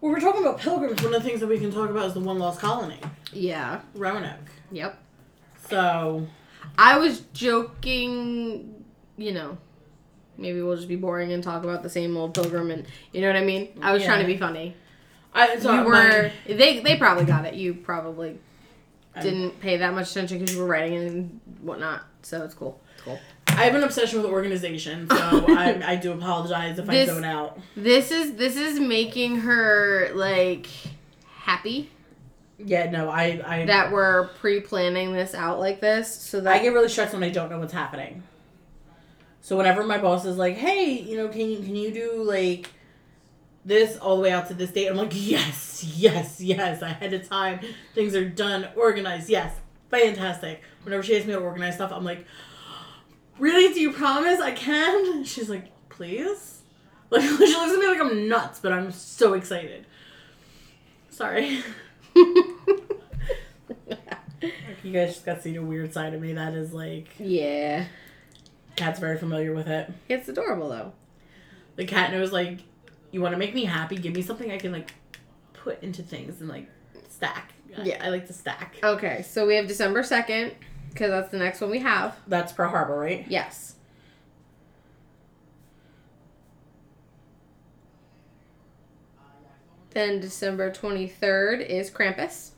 Well, 0.00 0.10
we're 0.10 0.18
talking 0.18 0.42
about 0.42 0.58
pilgrims. 0.58 1.00
One 1.04 1.14
of 1.14 1.22
the 1.22 1.28
things 1.28 1.38
that 1.38 1.46
we 1.46 1.60
can 1.60 1.70
talk 1.70 1.88
about 1.90 2.06
is 2.06 2.14
the 2.14 2.18
one 2.20 2.40
lost 2.40 2.58
colony, 2.58 2.98
yeah. 3.32 3.82
Roanoke. 3.94 4.50
Yep. 4.72 4.98
So 5.70 6.26
I 6.76 6.98
was 6.98 7.20
joking, 7.32 8.84
you 9.16 9.30
know. 9.34 9.58
Maybe 10.36 10.62
we'll 10.62 10.74
just 10.74 10.88
be 10.88 10.96
boring 10.96 11.30
and 11.30 11.44
talk 11.44 11.62
about 11.62 11.84
the 11.84 11.90
same 11.90 12.16
old 12.16 12.34
pilgrim 12.34 12.72
and 12.72 12.84
you 13.12 13.20
know 13.20 13.28
what 13.28 13.36
I 13.36 13.44
mean? 13.44 13.68
I 13.80 13.92
was 13.92 14.02
trying 14.02 14.20
to 14.22 14.26
be 14.26 14.36
funny. 14.36 14.74
I 15.32 15.60
so 15.60 15.72
you 15.72 15.82
my- 15.82 15.84
were 15.84 16.32
they 16.48 16.80
they 16.80 16.96
probably 16.96 17.24
got 17.24 17.44
it. 17.44 17.54
You 17.54 17.72
probably 17.72 18.30
I'm- 18.30 18.40
didn't 19.22 19.60
pay 19.60 19.76
that 19.78 19.94
much 19.94 20.10
attention 20.10 20.38
because 20.38 20.54
you 20.54 20.60
were 20.60 20.66
writing 20.66 20.98
and 21.06 21.40
whatnot. 21.60 22.02
So 22.22 22.42
it's 22.44 22.54
cool. 22.54 22.80
It's 22.94 23.02
cool. 23.02 23.18
I 23.48 23.64
have 23.64 23.74
an 23.74 23.84
obsession 23.84 24.20
with 24.20 24.30
organization, 24.30 25.08
so 25.08 25.16
I, 25.48 25.92
I 25.92 25.96
do 25.96 26.12
apologize 26.12 26.78
if 26.78 26.86
This- 26.86 27.08
I 27.08 27.12
zone 27.14 27.24
out. 27.24 27.58
This 27.76 28.10
is 28.10 28.34
this 28.34 28.56
is 28.56 28.78
making 28.80 29.36
her 29.40 30.10
like 30.14 30.66
happy 31.36 31.88
Yeah, 32.58 32.90
no, 32.90 33.08
I 33.08 33.40
I 33.46 33.66
that 33.66 33.92
we're 33.92 34.28
pre-planning 34.40 35.12
this 35.12 35.34
out 35.34 35.60
like 35.60 35.80
this 35.80 36.12
so 36.12 36.40
that 36.40 36.52
I 36.52 36.58
get 36.58 36.72
really 36.72 36.88
stressed 36.88 37.14
when 37.14 37.22
I 37.22 37.30
don't 37.30 37.50
know 37.50 37.58
what's 37.60 37.72
happening. 37.72 38.22
So 39.40 39.56
whenever 39.56 39.84
my 39.84 39.98
boss 39.98 40.24
is 40.24 40.36
like, 40.36 40.56
"Hey, 40.56 40.90
you 40.90 41.16
know, 41.16 41.28
can 41.28 41.48
you 41.48 41.58
can 41.58 41.76
you 41.76 41.92
do 41.92 42.22
like 42.24 42.68
this 43.66 43.96
all 43.98 44.16
the 44.16 44.22
way 44.22 44.30
out 44.30 44.48
to 44.48 44.54
this 44.54 44.70
date?" 44.70 44.88
I'm 44.88 44.96
like, 44.96 45.12
"Yes, 45.12 45.84
yes, 45.84 46.40
yes." 46.40 46.82
Ahead 46.82 47.12
of 47.12 47.28
time, 47.28 47.60
things 47.94 48.14
are 48.14 48.28
done, 48.28 48.68
organized. 48.76 49.28
Yes, 49.28 49.54
fantastic. 49.90 50.62
Whenever 50.82 51.02
she 51.02 51.16
asks 51.16 51.26
me 51.26 51.34
to 51.34 51.40
organize 51.40 51.74
stuff, 51.74 51.92
I'm 51.92 52.04
like, 52.04 52.26
"Really? 53.38 53.72
Do 53.74 53.80
you 53.80 53.92
promise 53.92 54.40
I 54.40 54.52
can?" 54.52 55.24
She's 55.24 55.50
like, 55.50 55.66
"Please." 55.88 56.62
Like 57.10 57.22
she 57.22 57.28
looks 57.36 57.72
at 57.72 57.78
me 57.78 57.86
like 57.86 58.00
I'm 58.00 58.28
nuts, 58.28 58.60
but 58.60 58.72
I'm 58.72 58.90
so 58.90 59.34
excited. 59.34 59.86
Sorry. 61.10 61.62
You 64.86 64.92
guys 64.92 65.14
just 65.14 65.26
got 65.26 65.36
to 65.36 65.42
see 65.42 65.56
a 65.56 65.62
weird 65.62 65.92
side 65.92 66.14
of 66.14 66.20
me. 66.20 66.32
That 66.34 66.54
is 66.54 66.72
like 66.72 67.08
yeah. 67.18 67.86
Cat's 68.76 69.00
very 69.00 69.18
familiar 69.18 69.52
with 69.52 69.66
it. 69.66 69.92
It's 70.08 70.28
adorable 70.28 70.68
though. 70.68 70.92
The 71.74 71.86
cat 71.86 72.12
knows 72.12 72.30
like, 72.30 72.60
you 73.16 73.22
want 73.22 73.32
to 73.32 73.38
make 73.38 73.54
me 73.54 73.64
happy. 73.64 73.96
Give 73.96 74.14
me 74.14 74.20
something 74.20 74.50
I 74.50 74.58
can 74.58 74.72
like 74.72 74.92
put 75.54 75.82
into 75.82 76.02
things 76.02 76.42
and 76.42 76.50
like 76.50 76.68
stack. 77.08 77.54
Yeah. 77.82 77.98
I 78.04 78.10
like 78.10 78.26
to 78.26 78.34
stack. 78.34 78.76
Okay, 78.82 79.22
so 79.22 79.46
we 79.46 79.56
have 79.56 79.66
December 79.66 80.02
2nd 80.02 80.52
because 80.90 81.08
that's 81.10 81.30
the 81.30 81.38
next 81.38 81.62
one 81.62 81.70
we 81.70 81.78
have. 81.78 82.14
That's 82.26 82.52
Pearl 82.52 82.68
Harbor, 82.68 82.98
right? 82.98 83.24
Yes. 83.26 83.76
Then 89.90 90.20
December 90.20 90.70
23rd 90.70 91.66
is 91.66 91.90
Krampus. 91.90 92.50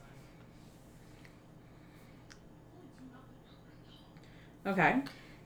Okay. 4.66 5.02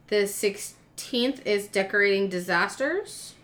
The 0.07 0.23
16th 0.25 1.45
is 1.45 1.67
Decorating 1.69 2.31
Disasters. 2.31 3.35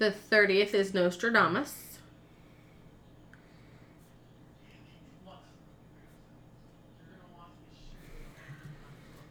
The 0.00 0.14
30th 0.30 0.72
is 0.72 0.94
Nostradamus. 0.94 1.98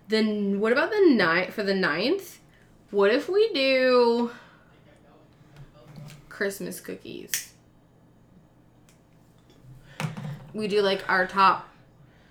Then 0.07 0.59
what 0.59 0.71
about 0.71 0.91
the 0.91 1.07
night 1.09 1.53
for 1.53 1.63
the 1.63 1.73
9th? 1.73 2.37
What 2.91 3.09
if 3.09 3.27
we 3.27 3.51
do 3.51 4.29
Christmas 6.29 6.79
cookies? 6.79 7.53
We 10.53 10.67
do 10.67 10.83
like 10.83 11.03
our 11.09 11.25
top 11.25 11.67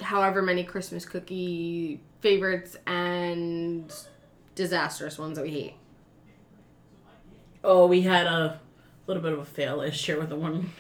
however 0.01 0.43
many 0.43 0.63
Christmas 0.63 1.05
cookie 1.05 2.01
favorites 2.21 2.77
and 2.87 3.93
disastrous 4.55 5.19
ones 5.19 5.39
that 5.39 5.43
we 5.43 5.51
hate. 5.51 5.75
Oh, 7.71 7.87
we 7.87 8.01
had 8.01 8.27
a 8.27 8.59
little 9.07 9.23
bit 9.23 9.35
of 9.35 9.41
a 9.41 9.45
fail 9.45 9.81
this 9.81 10.09
year 10.09 10.19
with 10.19 10.31
the 10.31 10.37
one 10.37 10.71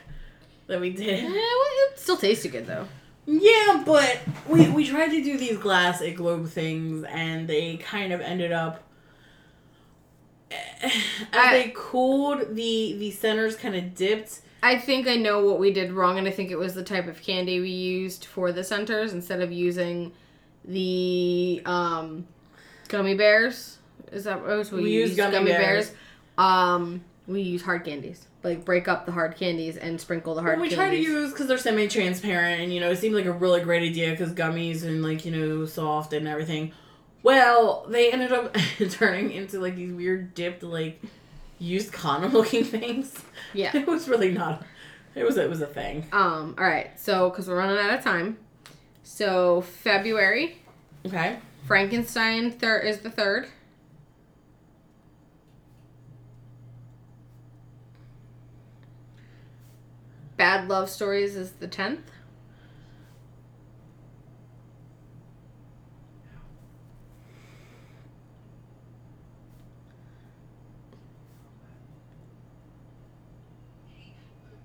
that 0.68 0.80
we 0.80 0.88
Eh, 0.88 0.96
did. 0.96 1.24
well, 1.24 1.34
it 1.34 1.98
still 1.98 2.16
tasted 2.16 2.50
good 2.50 2.66
though. 2.66 2.88
Yeah, 3.26 3.82
but 3.84 4.20
we 4.48 4.70
we 4.70 4.86
tried 4.88 5.08
to 5.10 5.22
do 5.22 5.36
these 5.36 5.58
glass 5.58 6.00
igloo 6.00 6.46
things, 6.46 7.04
and 7.04 7.46
they 7.46 7.76
kind 7.76 8.10
of 8.10 8.22
ended 8.22 8.52
up. 8.52 8.82
As 10.50 10.92
I- 11.34 11.52
they 11.62 11.72
cooled, 11.76 12.56
the 12.56 12.96
the 12.98 13.10
centers 13.10 13.54
kind 13.54 13.76
of 13.76 13.94
dipped. 13.94 14.40
I 14.62 14.78
think 14.78 15.06
I 15.06 15.16
know 15.16 15.44
what 15.44 15.58
we 15.60 15.70
did 15.70 15.92
wrong, 15.92 16.16
and 16.18 16.26
I 16.26 16.30
think 16.30 16.50
it 16.50 16.56
was 16.58 16.72
the 16.74 16.82
type 16.82 17.06
of 17.06 17.20
candy 17.20 17.60
we 17.60 17.68
used 17.68 18.24
for 18.24 18.50
the 18.50 18.64
centers 18.64 19.12
instead 19.12 19.42
of 19.42 19.52
using 19.52 20.12
the 20.64 21.60
um, 21.66 22.26
gummy 22.88 23.14
bears. 23.14 23.76
Is 24.10 24.24
that 24.24 24.40
what 24.40 24.56
was 24.56 24.72
We 24.72 24.90
used 24.90 25.18
gummy 25.18 25.50
bears. 25.52 25.92
Um, 26.38 27.04
We 27.26 27.42
use 27.42 27.62
hard 27.62 27.84
candies. 27.84 28.26
Like 28.42 28.64
break 28.64 28.86
up 28.88 29.04
the 29.04 29.12
hard 29.12 29.36
candies 29.36 29.76
and 29.76 30.00
sprinkle 30.00 30.34
the 30.34 30.40
hard 30.42 30.58
Well, 30.58 30.68
we 30.68 30.74
candies. 30.74 31.04
try 31.06 31.12
to 31.14 31.20
use 31.20 31.32
because 31.32 31.48
they're 31.48 31.58
semi-transparent, 31.58 32.60
and 32.62 32.72
you 32.72 32.80
know 32.80 32.90
it 32.90 32.96
seemed 32.98 33.14
like 33.16 33.24
a 33.26 33.32
really 33.32 33.60
great 33.60 33.82
idea 33.82 34.10
because 34.12 34.32
gummies 34.32 34.84
and 34.84 35.02
like 35.02 35.24
you 35.26 35.32
know 35.32 35.66
soft 35.66 36.12
and 36.12 36.26
everything. 36.28 36.72
Well, 37.24 37.84
they 37.88 38.12
ended 38.12 38.32
up 38.32 38.56
turning 38.90 39.32
into 39.32 39.58
like 39.60 39.74
these 39.76 39.92
weird 39.92 40.34
dipped 40.34 40.62
like 40.62 41.02
used 41.58 41.92
condom 41.92 42.32
looking 42.32 42.64
things. 42.64 43.12
Yeah. 43.52 43.72
It 43.76 43.86
was 43.88 44.08
really 44.08 44.30
not. 44.30 44.62
It 45.16 45.24
was 45.24 45.36
it 45.36 45.50
was 45.50 45.60
a 45.60 45.66
thing. 45.66 46.06
Um, 46.12 46.54
all 46.56 46.64
right. 46.64 46.98
So, 46.98 47.28
because 47.28 47.48
we're 47.48 47.56
running 47.56 47.76
out 47.78 47.92
of 47.98 48.04
time. 48.04 48.38
So, 49.02 49.62
February, 49.62 50.58
Okay. 51.04 51.38
Frankenstein 51.66 52.52
third 52.52 52.86
is 52.86 52.98
the 53.00 53.10
third. 53.10 53.48
Bad 60.38 60.68
Love 60.68 60.88
Stories 60.88 61.34
is 61.34 61.50
the 61.50 61.66
10th. 61.66 61.98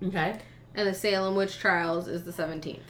Okay. 0.02 0.38
And 0.76 0.88
the 0.88 0.94
Salem 0.94 1.34
Witch 1.34 1.58
Trials 1.58 2.06
is 2.06 2.22
the 2.22 2.30
17th. 2.30 2.80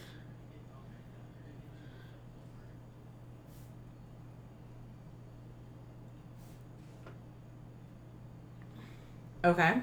Okay. 9.42 9.80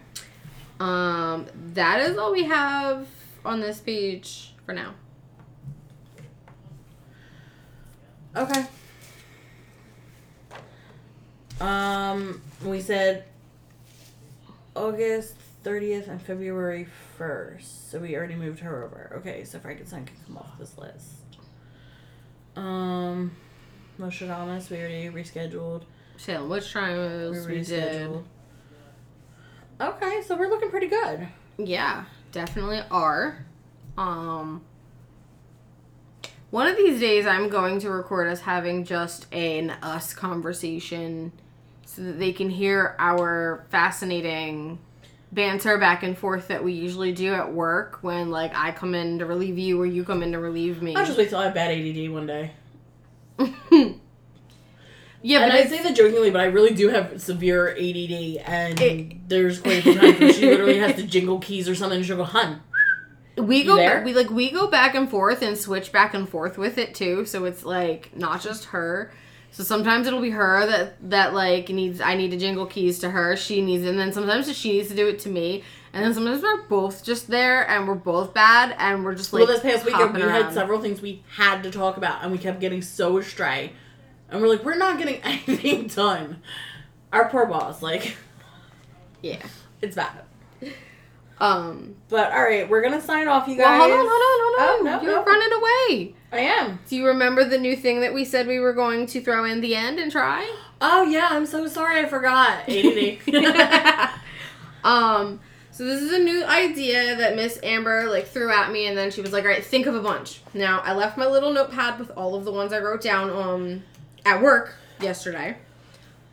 Um, 0.81 1.45
that 1.73 2.01
is 2.01 2.17
all 2.17 2.31
we 2.31 2.45
have 2.45 3.07
on 3.45 3.61
this 3.61 3.79
page 3.79 4.55
for 4.65 4.73
now. 4.73 4.95
Okay. 8.35 8.65
Um, 11.59 12.41
we 12.65 12.81
said 12.81 13.25
August 14.75 15.35
30th 15.63 16.07
and 16.07 16.19
February 16.19 16.87
1st. 17.19 17.91
So 17.91 17.99
we 17.99 18.15
already 18.15 18.33
moved 18.33 18.61
her 18.61 18.83
over. 18.83 19.17
Okay, 19.19 19.43
so 19.43 19.59
Frankenstein 19.59 20.05
can 20.05 20.15
come 20.25 20.37
off 20.37 20.57
this 20.57 20.75
list. 20.79 21.37
Um, 22.55 23.35
Nostradamus, 23.99 24.71
we 24.71 24.77
already 24.77 25.09
rescheduled. 25.09 25.83
Salem 26.17 26.49
Witch 26.49 26.71
Trials, 26.71 27.45
we, 27.45 27.61
did. 27.61 28.23
Okay, 29.81 30.21
so 30.21 30.37
we're 30.37 30.49
looking 30.49 30.69
pretty 30.69 30.87
good. 30.87 31.27
Yeah, 31.57 32.05
definitely 32.31 32.81
are. 32.91 33.43
Um, 33.97 34.61
one 36.51 36.67
of 36.67 36.77
these 36.77 36.99
days, 36.99 37.25
I'm 37.25 37.49
going 37.49 37.79
to 37.79 37.89
record 37.89 38.27
us 38.27 38.41
having 38.41 38.85
just 38.85 39.25
an 39.33 39.71
us 39.81 40.13
conversation 40.13 41.31
so 41.85 42.03
that 42.03 42.19
they 42.19 42.31
can 42.31 42.51
hear 42.51 42.95
our 42.99 43.65
fascinating 43.69 44.77
banter 45.31 45.79
back 45.79 46.03
and 46.03 46.15
forth 46.15 46.49
that 46.49 46.63
we 46.63 46.73
usually 46.73 47.11
do 47.11 47.33
at 47.33 47.51
work 47.51 47.97
when, 48.01 48.29
like, 48.29 48.55
I 48.55 48.71
come 48.71 48.93
in 48.93 49.17
to 49.17 49.25
relieve 49.25 49.57
you 49.57 49.81
or 49.81 49.87
you 49.87 50.03
come 50.03 50.21
in 50.21 50.31
to 50.33 50.39
relieve 50.39 50.83
me. 50.83 50.95
I'll 50.95 51.05
just 51.05 51.17
wait 51.17 51.29
till 51.29 51.39
I 51.39 51.45
have 51.45 51.55
bad 51.55 51.71
ADD 51.71 52.11
one 52.11 52.27
day. 52.27 52.51
yeah, 55.21 55.41
and 55.43 55.51
but 55.51 55.59
I 55.61 55.67
say 55.67 55.83
that 55.83 55.95
jokingly, 55.95 56.31
but 56.31 56.41
I 56.41 56.45
really 56.45 56.73
do 56.73 56.89
have 56.89 57.21
severe 57.21 57.69
ADD, 57.69 58.37
and 58.45 58.79
It- 58.81 59.29
there's 59.29 59.59
quite 59.59 59.79
a 59.79 59.81
few 59.83 59.95
times 59.95 60.19
where 60.19 60.33
she 60.33 60.45
literally 60.49 60.79
has 60.79 60.95
to 60.95 61.03
jingle 61.03 61.39
keys 61.39 61.69
or 61.69 61.75
something, 61.75 61.97
and 61.97 62.05
she'll 62.05 62.17
go, 62.17 62.23
"Hun, 62.23 62.61
we 63.37 63.63
go 63.63 63.75
there? 63.75 64.03
we 64.03 64.13
like 64.13 64.29
we 64.29 64.51
go 64.51 64.67
back 64.67 64.93
and 64.95 65.09
forth 65.09 65.41
and 65.41 65.57
switch 65.57 65.91
back 65.91 66.13
and 66.13 66.27
forth 66.27 66.57
with 66.57 66.77
it 66.77 66.93
too 66.93 67.25
so 67.25 67.45
it's 67.45 67.63
like 67.63 68.15
not 68.15 68.41
just 68.41 68.65
her 68.65 69.11
so 69.51 69.63
sometimes 69.63 70.05
it'll 70.05 70.21
be 70.21 70.31
her 70.31 70.65
that 70.67 71.09
that 71.09 71.33
like 71.33 71.69
needs 71.69 72.01
i 72.01 72.13
need 72.13 72.29
to 72.29 72.37
jingle 72.37 72.65
keys 72.65 72.99
to 72.99 73.09
her 73.09 73.35
she 73.37 73.61
needs 73.61 73.85
and 73.85 73.97
then 73.97 74.11
sometimes 74.11 74.55
she 74.55 74.73
needs 74.73 74.89
to 74.89 74.95
do 74.95 75.07
it 75.07 75.17
to 75.17 75.29
me 75.29 75.63
and 75.93 76.03
then 76.05 76.13
sometimes 76.13 76.43
we're 76.43 76.61
both 76.63 77.03
just 77.03 77.27
there 77.29 77.67
and 77.69 77.87
we're 77.87 77.95
both 77.95 78.33
bad 78.33 78.75
and 78.77 79.03
we're 79.03 79.15
just 79.15 79.33
like 79.33 79.45
well, 79.45 79.51
this 79.51 79.61
past 79.61 79.85
weekend 79.85 80.13
we 80.13 80.21
had 80.21 80.53
several 80.53 80.79
things 80.81 81.01
we 81.01 81.23
had 81.35 81.63
to 81.63 81.71
talk 81.71 81.97
about, 81.97 82.23
and 82.23 82.31
we 82.31 82.37
kept 82.37 82.61
getting 82.61 82.81
so 82.81 83.17
astray. 83.17 83.73
And 84.31 84.41
we're 84.41 84.47
like, 84.47 84.63
we're 84.63 84.77
not 84.77 84.97
getting 84.97 85.15
anything 85.23 85.87
done. 85.87 86.41
Our 87.13 87.29
poor 87.29 87.45
boss, 87.45 87.81
like, 87.81 88.15
yeah 89.21 89.45
it's 89.81 89.95
bad. 89.95 90.21
um 91.39 91.95
But 92.09 92.31
all 92.31 92.41
right, 92.43 92.67
we're 92.69 92.81
gonna 92.81 93.01
sign 93.01 93.27
off, 93.27 93.47
you 93.47 93.57
guys. 93.57 93.79
well 93.79 93.89
hold 93.89 93.91
on 93.91 94.05
hold 94.09 94.21
on 94.21 94.39
hold 94.39 94.55
on. 94.55 94.67
Oh, 94.69 94.83
no, 94.97 95.01
you're 95.01 95.19
no. 95.19 95.23
running 95.23 95.51
away 95.53 96.15
I 96.31 96.39
am. 96.39 96.79
do 96.87 96.95
you 96.95 97.05
remember 97.07 97.43
the 97.43 97.57
new 97.57 97.75
thing 97.75 97.99
that 98.01 98.13
we 98.13 98.23
said 98.25 98.47
we 98.47 98.59
were 98.59 98.73
going 98.73 99.05
to 99.07 99.21
throw 99.21 99.43
in 99.43 99.59
the 99.61 99.75
end 99.75 99.99
and 99.99 100.11
try 100.11 100.49
Oh 100.83 101.03
yeah, 101.03 101.27
I'm 101.29 101.45
so 101.45 101.67
sorry, 101.67 101.99
I 101.99 102.05
forgot. 102.07 102.63
Um, 104.83 105.39
so 105.69 105.85
this 105.85 106.01
is 106.01 106.11
a 106.11 106.17
new 106.19 106.43
idea 106.43 107.15
that 107.17 107.35
Miss 107.35 107.59
Amber 107.61 108.09
like 108.09 108.27
threw 108.27 108.49
at 108.51 108.71
me, 108.71 108.87
and 108.87 108.97
then 108.97 109.11
she 109.11 109.21
was 109.21 109.31
like, 109.31 109.43
"All 109.43 109.51
right, 109.51 109.63
think 109.63 109.85
of 109.85 109.93
a 109.93 110.01
bunch." 110.01 110.41
Now 110.55 110.79
I 110.79 110.93
left 110.95 111.17
my 111.19 111.27
little 111.27 111.53
notepad 111.53 111.99
with 111.99 112.09
all 112.17 112.33
of 112.33 112.45
the 112.45 112.51
ones 112.51 112.73
I 112.73 112.79
wrote 112.79 113.01
down 113.01 113.29
um 113.29 113.83
at 114.25 114.41
work 114.41 114.75
yesterday. 114.99 115.57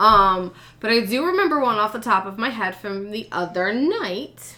Um, 0.00 0.54
but 0.80 0.90
I 0.92 1.00
do 1.00 1.26
remember 1.26 1.58
one 1.60 1.76
off 1.76 1.92
the 1.92 1.98
top 2.00 2.24
of 2.26 2.38
my 2.38 2.50
head 2.50 2.76
from 2.76 3.10
the 3.10 3.28
other 3.32 3.72
night. 3.72 4.56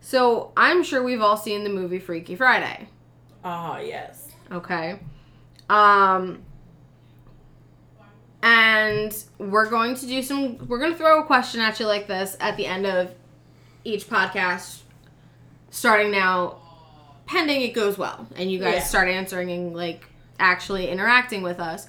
So 0.00 0.52
I'm 0.56 0.82
sure 0.82 1.02
we've 1.02 1.20
all 1.20 1.36
seen 1.36 1.62
the 1.62 1.70
movie 1.70 2.00
Freaky 2.00 2.34
Friday. 2.34 2.88
Ah 3.44 3.78
yes. 3.78 4.28
Okay. 4.50 4.98
Um 5.70 6.42
and 8.42 9.24
we're 9.38 9.68
going 9.70 9.94
to 9.94 10.06
do 10.06 10.22
some 10.22 10.66
we're 10.68 10.78
going 10.78 10.90
to 10.92 10.98
throw 10.98 11.20
a 11.20 11.24
question 11.24 11.60
at 11.60 11.78
you 11.78 11.86
like 11.86 12.08
this 12.08 12.36
at 12.40 12.56
the 12.56 12.66
end 12.66 12.86
of 12.86 13.12
each 13.84 14.08
podcast 14.08 14.80
starting 15.70 16.10
now 16.10 16.56
pending 17.26 17.62
it 17.62 17.72
goes 17.72 17.96
well 17.96 18.26
and 18.36 18.50
you 18.50 18.58
guys 18.58 18.74
Yeah. 18.74 18.82
start 18.82 19.08
answering 19.08 19.50
and 19.50 19.74
like 19.76 20.04
actually 20.40 20.88
interacting 20.88 21.42
with 21.42 21.60
us. 21.60 21.88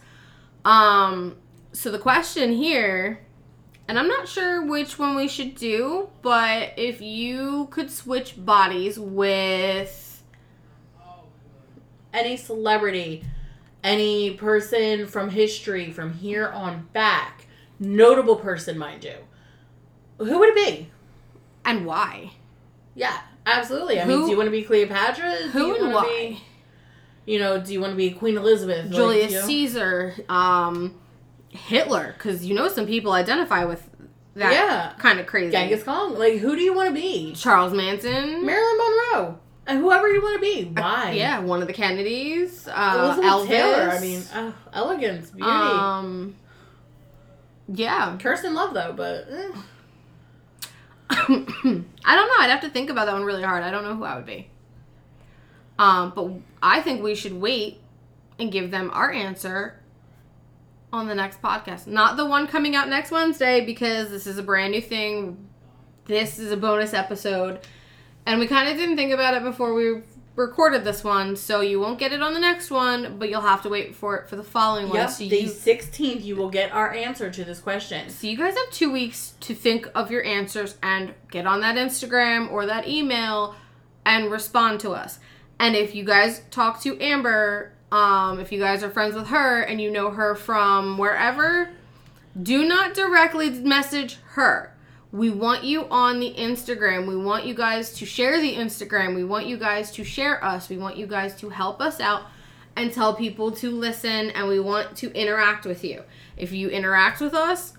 Um 0.65 1.37
so 1.71 1.91
the 1.91 1.99
question 1.99 2.53
here 2.53 3.19
and 3.87 3.99
I'm 3.99 4.07
not 4.07 4.27
sure 4.27 4.65
which 4.65 4.97
one 4.97 5.15
we 5.15 5.27
should 5.27 5.55
do, 5.55 6.09
but 6.21 6.73
if 6.77 7.01
you 7.01 7.67
could 7.71 7.91
switch 7.91 8.33
bodies 8.43 8.97
with 8.97 10.23
Any 12.13 12.37
celebrity, 12.37 13.25
any 13.83 14.31
person 14.31 15.07
from 15.07 15.29
history 15.31 15.91
from 15.91 16.13
here 16.13 16.47
on 16.47 16.87
back, 16.93 17.47
notable 17.79 18.37
person, 18.37 18.77
mind 18.77 19.03
you. 19.03 19.15
Who 20.19 20.39
would 20.39 20.49
it 20.49 20.55
be? 20.55 20.89
and 21.65 21.85
why? 21.85 22.31
Yeah, 22.93 23.19
absolutely. 23.45 23.99
I 23.99 24.05
mean, 24.05 24.25
do 24.25 24.29
you 24.29 24.37
want 24.37 24.47
to 24.47 24.51
be 24.51 24.63
Cleopatra? 24.63 25.31
Who 25.53 25.67
you 25.67 25.85
and 25.85 25.93
why? 25.93 26.03
Be, 26.05 26.43
you 27.25 27.39
know, 27.39 27.59
do 27.61 27.71
you 27.73 27.79
want 27.79 27.91
to 27.91 27.97
be 27.97 28.11
Queen 28.11 28.37
Elizabeth? 28.37 28.85
Like, 28.85 28.93
Julius 28.95 29.31
you 29.31 29.39
know? 29.39 29.45
Caesar, 29.47 30.15
um, 30.29 30.95
Hitler, 31.49 32.13
because 32.17 32.45
you 32.45 32.53
know 32.55 32.67
some 32.67 32.85
people 32.87 33.11
identify 33.13 33.63
with 33.65 33.87
that 34.35 34.51
Yeah. 34.51 34.93
kind 34.97 35.19
of 35.19 35.27
crazy. 35.27 35.51
Genghis 35.51 35.83
Khan. 35.83 36.17
Like, 36.17 36.39
who 36.39 36.55
do 36.55 36.61
you 36.61 36.73
want 36.73 36.89
to 36.89 36.93
be? 36.99 37.33
Charles 37.35 37.73
Manson. 37.73 38.45
Marilyn 38.45 38.77
Monroe. 38.77 39.39
And 39.65 39.79
whoever 39.79 40.11
you 40.11 40.21
want 40.21 40.35
to 40.35 40.41
be. 40.41 40.65
Why? 40.65 41.11
Yeah, 41.15 41.39
one 41.39 41.61
of 41.61 41.67
the 41.67 41.73
Kennedys. 41.73 42.67
Uh, 42.67 43.15
Elvis. 43.17 43.47
Taylor. 43.47 43.89
I 43.91 43.99
mean, 44.01 44.21
oh, 44.35 44.53
elegance, 44.73 45.29
beauty. 45.29 45.49
um, 45.49 46.35
yeah. 47.69 48.17
Kirsten 48.21 48.53
Love, 48.55 48.73
though, 48.73 48.91
but 48.93 49.27
eh. 49.31 49.51
I 51.09 51.25
don't 51.27 51.85
know. 52.05 52.33
I'd 52.39 52.49
have 52.49 52.61
to 52.61 52.69
think 52.69 52.89
about 52.89 53.05
that 53.05 53.13
one 53.13 53.23
really 53.23 53.43
hard. 53.43 53.63
I 53.63 53.71
don't 53.71 53.83
know 53.83 53.95
who 53.95 54.03
I 54.03 54.15
would 54.15 54.25
be. 54.25 54.49
Um, 55.79 56.13
but 56.15 56.31
I 56.61 56.81
think 56.81 57.01
we 57.01 57.15
should 57.15 57.33
wait 57.33 57.79
and 58.39 58.51
give 58.51 58.71
them 58.71 58.89
our 58.93 59.11
answer 59.11 59.79
on 60.91 61.07
the 61.07 61.15
next 61.15 61.41
podcast. 61.41 61.87
Not 61.87 62.17
the 62.17 62.25
one 62.25 62.47
coming 62.47 62.75
out 62.75 62.87
next 62.87 63.11
Wednesday 63.11 63.65
because 63.65 64.09
this 64.09 64.27
is 64.27 64.37
a 64.37 64.43
brand 64.43 64.71
new 64.71 64.81
thing. 64.81 65.47
This 66.05 66.37
is 66.37 66.51
a 66.51 66.57
bonus 66.57 66.93
episode. 66.93 67.59
And 68.25 68.39
we 68.39 68.47
kind 68.47 68.69
of 68.69 68.77
didn't 68.77 68.95
think 68.95 69.11
about 69.11 69.33
it 69.33 69.43
before 69.43 69.73
we 69.73 70.01
recorded 70.35 70.83
this 70.83 71.03
one, 71.03 71.35
so 71.35 71.61
you 71.61 71.79
won't 71.79 71.99
get 71.99 72.11
it 72.11 72.21
on 72.21 72.33
the 72.33 72.39
next 72.39 72.71
one, 72.71 73.17
but 73.19 73.29
you'll 73.29 73.41
have 73.41 73.61
to 73.63 73.69
wait 73.69 73.95
for 73.95 74.17
it 74.17 74.29
for 74.29 74.35
the 74.35 74.43
following 74.43 74.87
one. 74.89 74.97
yep, 74.97 75.09
So 75.09 75.25
the 75.27 75.41
you 75.41 75.47
16th, 75.47 76.23
you 76.23 76.35
will 76.35 76.49
get 76.49 76.71
our 76.71 76.91
answer 76.91 77.29
to 77.29 77.43
this 77.43 77.59
question. 77.59 78.09
so 78.09 78.27
you 78.27 78.37
guys 78.37 78.55
have 78.55 78.69
two 78.71 78.91
weeks 78.91 79.33
to 79.41 79.53
think 79.53 79.87
of 79.93 80.09
your 80.09 80.23
answers 80.23 80.77
and 80.81 81.13
get 81.29 81.45
on 81.45 81.61
that 81.61 81.75
Instagram 81.75 82.51
or 82.51 82.65
that 82.65 82.87
email 82.87 83.55
and 84.05 84.31
respond 84.31 84.79
to 84.81 84.91
us. 84.91 85.19
And 85.63 85.77
if 85.77 85.95
you 85.95 86.03
guys 86.03 86.41
talk 86.51 86.81
to 86.81 86.99
Amber, 86.99 87.71
um, 87.89 88.41
if 88.41 88.51
you 88.51 88.59
guys 88.59 88.83
are 88.83 88.89
friends 88.89 89.15
with 89.15 89.27
her 89.27 89.61
and 89.61 89.79
you 89.79 89.89
know 89.89 90.09
her 90.09 90.35
from 90.35 90.97
wherever, 90.97 91.69
do 92.41 92.67
not 92.67 92.93
directly 92.93 93.49
message 93.49 94.17
her. 94.31 94.75
We 95.13 95.29
want 95.29 95.63
you 95.63 95.85
on 95.85 96.19
the 96.19 96.33
Instagram. 96.33 97.07
We 97.07 97.15
want 97.15 97.45
you 97.45 97.53
guys 97.53 97.93
to 97.93 98.05
share 98.05 98.41
the 98.41 98.53
Instagram. 98.55 99.15
We 99.15 99.23
want 99.23 99.45
you 99.45 99.55
guys 99.55 99.89
to 99.91 100.03
share 100.03 100.43
us. 100.43 100.67
We 100.67 100.75
want 100.75 100.97
you 100.97 101.07
guys 101.07 101.33
to 101.35 101.47
help 101.47 101.79
us 101.79 102.01
out 102.01 102.23
and 102.75 102.91
tell 102.91 103.13
people 103.13 103.49
to 103.51 103.71
listen 103.71 104.31
and 104.31 104.49
we 104.49 104.59
want 104.59 104.97
to 104.97 105.13
interact 105.13 105.65
with 105.65 105.85
you. 105.85 106.03
If 106.35 106.51
you 106.51 106.67
interact 106.67 107.21
with 107.21 107.33
us, 107.33 107.71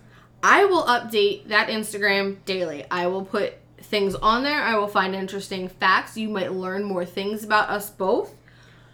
I 0.42 0.64
will 0.64 0.84
update 0.84 1.48
that 1.48 1.68
Instagram 1.68 2.38
daily. 2.46 2.86
I 2.90 3.08
will 3.08 3.26
put 3.26 3.58
things 3.84 4.14
on 4.16 4.42
there. 4.42 4.60
I 4.62 4.76
will 4.76 4.88
find 4.88 5.14
interesting 5.14 5.68
facts. 5.68 6.16
You 6.16 6.28
might 6.28 6.52
learn 6.52 6.84
more 6.84 7.04
things 7.04 7.44
about 7.44 7.68
us 7.70 7.90
both. 7.90 8.34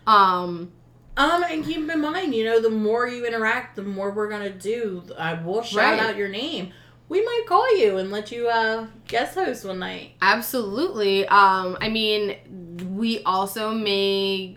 Um 0.07 0.73
Um, 1.17 1.43
and 1.45 1.65
keep 1.65 1.89
in 1.91 2.01
mind, 2.01 2.35
you 2.35 2.45
know, 2.45 2.61
the 2.61 2.71
more 2.71 3.07
you 3.07 3.27
interact, 3.27 3.77
the 3.77 3.83
more 3.83 4.11
we're 4.11 4.29
gonna 4.31 4.51
do. 4.51 5.03
I 5.19 5.35
will 5.35 5.63
shout 5.63 5.99
Right. 5.99 6.01
out 6.01 6.17
your 6.17 6.29
name. 6.29 6.73
We 7.09 7.21
might 7.25 7.43
call 7.47 7.77
you 7.77 7.97
and 7.99 8.11
let 8.11 8.31
you 8.31 8.49
uh 8.49 8.87
guest 9.09 9.35
host 9.35 9.65
one 9.65 9.81
night. 9.81 10.13
Absolutely. 10.23 11.27
Um, 11.27 11.77
I 11.81 11.89
mean, 11.89 12.37
we 12.97 13.23
also 13.25 13.73
may 13.73 14.57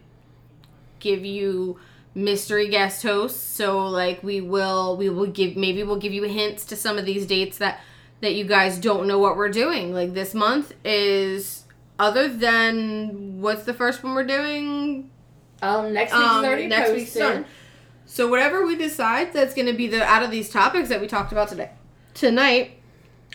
give 0.99 1.25
you 1.25 1.79
mystery 2.15 2.69
guest 2.69 3.01
hosts. 3.03 3.41
So 3.41 3.87
like 3.87 4.23
we 4.23 4.39
will 4.39 4.95
we 4.97 5.09
will 5.09 5.25
give 5.25 5.57
maybe 5.57 5.83
we'll 5.83 5.97
give 5.97 6.13
you 6.13 6.23
hints 6.23 6.63
to 6.65 6.75
some 6.75 6.97
of 6.99 7.05
these 7.05 7.25
dates 7.25 7.57
that 7.57 7.81
that 8.23 8.35
you 8.35 8.45
guys 8.45 8.77
don't 8.77 9.05
know 9.05 9.19
what 9.19 9.35
we're 9.35 9.49
doing. 9.49 9.93
Like 9.93 10.13
this 10.13 10.33
month 10.33 10.73
is 10.85 11.65
other 11.99 12.27
than 12.29 13.41
what's 13.41 13.63
the 13.65 13.73
first 13.73 14.01
one 14.03 14.15
we're 14.15 14.23
doing? 14.23 15.09
Um, 15.61 15.93
next 15.93 16.13
week's 16.13 16.25
Um, 16.25 16.45
already 16.45 16.67
next 16.67 16.89
posted. 16.89 16.97
week's 16.97 17.13
done. 17.13 17.45
So 18.05 18.27
whatever 18.29 18.65
we 18.65 18.75
decide 18.75 19.33
that's 19.33 19.53
going 19.53 19.67
to 19.67 19.73
be 19.73 19.87
the 19.87 20.03
out 20.03 20.23
of 20.23 20.31
these 20.31 20.49
topics 20.49 20.89
that 20.89 21.01
we 21.01 21.07
talked 21.07 21.31
about 21.31 21.49
today 21.49 21.71
tonight, 22.13 22.77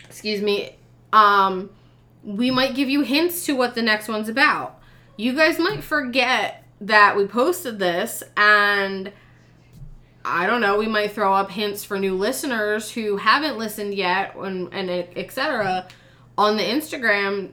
excuse 0.05 0.41
me, 0.41 0.75
um 1.13 1.69
we 2.23 2.51
might 2.51 2.75
give 2.75 2.89
you 2.89 3.01
hints 3.01 3.45
to 3.45 3.53
what 3.55 3.75
the 3.75 3.81
next 3.81 4.07
one's 4.09 4.27
about. 4.27 4.79
You 5.17 5.33
guys 5.33 5.57
might 5.59 5.83
forget 5.83 6.63
that 6.81 7.15
we 7.15 7.25
posted 7.25 7.77
this 7.79 8.23
and 8.35 9.11
I 10.29 10.47
don't 10.47 10.61
know, 10.61 10.77
we 10.77 10.87
might 10.87 11.11
throw 11.11 11.33
up 11.33 11.51
hints 11.51 11.83
for 11.83 11.97
new 11.99 12.15
listeners 12.15 12.91
who 12.91 13.17
haven't 13.17 13.57
listened 13.57 13.93
yet 13.93 14.35
and 14.35 14.73
and 14.73 14.89
etc 14.89 15.87
on 16.37 16.55
the 16.57 16.63
Instagram 16.63 17.51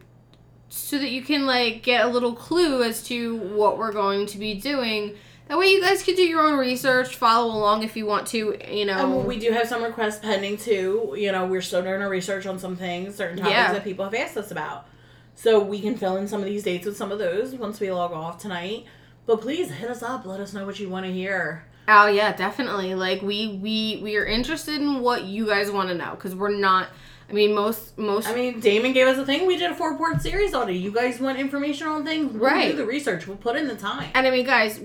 so 0.69 0.99
that 0.99 1.11
you 1.11 1.23
can 1.23 1.47
like 1.47 1.83
get 1.83 2.05
a 2.05 2.09
little 2.09 2.35
clue 2.35 2.83
as 2.83 3.03
to 3.05 3.37
what 3.37 3.79
we're 3.79 3.93
going 3.93 4.27
to 4.27 4.39
be 4.39 4.55
doing. 4.55 5.15
That 5.49 5.59
way 5.59 5.67
you 5.69 5.81
guys 5.81 6.03
can 6.03 6.17
do 6.17 6.23
your 6.25 6.41
own 6.41 6.59
research, 6.59 7.15
follow 7.17 7.55
along 7.55 7.85
if 7.85 7.97
you 7.97 8.05
want 8.05 8.27
to, 8.29 8.57
you 8.69 8.85
know. 8.85 8.99
Um, 9.21 9.27
we 9.27 9.39
do 9.39 9.53
have 9.53 9.69
some 9.69 9.83
requests 9.83 10.19
pending 10.19 10.57
too. 10.57 11.15
You 11.17 11.31
know, 11.31 11.47
we're 11.47 11.63
still 11.63 11.83
doing 11.83 12.03
our 12.03 12.09
research 12.09 12.47
on 12.47 12.59
some 12.59 12.77
things, 12.77 13.15
certain 13.15 13.37
topics 13.39 13.55
Yeah. 13.55 13.73
that 13.73 13.85
people 13.85 14.05
have 14.05 14.15
asked 14.15 14.37
us 14.37 14.51
about. 14.51 14.89
So 15.37 15.61
we 15.61 15.81
can 15.81 15.97
fill 15.97 16.17
in 16.17 16.27
some 16.27 16.41
of 16.41 16.47
these 16.47 16.65
dates 16.65 16.85
with 16.85 16.97
some 16.97 17.13
of 17.13 17.19
those 17.21 17.55
once 17.55 17.79
we 17.79 17.93
log 17.93 18.13
off 18.13 18.39
tonight. 18.39 18.87
But 19.27 19.41
please 19.41 19.71
hit 19.71 19.89
us 19.89 20.03
up. 20.03 20.27
Let 20.27 20.41
us 20.41 20.53
know 20.53 20.67
what 20.67 20.81
you 20.81 20.89
want 20.89 21.07
to 21.07 21.13
hear. 21.13 21.65
Oh 21.89 22.07
yeah, 22.07 22.33
definitely. 22.35 22.95
Like 22.95 23.23
we 23.23 23.59
we 23.63 24.01
we 24.03 24.17
are 24.17 24.25
interested 24.25 24.81
in 24.81 25.01
what 25.01 25.25
you 25.25 25.47
guys 25.47 25.71
want 25.71 25.89
to 25.89 25.95
know 25.95 26.15
cuz 26.17 26.35
we're 26.35 26.51
not 26.57 26.89
I 27.29 27.33
mean 27.33 27.55
most 27.55 27.97
most 27.99 28.29
I 28.29 28.35
mean, 28.35 28.61
Damon 28.61 28.93
gave 28.93 29.07
us 29.09 29.19
a 29.19 29.25
thing. 29.27 29.47
We 29.47 29.57
did 29.57 29.71
a 29.71 29.75
four 29.75 29.97
part 29.97 30.23
series 30.23 30.55
on 30.55 30.69
it. 30.69 30.75
You 30.75 30.91
guys 30.93 31.19
want 31.21 31.39
information 31.39 31.87
on 31.89 32.05
things? 32.05 32.33
We'll 32.33 32.51
Right. 32.51 32.71
do 32.71 32.77
the 32.77 32.87
research. 32.87 33.27
We'll 33.27 33.37
put 33.37 33.57
in 33.57 33.67
the 33.69 33.75
time. 33.77 34.11
And 34.15 34.27
I 34.27 34.31
mean, 34.31 34.47
guys, 34.47 34.81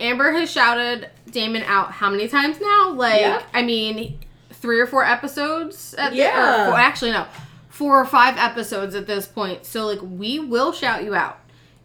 Amber 0.00 0.32
has 0.32 0.50
shouted 0.50 1.10
Damon 1.30 1.62
out 1.64 1.90
how 1.92 2.08
many 2.10 2.26
times 2.28 2.60
now? 2.60 2.90
Like, 2.92 3.20
Yeah. 3.20 3.42
I 3.52 3.62
mean, 3.62 4.18
three 4.50 4.78
or 4.80 4.86
four 4.86 5.04
episodes. 5.04 5.94
At 5.98 6.14
Yeah. 6.14 6.34
The, 6.34 6.62
or 6.62 6.66
four, 6.70 6.78
actually, 6.78 7.10
no, 7.10 7.26
four 7.68 8.00
or 8.00 8.04
five 8.06 8.36
episodes 8.38 8.94
at 8.94 9.06
this 9.06 9.26
point. 9.26 9.66
So, 9.66 9.86
like, 9.86 9.98
we 10.00 10.38
will 10.38 10.72
shout 10.72 11.02
you 11.04 11.14
out. 11.14 11.39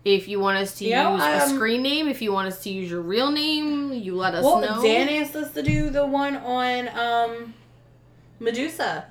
If 0.06 0.28
you 0.28 0.40
want 0.40 0.60
us 0.60 0.76
to 0.78 0.86
Yeah, 0.86 1.12
use 1.14 1.24
a 1.24 1.44
um, 1.50 1.56
screen 1.56 1.82
name, 1.82 2.08
if 2.08 2.22
you 2.22 2.32
want 2.32 2.48
us 2.48 2.62
to 2.64 2.70
use 2.70 2.90
your 2.92 3.02
real 3.02 3.32
name, 3.32 3.92
you 3.92 4.16
let 4.16 4.36
us 4.36 4.44
Well, 4.46 4.62
know. 4.62 4.82
Dan 4.84 5.10
asked 5.10 5.36
us 5.36 5.52
to 5.54 5.64
do 5.64 5.90
the 5.90 6.06
one 6.06 6.38
on 6.38 6.88
um, 6.98 7.54
Medusa, 8.40 9.06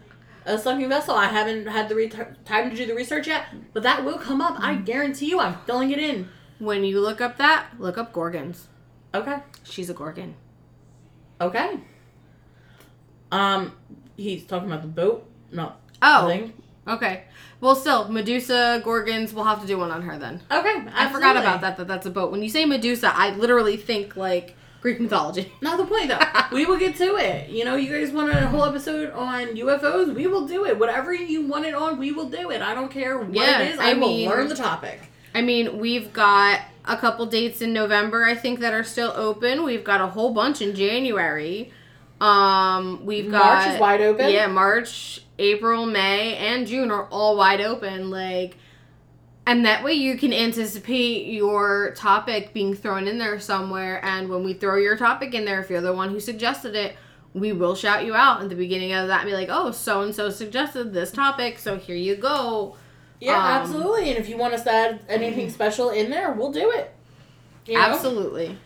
a 0.44 0.56
sunken 0.56 0.88
vessel. 0.88 1.16
I 1.16 1.26
haven't 1.26 1.66
had 1.66 1.88
the 1.88 1.96
re- 1.96 2.08
time 2.44 2.70
to 2.70 2.76
do 2.76 2.86
the 2.86 2.94
research 2.94 3.26
yet, 3.26 3.46
but 3.72 3.82
that 3.82 4.04
will 4.04 4.18
come 4.18 4.40
up. 4.40 4.54
I 4.60 4.76
guarantee 4.76 5.26
you. 5.26 5.40
I'm 5.40 5.56
filling 5.66 5.90
it 5.90 5.98
in. 5.98 6.28
when 6.60 6.84
you 6.84 7.00
look 7.00 7.20
up 7.20 7.38
that, 7.38 7.66
look 7.80 7.98
up 7.98 8.12
Gorgons. 8.12 8.68
Okay. 9.12 9.38
She's 9.64 9.90
a 9.90 9.94
Gorgon. 9.94 10.36
Okay. 11.40 11.80
Um, 13.32 13.72
he's 14.16 14.44
talking 14.44 14.68
about 14.68 14.82
the 14.82 14.88
boat, 14.88 15.28
not 15.50 15.80
Oh, 16.00 16.28
the 16.28 16.34
thing. 16.34 16.52
Okay. 16.88 17.24
Well, 17.60 17.74
still, 17.76 18.08
Medusa, 18.08 18.82
Gorgons, 18.84 19.32
we'll 19.32 19.44
have 19.44 19.60
to 19.62 19.66
do 19.66 19.78
one 19.78 19.90
on 19.90 20.02
her 20.02 20.18
then. 20.18 20.40
Okay, 20.50 20.84
I 20.94 21.10
forgot 21.10 21.36
about 21.36 21.60
that, 21.62 21.76
that 21.78 21.88
that's 21.88 22.06
a 22.06 22.10
boat. 22.10 22.30
When 22.30 22.42
you 22.42 22.48
say 22.50 22.64
Medusa, 22.66 23.10
I 23.14 23.30
literally 23.36 23.76
think, 23.76 24.16
like, 24.16 24.54
Greek 24.82 25.00
mythology. 25.00 25.50
Not 25.62 25.78
the 25.78 25.86
point 25.86 26.08
though. 26.08 26.18
we 26.52 26.66
will 26.66 26.76
get 26.78 26.94
to 26.96 27.16
it. 27.16 27.48
You 27.48 27.64
know, 27.64 27.74
you 27.76 27.90
guys 27.90 28.12
want 28.12 28.30
a 28.32 28.46
whole 28.48 28.64
episode 28.66 29.12
on 29.14 29.56
UFOs? 29.56 30.14
We 30.14 30.26
will 30.26 30.46
do 30.46 30.66
it. 30.66 30.78
Whatever 30.78 31.14
you 31.14 31.46
want 31.46 31.64
it 31.64 31.74
on, 31.74 31.98
we 31.98 32.12
will 32.12 32.28
do 32.28 32.50
it. 32.50 32.60
I 32.60 32.74
don't 32.74 32.90
care 32.90 33.18
what 33.18 33.32
Yeah, 33.34 33.60
it 33.60 33.70
is. 33.74 33.78
I, 33.78 33.90
I 33.90 33.94
will 33.94 34.08
mean- 34.08 34.28
learn 34.28 34.48
the 34.48 34.54
topic. 34.56 35.00
I 35.34 35.40
mean, 35.40 35.78
we've 35.78 36.12
got 36.12 36.60
a 36.84 36.96
couple 36.98 37.24
dates 37.26 37.62
in 37.62 37.72
November, 37.72 38.24
I 38.24 38.34
think, 38.34 38.60
that 38.60 38.74
are 38.74 38.84
still 38.84 39.12
open. 39.16 39.64
We've 39.64 39.82
got 39.82 40.02
a 40.02 40.06
whole 40.08 40.34
bunch 40.34 40.60
in 40.60 40.74
January. 40.76 41.72
Um, 42.20 43.04
we've 43.04 43.30
got 43.30 43.44
March 43.44 43.74
is 43.74 43.80
wide 43.80 44.00
open. 44.00 44.30
Yeah, 44.30 44.46
March, 44.46 45.20
April, 45.38 45.86
May, 45.86 46.36
and 46.36 46.66
June 46.66 46.90
are 46.90 47.06
all 47.06 47.36
wide 47.36 47.60
open. 47.60 48.10
Like, 48.10 48.56
and 49.46 49.66
that 49.66 49.84
way 49.84 49.92
you 49.92 50.16
can 50.16 50.32
anticipate 50.32 51.26
your 51.26 51.92
topic 51.96 52.54
being 52.54 52.74
thrown 52.74 53.06
in 53.08 53.18
there 53.18 53.38
somewhere. 53.40 54.02
And 54.04 54.28
when 54.28 54.42
we 54.44 54.54
throw 54.54 54.76
your 54.76 54.96
topic 54.96 55.34
in 55.34 55.44
there, 55.44 55.60
if 55.60 55.68
you're 55.68 55.80
the 55.80 55.92
one 55.92 56.10
who 56.10 56.20
suggested 56.20 56.74
it, 56.74 56.96
we 57.34 57.52
will 57.52 57.74
shout 57.74 58.06
you 58.06 58.14
out 58.14 58.42
at 58.42 58.48
the 58.48 58.54
beginning 58.54 58.92
of 58.92 59.08
that 59.08 59.22
and 59.22 59.28
be 59.28 59.34
like, 59.34 59.48
"Oh, 59.50 59.72
so 59.72 60.02
and 60.02 60.14
so 60.14 60.30
suggested 60.30 60.92
this 60.92 61.10
topic, 61.10 61.58
so 61.58 61.76
here 61.76 61.96
you 61.96 62.14
go." 62.14 62.76
Yeah, 63.20 63.36
Um, 63.36 63.44
absolutely. 63.62 64.10
And 64.10 64.18
if 64.18 64.28
you 64.28 64.36
want 64.36 64.54
us 64.54 64.62
to 64.64 64.72
add 64.72 65.00
anything 65.08 65.50
special 65.50 65.90
in 65.90 66.10
there, 66.10 66.32
we'll 66.32 66.52
do 66.52 66.70
it. 66.70 66.94
You 67.66 67.74
know? 67.74 67.80
Absolutely. 67.80 68.58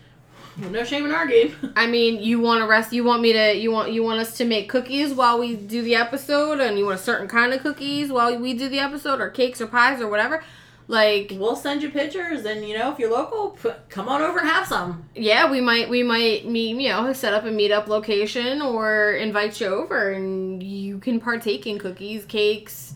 No 0.69 0.83
shame 0.83 1.05
in 1.05 1.11
our 1.11 1.27
game. 1.27 1.55
I 1.75 1.87
mean, 1.87 2.21
you 2.21 2.39
want 2.39 2.61
to 2.61 2.67
rest. 2.67 2.93
You 2.93 3.03
want 3.03 3.21
me 3.21 3.33
to. 3.33 3.53
You 3.55 3.71
want 3.71 3.91
you 3.91 4.03
want 4.03 4.19
us 4.19 4.37
to 4.37 4.45
make 4.45 4.69
cookies 4.69 5.13
while 5.13 5.39
we 5.39 5.55
do 5.55 5.81
the 5.81 5.95
episode, 5.95 6.59
and 6.59 6.77
you 6.77 6.85
want 6.85 6.99
a 6.99 7.03
certain 7.03 7.27
kind 7.27 7.53
of 7.53 7.61
cookies 7.61 8.11
while 8.11 8.37
we 8.37 8.53
do 8.53 8.69
the 8.69 8.79
episode, 8.79 9.19
or 9.21 9.29
cakes 9.29 9.61
or 9.61 9.67
pies 9.67 10.01
or 10.01 10.07
whatever. 10.07 10.43
Like, 10.87 11.33
we'll 11.35 11.55
send 11.55 11.83
you 11.83 11.91
pictures, 11.91 12.45
and 12.45 12.67
you 12.67 12.75
know, 12.75 12.91
if 12.91 12.97
you're 12.97 13.11
local, 13.11 13.51
p- 13.61 13.69
come 13.89 14.09
on 14.09 14.23
over 14.23 14.39
and 14.39 14.47
have 14.49 14.65
some. 14.65 15.05
yeah, 15.15 15.49
we 15.49 15.61
might 15.61 15.87
we 15.87 16.01
might 16.01 16.47
meet. 16.47 16.79
You 16.81 16.89
know, 16.89 17.13
set 17.13 17.33
up 17.33 17.43
a 17.45 17.49
meetup 17.49 17.87
location 17.87 18.61
or 18.61 19.11
invite 19.13 19.61
you 19.61 19.67
over, 19.67 20.11
and 20.11 20.63
you 20.63 20.97
can 20.97 21.19
partake 21.19 21.67
in 21.67 21.77
cookies, 21.77 22.25
cakes, 22.25 22.95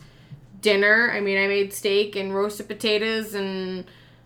dinner. 0.60 1.10
I 1.12 1.20
mean, 1.20 1.38
I 1.38 1.46
made 1.46 1.72
steak 1.72 2.16
and 2.16 2.34
roasted 2.34 2.66
potatoes 2.66 3.34
and 3.34 3.84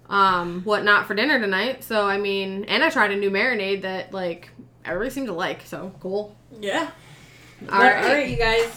um 0.08 0.62
whatnot 0.62 1.06
for 1.06 1.14
dinner 1.14 1.38
tonight. 1.38 1.84
So 1.84 2.06
I 2.06 2.18
mean, 2.18 2.64
and 2.64 2.82
I 2.82 2.90
tried 2.90 3.10
a 3.12 3.16
new 3.16 3.30
marinade 3.30 3.82
that 3.82 4.12
like 4.12 4.50
everybody 4.84 5.10
seemed 5.10 5.26
to 5.28 5.34
like. 5.34 5.62
So 5.66 5.92
cool. 6.00 6.36
Yeah. 6.60 6.90
All 7.70 7.80
right, 7.80 8.04
all 8.04 8.12
right, 8.12 8.28
you 8.28 8.36
guys. 8.36 8.74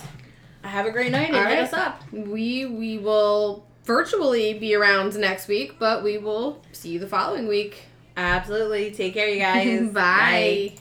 Have 0.64 0.86
a 0.86 0.92
great 0.92 1.12
night 1.12 1.28
and 1.30 1.36
All 1.38 1.44
hit 1.44 1.56
right. 1.56 1.64
us 1.64 1.74
up. 1.74 2.04
we 2.12 2.66
we 2.66 2.98
will 3.00 3.66
virtually 3.84 4.54
be 4.54 4.76
around 4.76 5.18
next 5.18 5.48
week, 5.48 5.78
but 5.80 6.04
we 6.04 6.18
will 6.18 6.62
see 6.72 6.90
you 6.90 7.00
the 7.00 7.08
following 7.08 7.48
week. 7.48 7.84
Absolutely. 8.16 8.92
Take 8.92 9.14
care, 9.14 9.28
you 9.28 9.40
guys. 9.40 9.90
Bye. 9.94 10.74